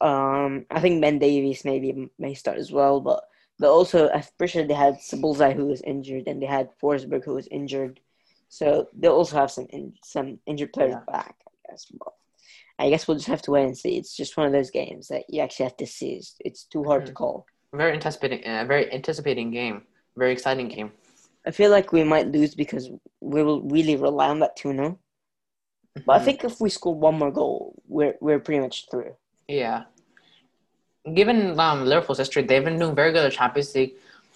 um, 0.00 0.66
I 0.70 0.80
think 0.80 1.00
Ben 1.00 1.18
Davies 1.18 1.64
maybe 1.64 2.10
may 2.18 2.34
start 2.34 2.58
as 2.58 2.70
well. 2.72 3.00
But 3.00 3.22
but 3.60 3.70
also, 3.70 4.08
I'm 4.10 4.24
pretty 4.38 4.52
sure 4.52 4.64
they 4.66 4.74
had 4.74 4.94
Szoboszlai 4.98 5.54
who 5.54 5.66
was 5.66 5.82
injured, 5.82 6.26
and 6.26 6.42
they 6.42 6.46
had 6.46 6.70
Forsberg 6.82 7.24
who 7.24 7.34
was 7.34 7.46
injured, 7.48 8.00
so 8.48 8.88
they'll 8.98 9.12
also 9.20 9.36
have 9.36 9.50
some 9.50 9.66
in, 9.70 9.94
some 10.02 10.38
injured 10.46 10.72
players 10.72 10.94
Yeah. 10.94 11.12
back, 11.12 11.36
I 11.48 11.52
guess. 11.70 11.86
But 12.00 12.14
I 12.78 12.88
guess 12.90 13.06
we'll 13.06 13.18
just 13.18 13.28
have 13.28 13.42
to 13.42 13.52
wait 13.52 13.64
and 13.66 13.76
see. 13.78 13.96
It's 13.98 14.16
just 14.16 14.36
one 14.36 14.46
of 14.46 14.52
those 14.52 14.70
games 14.70 15.08
that 15.08 15.24
you 15.28 15.40
actually 15.42 15.64
have 15.66 15.76
to 15.78 15.86
see. 15.86 16.14
It's, 16.14 16.34
it's 16.40 16.64
too 16.64 16.84
hard 16.84 17.04
to 17.06 17.12
Mhm. 17.12 17.16
call. 17.16 17.46
Very 17.72 17.92
anticipating, 17.92 18.44
uh, 18.44 18.64
very 18.66 18.92
anticipating 18.92 19.50
game. 19.50 19.82
Very 20.16 20.32
exciting 20.32 20.68
game. 20.68 20.92
I 21.46 21.50
feel 21.52 21.70
like 21.70 21.92
we 21.92 22.02
might 22.04 22.26
lose 22.28 22.54
because 22.54 22.90
we 23.20 23.42
will 23.42 23.62
really 23.62 23.96
rely 23.96 24.28
on 24.28 24.40
that 24.40 24.56
2 24.56 24.72
0. 24.72 24.98
But 26.06 26.16
I 26.16 26.18
Mhm. 26.20 26.24
think 26.24 26.44
if 26.44 26.60
we 26.60 26.70
score 26.70 26.94
one 26.94 27.16
more 27.18 27.30
goal, 27.30 27.74
we're 27.88 28.16
we're 28.20 28.40
pretty 28.40 28.60
much 28.60 28.88
through. 28.90 29.14
Yeah. 29.48 29.84
Given 31.14 31.58
um, 31.58 31.84
Liverpool's 31.86 32.18
history, 32.18 32.42
they've 32.42 32.64
been 32.64 32.78
doing 32.78 32.94
very 32.94 33.12
good 33.12 33.24
at 33.24 33.32
Champions 33.32 33.74
League, 33.74 33.94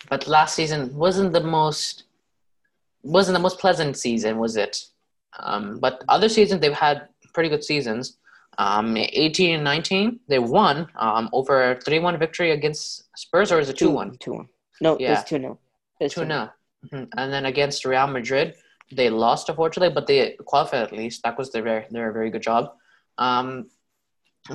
but 0.08 0.26
last 0.26 0.54
season 0.54 0.96
wasn't 0.96 1.32
the 1.32 1.40
most 1.42 2.04
wasn't 3.02 3.34
the 3.34 3.40
most 3.40 3.58
pleasant 3.58 3.96
season, 3.98 4.38
was 4.38 4.56
it? 4.56 4.86
Um, 5.38 5.78
but 5.78 6.02
other 6.08 6.28
seasons 6.28 6.60
they've 6.60 6.72
had 6.72 7.08
pretty 7.34 7.48
good 7.50 7.62
seasons. 7.64 8.16
Um, 8.58 8.96
18 8.96 9.54
and 9.56 9.64
19, 9.64 10.20
they 10.28 10.38
won 10.38 10.86
um, 10.96 11.28
over 11.32 11.72
a 11.72 11.80
3 11.80 11.98
1 11.98 12.18
victory 12.18 12.52
against 12.52 13.04
Spurs, 13.16 13.50
or 13.52 13.58
is 13.60 13.68
it 13.68 13.76
2 13.76 13.90
1? 13.90 14.16
2 14.18 14.32
1. 14.32 14.48
No, 14.80 14.96
Yeah. 14.98 15.20
it's 15.20 15.28
2 15.28 15.38
0. 15.38 15.58
It's 16.00 16.14
2 16.14 16.24
0. 16.26 16.50
Mhm. 16.92 17.08
And 17.16 17.32
then 17.32 17.46
against 17.46 17.84
Real 17.84 18.06
Madrid, 18.06 18.54
they 18.92 19.08
lost, 19.10 19.48
unfortunately, 19.48 19.94
but 19.94 20.06
they 20.06 20.36
qualified 20.44 20.82
at 20.82 20.92
least. 20.92 21.22
That 21.24 21.38
was 21.38 21.50
their 21.50 21.62
very, 21.62 21.86
their 21.90 22.12
very 22.12 22.30
good 22.30 22.42
job. 22.42 22.72
Um, 23.18 23.70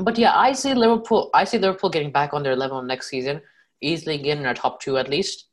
but 0.01 0.17
yeah, 0.17 0.37
I 0.37 0.53
see 0.53 0.73
Liverpool. 0.73 1.29
I 1.33 1.43
see 1.45 1.57
Liverpool 1.57 1.89
getting 1.89 2.11
back 2.11 2.33
on 2.33 2.43
their 2.43 2.55
level 2.55 2.81
next 2.83 3.09
season, 3.09 3.41
easily 3.81 4.17
getting 4.17 4.41
in 4.43 4.45
our 4.47 4.53
top 4.53 4.79
two 4.79 4.97
at 4.97 5.09
least. 5.09 5.47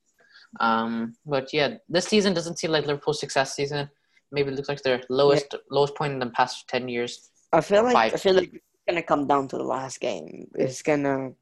Um, 0.61 1.15
but 1.25 1.53
yeah, 1.53 1.77
this 1.89 2.05
season 2.07 2.35
doesn't 2.35 2.59
seem 2.59 2.71
like 2.71 2.87
Liverpool's 2.87 3.21
success 3.21 3.55
season. 3.55 3.89
Maybe 4.31 4.51
it 4.51 4.55
looks 4.57 4.69
like 4.69 4.83
their 4.83 5.03
lowest 5.09 5.55
lowest 5.71 5.95
point 5.95 6.13
in 6.13 6.19
the 6.19 6.31
past 6.31 6.69
ten 6.69 6.89
years. 6.89 7.31
I 7.53 7.61
feel 7.61 7.83
like 7.83 7.93
Five. 7.93 8.15
I 8.15 8.17
feel 8.17 8.35
like 8.35 8.53
it's 8.55 8.65
gonna 8.89 9.03
come 9.03 9.27
down 9.27 9.49
to 9.49 9.57
the 9.57 9.65
last 9.65 10.01
game. 10.01 10.49
It's 10.55 10.83
gonna 10.83 11.33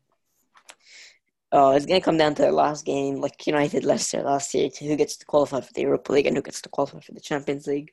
oh, 1.52 1.72
it's 1.72 1.86
gonna 1.86 2.00
come 2.00 2.18
down 2.18 2.34
to 2.36 2.42
the 2.42 2.52
last 2.52 2.84
game, 2.84 3.20
like 3.20 3.46
United 3.46 3.84
Leicester 3.84 4.22
last 4.22 4.54
year, 4.54 4.68
to 4.70 4.84
who 4.86 4.96
gets 4.96 5.16
to 5.18 5.26
qualify 5.26 5.60
for 5.60 5.72
the 5.72 5.82
Europa 5.82 6.12
League 6.12 6.26
and 6.26 6.36
who 6.36 6.42
gets 6.42 6.60
to 6.62 6.68
qualify 6.68 7.00
for 7.00 7.12
the 7.12 7.20
Champions 7.20 7.66
League. 7.66 7.92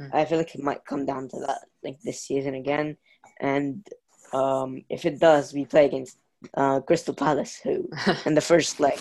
Mhm. 0.00 0.10
I 0.14 0.24
feel 0.24 0.38
like 0.38 0.54
it 0.54 0.62
might 0.62 0.84
come 0.84 1.06
down 1.06 1.28
to 1.28 1.38
that, 1.46 1.60
like 1.84 2.00
this 2.00 2.20
season 2.22 2.54
again. 2.54 2.96
And 3.40 3.86
um, 4.32 4.82
if 4.88 5.04
it 5.04 5.20
does, 5.20 5.52
we 5.54 5.64
play 5.64 5.86
against 5.86 6.18
uh, 6.54 6.80
Crystal 6.80 7.14
Palace, 7.14 7.60
who 7.62 7.88
in 8.26 8.34
the 8.34 8.40
first 8.40 8.80
leg, 8.80 8.98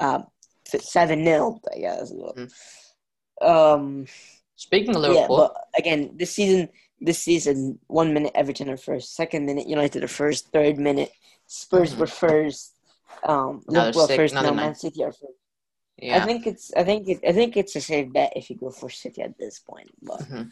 uh, 0.00 0.22
seven 0.64 1.24
0 1.24 1.60
I 1.74 1.78
guess. 1.78 2.12
Mhm. 2.12 2.52
Um, 3.42 4.06
Speaking 4.56 4.94
of 4.94 5.02
yeah, 5.02 5.08
Liverpool, 5.08 5.36
but 5.36 5.56
again, 5.78 6.10
this 6.16 6.34
season, 6.34 6.68
this 7.00 7.18
season, 7.18 7.78
one 7.86 8.12
minute 8.14 8.32
Everton 8.34 8.68
are 8.70 8.76
first, 8.76 9.14
second 9.16 9.46
minute 9.46 9.66
United 9.66 10.04
are 10.04 10.08
first, 10.08 10.52
third 10.52 10.78
minute 10.78 11.10
Spurs 11.46 11.96
were 11.96 12.06
first, 12.06 12.74
um, 13.24 13.62
Liverpool 13.66 14.06
sick, 14.06 14.16
first, 14.16 14.34
now 14.34 14.52
Man. 14.52 14.74
City 14.74 15.02
are 15.02 15.12
first. 15.12 15.38
yeah, 15.98 16.16
I 16.16 16.20
think 16.26 16.46
it's, 16.46 16.72
I 16.76 16.84
think 16.84 17.08
it, 17.08 17.18
I 17.26 17.32
think 17.32 17.56
it's 17.56 17.74
a 17.76 17.80
safe 17.80 18.12
bet 18.12 18.32
if 18.36 18.50
you 18.50 18.56
go 18.56 18.70
for 18.70 18.88
City 18.90 19.22
at 19.22 19.36
this 19.38 19.58
point. 19.58 19.90
But 20.02 20.20
Mhm. 20.20 20.50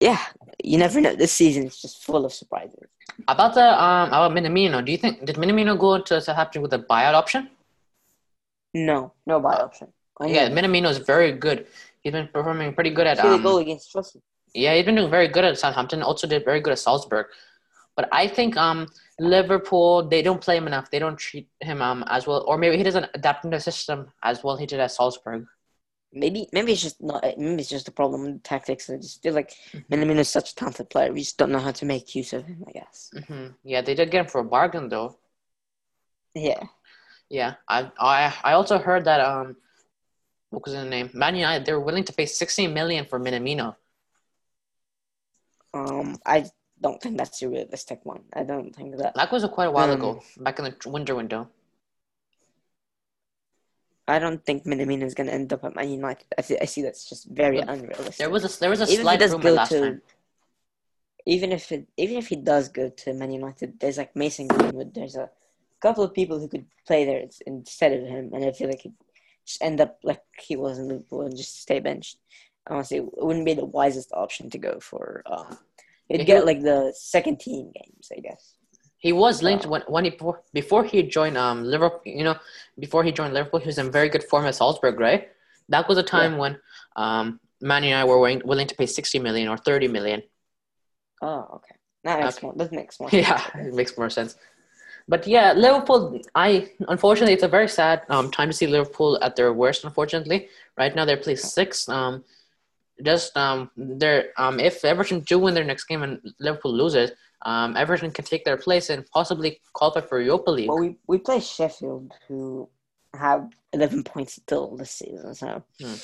yeah, 0.00 0.20
you 0.62 0.78
never 0.78 1.00
know. 1.00 1.14
This 1.14 1.32
season 1.32 1.66
is 1.66 1.80
just 1.80 2.02
full 2.04 2.24
of 2.24 2.32
surprises. 2.32 2.86
about 3.28 3.52
the 3.54 3.66
um 3.84 4.08
about 4.08 4.32
Minamino, 4.32 4.84
do 4.84 4.90
you 4.92 4.98
think 4.98 5.24
did 5.26 5.36
Minamino 5.36 5.78
go 5.78 6.00
to 6.00 6.20
Southampton 6.20 6.62
with 6.62 6.72
a 6.72 6.78
buyout 6.78 7.14
option? 7.14 7.50
No, 8.72 9.12
no 9.26 9.40
buyout 9.40 9.60
option. 9.68 9.88
Yeah, 10.20 10.48
Minamino 10.48 10.88
is 10.90 10.98
very 10.98 11.32
good. 11.32 11.66
He's 12.00 12.12
been 12.12 12.28
performing 12.28 12.72
pretty 12.74 12.90
good 12.90 13.06
at 13.06 13.18
see 13.18 13.28
the 13.28 13.38
goal 13.38 13.56
um, 13.56 13.62
against 13.62 13.90
Chelsea. 13.90 14.20
Yeah, 14.54 14.74
he's 14.74 14.84
been 14.84 14.94
doing 14.96 15.10
very 15.10 15.28
good 15.28 15.44
at 15.44 15.58
Southampton. 15.58 16.02
Also 16.02 16.26
did 16.26 16.44
very 16.44 16.60
good 16.60 16.72
at 16.72 16.78
Salzburg. 16.78 17.26
But 17.96 18.08
I 18.12 18.26
think 18.28 18.56
um 18.56 18.88
Liverpool 19.20 20.08
they 20.08 20.22
don't 20.22 20.40
play 20.40 20.56
him 20.56 20.66
enough. 20.66 20.90
They 20.90 20.98
don't 20.98 21.18
treat 21.18 21.48
him 21.60 21.82
um 21.82 22.04
as 22.08 22.26
well, 22.26 22.44
or 22.48 22.58
maybe 22.58 22.76
he 22.76 22.82
doesn't 22.82 23.10
adapt 23.14 23.44
into 23.44 23.56
the 23.56 23.60
system 23.60 24.10
as 24.22 24.42
well 24.42 24.56
he 24.56 24.66
did 24.66 24.80
at 24.80 24.92
Salzburg. 24.92 25.46
Maybe, 26.16 26.48
maybe 26.52 26.72
it's 26.72 26.82
just 26.82 27.02
not. 27.02 27.24
Maybe 27.36 27.60
it's 27.60 27.68
just 27.68 27.88
a 27.88 27.92
problem 27.92 28.22
with 28.22 28.34
the 28.34 28.38
tactics. 28.48 28.88
I 28.88 28.96
just 28.98 29.20
feel 29.22 29.34
like 29.34 29.50
Mhm. 29.72 29.84
Minamino 29.90 30.18
is 30.20 30.28
such 30.28 30.52
a 30.52 30.54
talented 30.54 30.88
player. 30.88 31.12
We 31.12 31.20
just 31.20 31.38
don't 31.38 31.50
know 31.50 31.58
how 31.58 31.72
to 31.72 31.84
make 31.84 32.14
use 32.14 32.32
of 32.32 32.44
him. 32.44 32.64
I 32.68 32.72
guess. 32.72 33.10
hmm 33.26 33.48
Yeah, 33.64 33.80
they 33.82 33.94
did 33.94 34.10
get 34.12 34.20
him 34.20 34.26
for 34.28 34.40
a 34.40 34.44
bargain 34.44 34.88
though. 34.88 35.18
Yeah. 36.34 36.62
Yeah, 37.28 37.54
I 37.68 37.90
I 37.98 38.34
I 38.44 38.52
also 38.52 38.78
heard 38.78 39.04
that 39.06 39.20
um 39.20 39.56
what 40.50 40.64
was 40.64 40.74
his 40.74 40.84
name? 40.86 41.10
Man 41.14 41.34
United 41.34 41.66
they 41.66 41.72
were 41.72 41.80
willing 41.80 42.04
to 42.04 42.12
pay 42.12 42.26
sixteen 42.26 42.72
million 42.74 43.06
for 43.06 43.18
Minamino. 43.18 43.76
Um, 45.74 46.18
I 46.24 46.46
don't 46.80 47.00
think 47.02 47.18
that's 47.18 47.42
a 47.42 47.48
realistic 47.48 48.00
one. 48.04 48.22
I 48.32 48.44
don't 48.44 48.74
think 48.74 48.96
that. 48.98 49.14
That 49.14 49.32
was 49.32 49.44
a 49.44 49.48
quite 49.48 49.66
a 49.66 49.70
while 49.70 49.90
Um, 49.90 49.98
ago, 49.98 50.22
back 50.38 50.58
in 50.58 50.64
the 50.66 50.88
winter 50.88 51.14
window. 51.14 51.48
I 54.06 54.18
don't 54.18 54.44
think 54.44 54.64
Minamino 54.64 55.04
is 55.04 55.14
going 55.14 55.28
to 55.28 55.32
end 55.34 55.52
up 55.52 55.64
at 55.64 55.74
Man 55.74 55.90
United. 55.90 56.26
I, 56.36 56.42
see, 56.42 56.58
I 56.60 56.66
see 56.66 56.82
that's 56.82 57.08
just 57.08 57.26
very 57.26 57.60
But 57.60 57.70
unrealistic. 57.70 58.16
There 58.16 58.30
was 58.30 58.44
a 58.44 58.60
there 58.60 58.70
was 58.70 58.82
a 58.82 58.86
even 58.92 59.02
slight 59.02 59.20
rumor 59.22 59.50
last 59.52 59.70
to, 59.70 59.80
time. 59.80 60.02
even 61.24 61.52
if 61.52 61.72
it, 61.72 61.88
even 61.96 62.18
if 62.18 62.28
he 62.28 62.36
does 62.36 62.68
go 62.68 62.90
to 62.90 63.14
Man 63.14 63.32
United, 63.32 63.80
there's 63.80 63.96
like 63.96 64.14
Mason 64.14 64.46
Greenwood. 64.46 64.92
There's 64.92 65.16
a 65.16 65.30
couple 65.80 66.04
of 66.04 66.12
people 66.12 66.38
who 66.38 66.48
could 66.48 66.66
play 66.86 67.06
there 67.06 67.24
instead 67.46 67.92
of 67.94 68.06
him, 68.06 68.30
and 68.34 68.44
I 68.44 68.52
feel 68.52 68.68
like 68.68 68.82
he'd 68.82 68.94
just 69.46 69.62
end 69.62 69.80
up 69.80 69.98
like 70.02 70.22
he 70.38 70.54
was 70.56 70.78
in 70.78 70.88
Liverpool 70.88 71.22
and 71.22 71.36
just 71.36 71.60
stay 71.62 71.80
benched. 71.80 72.18
Honestly, 72.68 72.98
it 72.98 73.24
wouldn't 73.26 73.44
be 73.44 73.54
the 73.54 73.64
wisest 73.64 74.10
option 74.12 74.50
to 74.50 74.58
go 74.58 74.78
for. 74.80 75.22
Um, 75.26 75.58
Yeah, 76.08 76.18
you'd 76.18 76.20
he 76.20 76.24
get 76.24 76.46
like 76.46 76.62
the 76.62 76.92
second 76.96 77.40
team 77.40 77.72
games, 77.78 78.08
I 78.16 78.20
guess. 78.20 78.54
He 78.98 79.12
was 79.12 79.42
linked 79.42 79.66
Wow. 79.66 79.72
when, 79.72 79.82
when 79.82 80.04
he 80.04 80.10
before, 80.10 80.42
before 80.52 80.84
he 80.84 81.02
joined 81.02 81.36
um 81.36 81.64
Liverpool. 81.64 82.00
You 82.04 82.24
know, 82.24 82.36
before 82.78 83.04
he 83.04 83.12
joined 83.12 83.34
Liverpool, 83.34 83.60
he 83.60 83.66
was 83.66 83.78
in 83.78 83.90
very 83.92 84.08
good 84.08 84.24
form 84.24 84.46
at 84.46 84.54
Salzburg, 84.54 84.98
right? 84.98 85.28
That 85.68 85.88
was 85.88 85.98
a 85.98 86.02
time 86.02 86.38
when 86.38 86.58
um 86.96 87.40
Man 87.60 87.82
United 87.84 88.06
were 88.08 88.18
willing, 88.18 88.42
willing 88.44 88.66
to 88.66 88.74
pay 88.74 88.86
sixty 88.86 89.18
million 89.18 89.48
or 89.48 89.56
thirty 89.58 89.88
million. 89.88 90.22
Oh, 91.22 91.46
okay. 91.56 91.74
That 92.04 92.20
makes 92.20 92.36
Okay. 92.36 92.46
more. 92.46 92.54
That 92.56 92.72
makes 92.72 93.00
more. 93.00 93.08
Yeah, 93.12 93.38
sense. 93.38 93.66
it 93.68 93.74
makes 93.74 93.96
more 93.98 94.10
sense. 94.10 94.36
But 95.08 95.26
yeah, 95.26 95.52
Liverpool. 95.52 96.20
I 96.34 96.70
unfortunately, 96.88 97.34
it's 97.34 97.42
a 97.42 97.48
very 97.48 97.68
sad 97.68 98.02
um, 98.08 98.30
time 98.30 98.48
to 98.50 98.56
see 98.56 98.66
Liverpool 98.66 99.18
at 99.22 99.36
their 99.36 99.52
worst. 99.52 99.84
Unfortunately, 99.84 100.48
right 100.78 100.94
now 100.94 101.04
they're 101.04 101.18
placed 101.26 101.54
sixth. 101.54 101.88
Um, 101.88 102.24
just 103.02 103.36
um, 103.36 103.70
they're 103.76 104.30
um, 104.36 104.60
if 104.60 104.84
Everton 104.84 105.20
do 105.20 105.38
win 105.38 105.54
their 105.54 105.64
next 105.64 105.84
game 105.84 106.02
and 106.02 106.20
Liverpool 106.40 106.72
loses, 106.72 107.10
um, 107.42 107.76
Everton 107.76 108.10
can 108.10 108.24
take 108.24 108.44
their 108.44 108.56
place 108.56 108.90
and 108.90 109.04
possibly 109.10 109.60
qualify 109.72 110.00
for 110.00 110.20
Europa 110.20 110.50
League. 110.50 110.68
Well, 110.68 110.78
we 110.78 110.96
we 111.06 111.18
play 111.18 111.40
Sheffield, 111.40 112.12
who 112.28 112.68
have 113.14 113.50
eleven 113.72 114.02
points 114.04 114.34
still 114.34 114.76
this 114.76 114.90
season. 114.92 115.34
So 115.34 115.62
Hmm. 115.80 115.94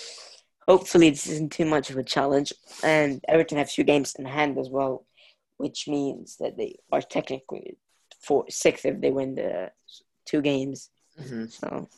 hopefully 0.69 1.11
this 1.11 1.27
isn't 1.29 1.53
too 1.53 1.65
much 1.65 1.91
of 1.91 1.97
a 1.97 2.05
challenge. 2.05 2.53
And 2.83 3.25
Everton 3.29 3.59
have 3.59 3.71
two 3.71 3.85
games 3.85 4.15
in 4.17 4.25
hand 4.25 4.59
as 4.59 4.69
well, 4.69 5.07
which 5.57 5.89
means 5.89 6.37
that 6.39 6.57
they 6.57 6.79
are 6.93 7.03
technically 7.03 7.77
four 8.21 8.45
sixth 8.49 8.85
if 8.85 9.01
they 9.01 9.11
win 9.11 9.35
the 9.37 9.71
two 10.25 10.43
games. 10.43 10.91
Mhm. 11.19 11.51
So 11.51 11.89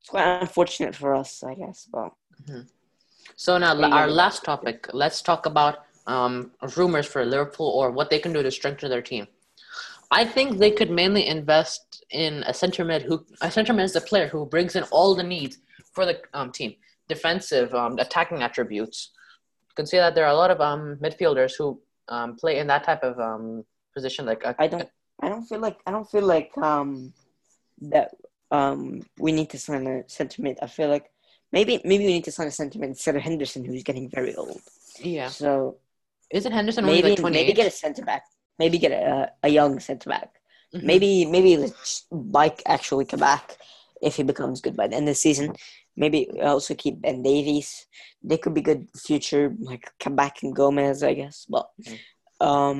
it's 0.00 0.08
quite 0.08 0.40
unfortunate 0.40 0.94
for 0.94 1.14
us, 1.14 1.42
I 1.42 1.54
guess. 1.54 1.88
But 1.90 2.12
So 3.36 3.58
now 3.58 3.74
Yeah, 3.74 3.88
our 3.88 4.08
last 4.08 4.44
topic. 4.44 4.88
Let's 4.92 5.22
talk 5.22 5.46
about 5.46 5.84
um, 6.06 6.52
rumors 6.76 7.06
for 7.06 7.24
Liverpool 7.24 7.68
or 7.68 7.90
what 7.90 8.10
they 8.10 8.18
can 8.18 8.32
do 8.32 8.42
to 8.42 8.50
strengthen 8.50 8.90
their 8.90 9.02
team. 9.02 9.26
I 10.10 10.24
think 10.24 10.58
they 10.58 10.70
could 10.70 10.90
mainly 10.90 11.26
invest 11.26 12.04
in 12.10 12.44
a 12.46 12.54
center 12.54 12.84
mid 12.84 13.02
who 13.02 13.24
a 13.40 13.50
center 13.50 13.72
mid 13.72 13.84
is 13.86 13.96
a 13.96 14.00
player 14.00 14.28
who 14.28 14.46
brings 14.46 14.76
in 14.76 14.84
all 14.84 15.14
the 15.14 15.22
needs 15.22 15.58
for 15.92 16.04
the 16.06 16.20
um, 16.34 16.52
team, 16.52 16.74
defensive, 17.08 17.74
um, 17.74 17.98
attacking 17.98 18.42
attributes. 18.42 19.10
You 19.68 19.74
can 19.74 19.86
see 19.86 19.96
that 19.96 20.14
there 20.14 20.24
are 20.24 20.32
a 20.32 20.36
lot 20.36 20.50
of 20.50 20.60
um, 20.60 20.98
midfielders 21.02 21.52
who 21.58 21.80
um, 22.08 22.36
play 22.36 22.58
in 22.58 22.66
that 22.68 22.84
type 22.84 23.02
of 23.02 23.18
um, 23.18 23.64
position. 23.94 24.26
Like 24.26 24.44
a, 24.44 24.54
I 24.58 24.68
don't. 24.68 24.88
I 25.22 25.28
don't 25.28 25.44
feel 25.44 25.60
like 25.60 25.78
I 25.86 25.90
don't 25.90 26.10
feel 26.10 26.26
like 26.26 26.56
um 26.58 27.12
that 27.80 28.10
um 28.50 29.02
we 29.18 29.32
need 29.32 29.50
to 29.50 29.58
sign 29.58 29.86
a 29.86 30.02
center 30.08 30.42
mid. 30.42 30.58
I 30.60 30.66
feel 30.66 30.88
like 30.88 31.10
maybe 31.56 31.74
maybe 31.90 32.04
we 32.08 32.12
need 32.16 32.24
to 32.28 32.34
sign 32.36 32.48
a 32.52 32.56
centre 32.60 32.78
mid 32.80 32.90
instead 32.94 33.16
of 33.16 33.22
Henderson, 33.28 33.64
who's 33.64 33.84
getting 33.88 34.06
very 34.18 34.32
old. 34.42 34.60
yeah. 35.14 35.28
So 35.40 35.50
Isn't 36.38 36.52
Henderson 36.58 36.84
maybe 36.92 37.10
like 37.14 37.32
maybe 37.38 37.52
get 37.60 37.72
a 37.74 37.76
centre 37.84 38.04
back. 38.12 38.24
Maybe 38.62 38.76
get 38.84 38.92
a 38.92 39.30
a 39.48 39.50
young 39.58 39.74
centre 39.88 40.10
back. 40.14 40.30
Mm-hmm. 40.74 40.86
Maybe 40.90 41.10
maybe 41.34 41.52
let's 41.62 41.92
like 42.10 42.58
actually 42.76 43.06
Kabak 43.12 43.46
if 44.08 44.12
he 44.18 44.22
becomes 44.32 44.60
good 44.64 44.76
by 44.80 44.86
the 44.88 44.96
end 44.98 45.08
of 45.08 45.14
the 45.14 45.22
season. 45.26 45.48
Maybe 46.02 46.18
also 46.52 46.72
keep 46.82 46.94
Ben 47.04 47.18
Davies. 47.30 47.70
They 48.28 48.38
could 48.42 48.54
be 48.58 48.68
good 48.70 48.82
future 49.08 49.46
like 49.70 49.84
Kabak 50.02 50.34
and 50.42 50.52
Gomez, 50.58 50.98
I 51.10 51.14
guess. 51.20 51.36
But 51.54 51.66
Mm. 51.88 51.98
um, 52.50 52.78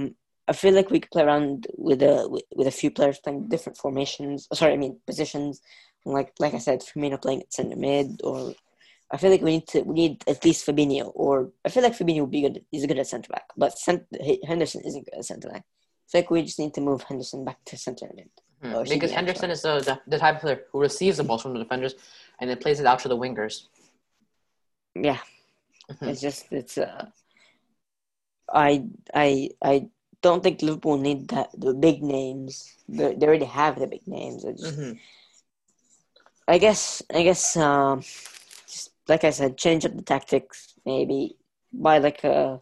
I 0.50 0.52
feel 0.60 0.74
like 0.74 0.90
we 0.90 1.00
could 1.00 1.14
play 1.14 1.24
around 1.26 1.56
with 1.88 2.00
a 2.12 2.14
with, 2.32 2.46
with 2.58 2.68
a 2.72 2.78
few 2.80 2.90
players 2.96 3.18
playing 3.22 3.48
different 3.52 3.78
formations. 3.84 4.38
Sorry, 4.58 4.72
I 4.74 4.76
mean 4.82 4.94
positions. 5.10 5.52
Like 6.16 6.30
like 6.44 6.54
I 6.58 6.62
said, 6.66 6.80
Firmino 6.82 7.16
playing 7.24 7.42
at 7.42 7.54
centre 7.58 7.80
mid, 7.88 8.08
or 8.28 8.38
I 9.14 9.16
feel 9.16 9.30
like 9.30 9.42
we 9.42 9.52
need 9.52 9.68
to 9.68 9.82
we 9.82 9.94
need 9.94 10.24
at 10.26 10.44
least 10.44 10.66
Fabinho, 10.66 11.12
or 11.14 11.52
I 11.64 11.68
feel 11.68 11.84
like 11.84 11.96
Fabinho 11.96 12.22
will 12.22 12.26
be 12.26 12.42
good. 12.42 12.64
He's 12.72 12.84
good 12.84 12.98
at 12.98 13.06
centre 13.06 13.30
back, 13.32 13.44
but 13.56 13.78
cent- 13.78 14.08
Henderson 14.44 14.80
isn't 14.84 15.04
good 15.04 15.14
at 15.14 15.24
centre 15.24 15.48
back. 15.50 15.62
I 15.62 16.06
feel 16.10 16.20
like 16.22 16.30
we 16.32 16.42
just 16.42 16.58
need 16.58 16.74
to 16.74 16.80
move 16.80 17.02
Henderson 17.02 17.44
back 17.44 17.64
to 17.66 17.76
centre 17.76 18.10
mid. 18.16 18.28
Hmm, 18.60 18.82
Because 18.88 19.12
Henderson 19.12 19.50
is 19.52 19.62
the, 19.62 20.00
the, 20.08 20.18
type 20.18 20.34
of 20.36 20.40
player 20.40 20.64
who 20.72 20.80
receives 20.80 21.18
the 21.18 21.22
balls 21.22 21.42
from 21.42 21.52
the 21.52 21.60
defenders 21.60 21.94
and 22.40 22.50
then 22.50 22.58
plays 22.58 22.80
it 22.80 22.86
out 22.86 22.98
to 23.00 23.08
the 23.08 23.16
wingers. 23.16 23.68
Yeah, 24.96 25.20
Mhm. 25.88 26.08
it's 26.08 26.20
just 26.20 26.46
it's. 26.50 26.76
Uh, 26.76 27.06
I 28.52 28.84
I 29.14 29.50
I 29.62 29.90
don't 30.22 30.42
think 30.42 30.60
Liverpool 30.60 30.98
need 30.98 31.28
that 31.28 31.50
the 31.56 31.72
big 31.72 32.02
names. 32.02 32.74
They, 32.88 33.14
they 33.14 33.26
already 33.28 33.44
have 33.46 33.78
the 33.78 33.86
big 33.86 34.08
names. 34.08 34.44
I 34.44 34.52
just 34.52 34.76
Mhm. 34.76 34.98
I 36.48 36.58
guess 36.58 37.00
I 37.14 37.22
guess 37.22 37.56
um, 37.56 38.02
like 39.08 39.24
I 39.24 39.30
said, 39.30 39.58
change 39.58 39.84
up 39.84 39.96
the 39.96 40.02
tactics. 40.02 40.74
Maybe 40.84 41.36
buy 41.72 41.98
like 41.98 42.24
a 42.24 42.60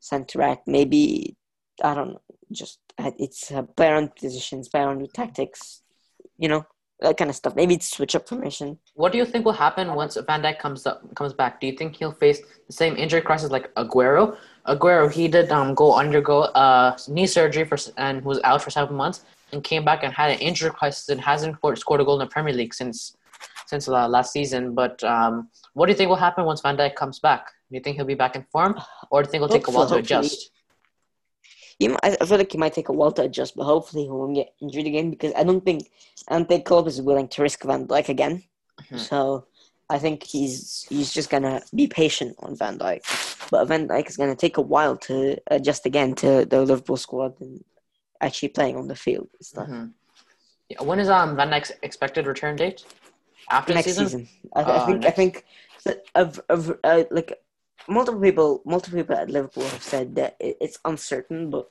center 0.00 0.38
back. 0.38 0.62
Maybe 0.66 1.36
I 1.82 1.94
don't 1.94 2.12
know. 2.12 2.20
Just 2.52 2.78
uh, 2.98 3.10
it's 3.18 3.50
uh, 3.50 3.62
player 3.62 3.96
on 3.96 4.08
positions, 4.08 4.68
player 4.68 4.88
on 4.88 5.06
tactics. 5.12 5.82
You 6.38 6.48
know 6.48 6.66
that 7.00 7.16
kind 7.16 7.28
of 7.30 7.36
stuff. 7.36 7.54
Maybe 7.56 7.78
switch 7.78 8.14
up 8.14 8.28
formation. 8.28 8.78
What 8.94 9.12
do 9.12 9.18
you 9.18 9.26
think 9.26 9.44
will 9.44 9.52
happen 9.52 9.94
once 9.94 10.16
Van 10.26 10.42
Dijk 10.42 10.58
comes 10.58 10.86
up 10.86 11.14
comes 11.14 11.32
back? 11.32 11.60
Do 11.60 11.66
you 11.66 11.72
think 11.72 11.96
he'll 11.96 12.12
face 12.12 12.40
the 12.66 12.72
same 12.72 12.96
injury 12.96 13.20
crisis 13.20 13.50
like 13.50 13.72
Aguero? 13.74 14.36
Aguero, 14.66 15.10
he 15.10 15.28
did 15.28 15.50
um 15.50 15.74
go 15.74 15.94
undergo 15.94 16.42
uh 16.42 16.96
knee 17.08 17.26
surgery 17.26 17.64
for 17.64 17.76
and 17.96 18.24
was 18.24 18.40
out 18.44 18.62
for 18.62 18.70
seven 18.70 18.96
months 18.96 19.24
and 19.52 19.62
came 19.62 19.84
back 19.84 20.02
and 20.02 20.12
had 20.12 20.30
an 20.30 20.38
injury 20.38 20.70
crisis 20.70 21.08
and 21.08 21.20
hasn't 21.20 21.56
scored 21.78 22.00
a 22.00 22.04
goal 22.04 22.20
in 22.20 22.26
the 22.26 22.32
Premier 22.32 22.54
League 22.54 22.74
since 22.74 23.16
since 23.66 23.88
uh, 23.88 24.08
last 24.08 24.32
season. 24.32 24.74
But 24.74 25.02
um, 25.04 25.48
what 25.74 25.86
do 25.86 25.92
you 25.92 25.96
think 25.96 26.08
will 26.08 26.16
happen 26.16 26.44
once 26.44 26.60
Van 26.60 26.76
Dijk 26.76 26.94
comes 26.94 27.18
back? 27.18 27.46
Do 27.70 27.76
you 27.76 27.80
think 27.82 27.96
he'll 27.96 28.04
be 28.06 28.14
back 28.14 28.36
in 28.36 28.44
form, 28.52 28.80
or 29.10 29.22
do 29.22 29.26
you 29.26 29.30
think 29.32 29.42
it'll 29.42 29.56
take 29.56 29.68
a 29.68 29.70
while 29.70 29.88
to 29.88 29.96
adjust? 29.96 30.50
He 31.78 31.88
might, 31.88 31.98
I 32.04 32.24
feel 32.24 32.38
like 32.38 32.52
he 32.52 32.58
might 32.58 32.72
take 32.72 32.88
a 32.88 32.92
while 32.92 33.12
to 33.12 33.22
adjust, 33.22 33.54
but 33.54 33.64
hopefully 33.64 34.04
he 34.04 34.10
won't 34.10 34.34
get 34.34 34.54
injured 34.62 34.86
again 34.86 35.10
because 35.10 35.32
I 35.36 35.44
don't 35.44 35.62
think 35.64 35.90
I 36.28 36.34
don't 36.34 36.48
think 36.48 36.64
Klopp 36.64 36.86
is 36.86 37.02
willing 37.02 37.28
to 37.28 37.42
risk 37.42 37.62
Van 37.64 37.86
Dijk 37.86 38.08
again. 38.08 38.44
Mhm. 38.90 38.98
So 38.98 39.46
I 39.90 39.98
think 39.98 40.22
he's 40.22 40.86
he's 40.88 41.12
just 41.12 41.28
gonna 41.28 41.60
be 41.74 41.86
patient 41.86 42.34
on 42.38 42.56
Van 42.56 42.78
Dijk, 42.78 43.02
but 43.50 43.66
Van 43.66 43.86
Dijk 43.88 44.08
is 44.08 44.16
gonna 44.16 44.34
take 44.36 44.56
a 44.56 44.62
while 44.62 44.96
to 45.08 45.36
adjust 45.48 45.84
again 45.84 46.14
to 46.14 46.46
the 46.46 46.62
Liverpool 46.62 46.96
squad 46.96 47.34
and 47.40 47.62
actually 48.22 48.48
playing 48.48 48.76
on 48.76 48.88
the 48.88 48.96
field 48.96 49.28
and 49.34 49.44
stuff. 49.46 49.68
Mhm. 49.68 49.92
Yeah, 50.70 50.82
when 50.82 50.98
is 50.98 51.10
um 51.10 51.36
Van 51.36 51.50
Dijk's 51.50 51.72
expected 51.82 52.26
return 52.26 52.56
date? 52.56 52.86
After 53.50 53.74
Next 53.74 53.86
season? 53.86 54.04
season, 54.06 54.28
I, 54.54 54.62
Oh, 54.62 54.72
I 54.74 54.78
think 54.86 55.06
I 55.06 55.10
think 55.10 55.44
of 56.14 56.40
of 56.48 56.78
uh, 56.82 57.04
like 57.10 57.32
multiple 57.88 58.20
people 58.20 58.62
multiple 58.64 58.98
people 58.98 59.16
at 59.16 59.30
Liverpool 59.30 59.64
have 59.68 59.82
said 59.82 60.16
that 60.16 60.36
it, 60.40 60.56
it's 60.60 60.78
uncertain, 60.84 61.50
but 61.50 61.70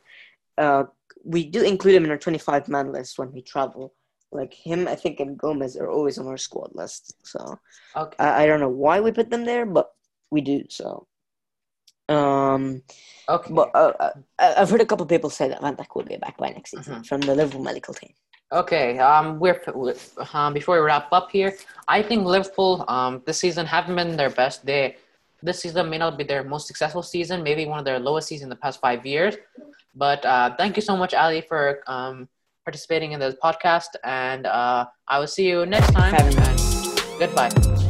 uh, 0.57 0.85
we 1.23 1.45
do 1.45 1.61
include 1.63 1.95
him 1.95 2.05
in 2.05 2.11
our 2.11 2.17
twenty 2.17 2.37
five 2.39 2.67
man 2.69 2.91
list 2.93 3.19
when 3.19 3.31
we 3.33 3.41
travel. 3.41 3.93
Like 4.31 4.53
him, 4.53 4.87
I 4.87 4.95
think, 4.95 5.19
and 5.19 5.37
Gomez 5.37 5.77
are 5.77 5.89
always 5.89 6.17
on 6.17 6.27
our 6.27 6.37
squad 6.37 6.71
list. 6.75 7.15
So 7.23 7.59
Okay. 7.95 8.15
I, 8.19 8.43
I 8.43 8.45
don't 8.47 8.59
know 8.59 8.69
why 8.69 8.99
we 8.99 9.11
put 9.11 9.29
them 9.29 9.45
there, 9.45 9.65
but 9.65 9.93
we 10.31 10.41
do. 10.41 10.63
So, 10.69 11.07
um, 12.09 12.81
Okay. 13.29 13.53
but 13.53 13.71
uh, 13.73 13.93
uh, 13.99 14.11
I've 14.39 14.69
heard 14.69 14.81
a 14.81 14.85
couple 14.85 15.05
people 15.05 15.29
say 15.29 15.47
that 15.49 15.61
Van 15.61 15.75
Dijk 15.75 15.95
will 15.95 16.03
be 16.03 16.17
back 16.17 16.37
by 16.37 16.49
next 16.49 16.71
season 16.71 16.95
Mhm. 17.01 17.07
from 17.07 17.21
the 17.21 17.35
Liverpool 17.35 17.63
medical 17.63 17.93
team. 17.93 18.13
Okay, 18.55 18.99
um, 18.99 19.37
we're 19.37 19.61
um, 20.33 20.53
before 20.53 20.79
we 20.79 20.85
wrap 20.85 21.11
up 21.11 21.29
here. 21.29 21.57
I 21.89 22.01
think 22.01 22.25
Liverpool 22.25 22.85
um 22.87 23.21
this 23.25 23.37
season 23.37 23.65
haven't 23.65 23.95
been 23.95 24.15
their 24.15 24.29
best. 24.29 24.65
They 24.65 24.95
this 25.43 25.59
season 25.59 25.89
may 25.89 25.97
not 25.97 26.17
be 26.17 26.23
their 26.23 26.41
most 26.41 26.65
successful 26.65 27.03
season, 27.03 27.43
maybe 27.43 27.65
one 27.65 27.79
of 27.79 27.85
their 27.85 27.99
lowest 27.99 28.29
seasons 28.29 28.43
in 28.43 28.49
the 28.49 28.55
past 28.55 28.79
five 28.79 29.05
years. 29.05 29.35
But 29.93 30.23
uh, 30.25 30.55
thank 30.55 30.77
you 30.77 30.81
so 30.81 30.95
much, 30.95 31.13
Ali, 31.13 31.41
for 31.41 31.83
um 31.87 32.29
participating 32.63 33.11
in 33.11 33.19
this 33.19 33.35
podcast, 33.43 33.91
and 34.05 34.47
uh, 34.47 34.85
I 35.05 35.19
will 35.19 35.27
see 35.27 35.49
you 35.49 35.65
next 35.65 35.91
time. 35.91 36.15
Goodbye. 37.19 37.84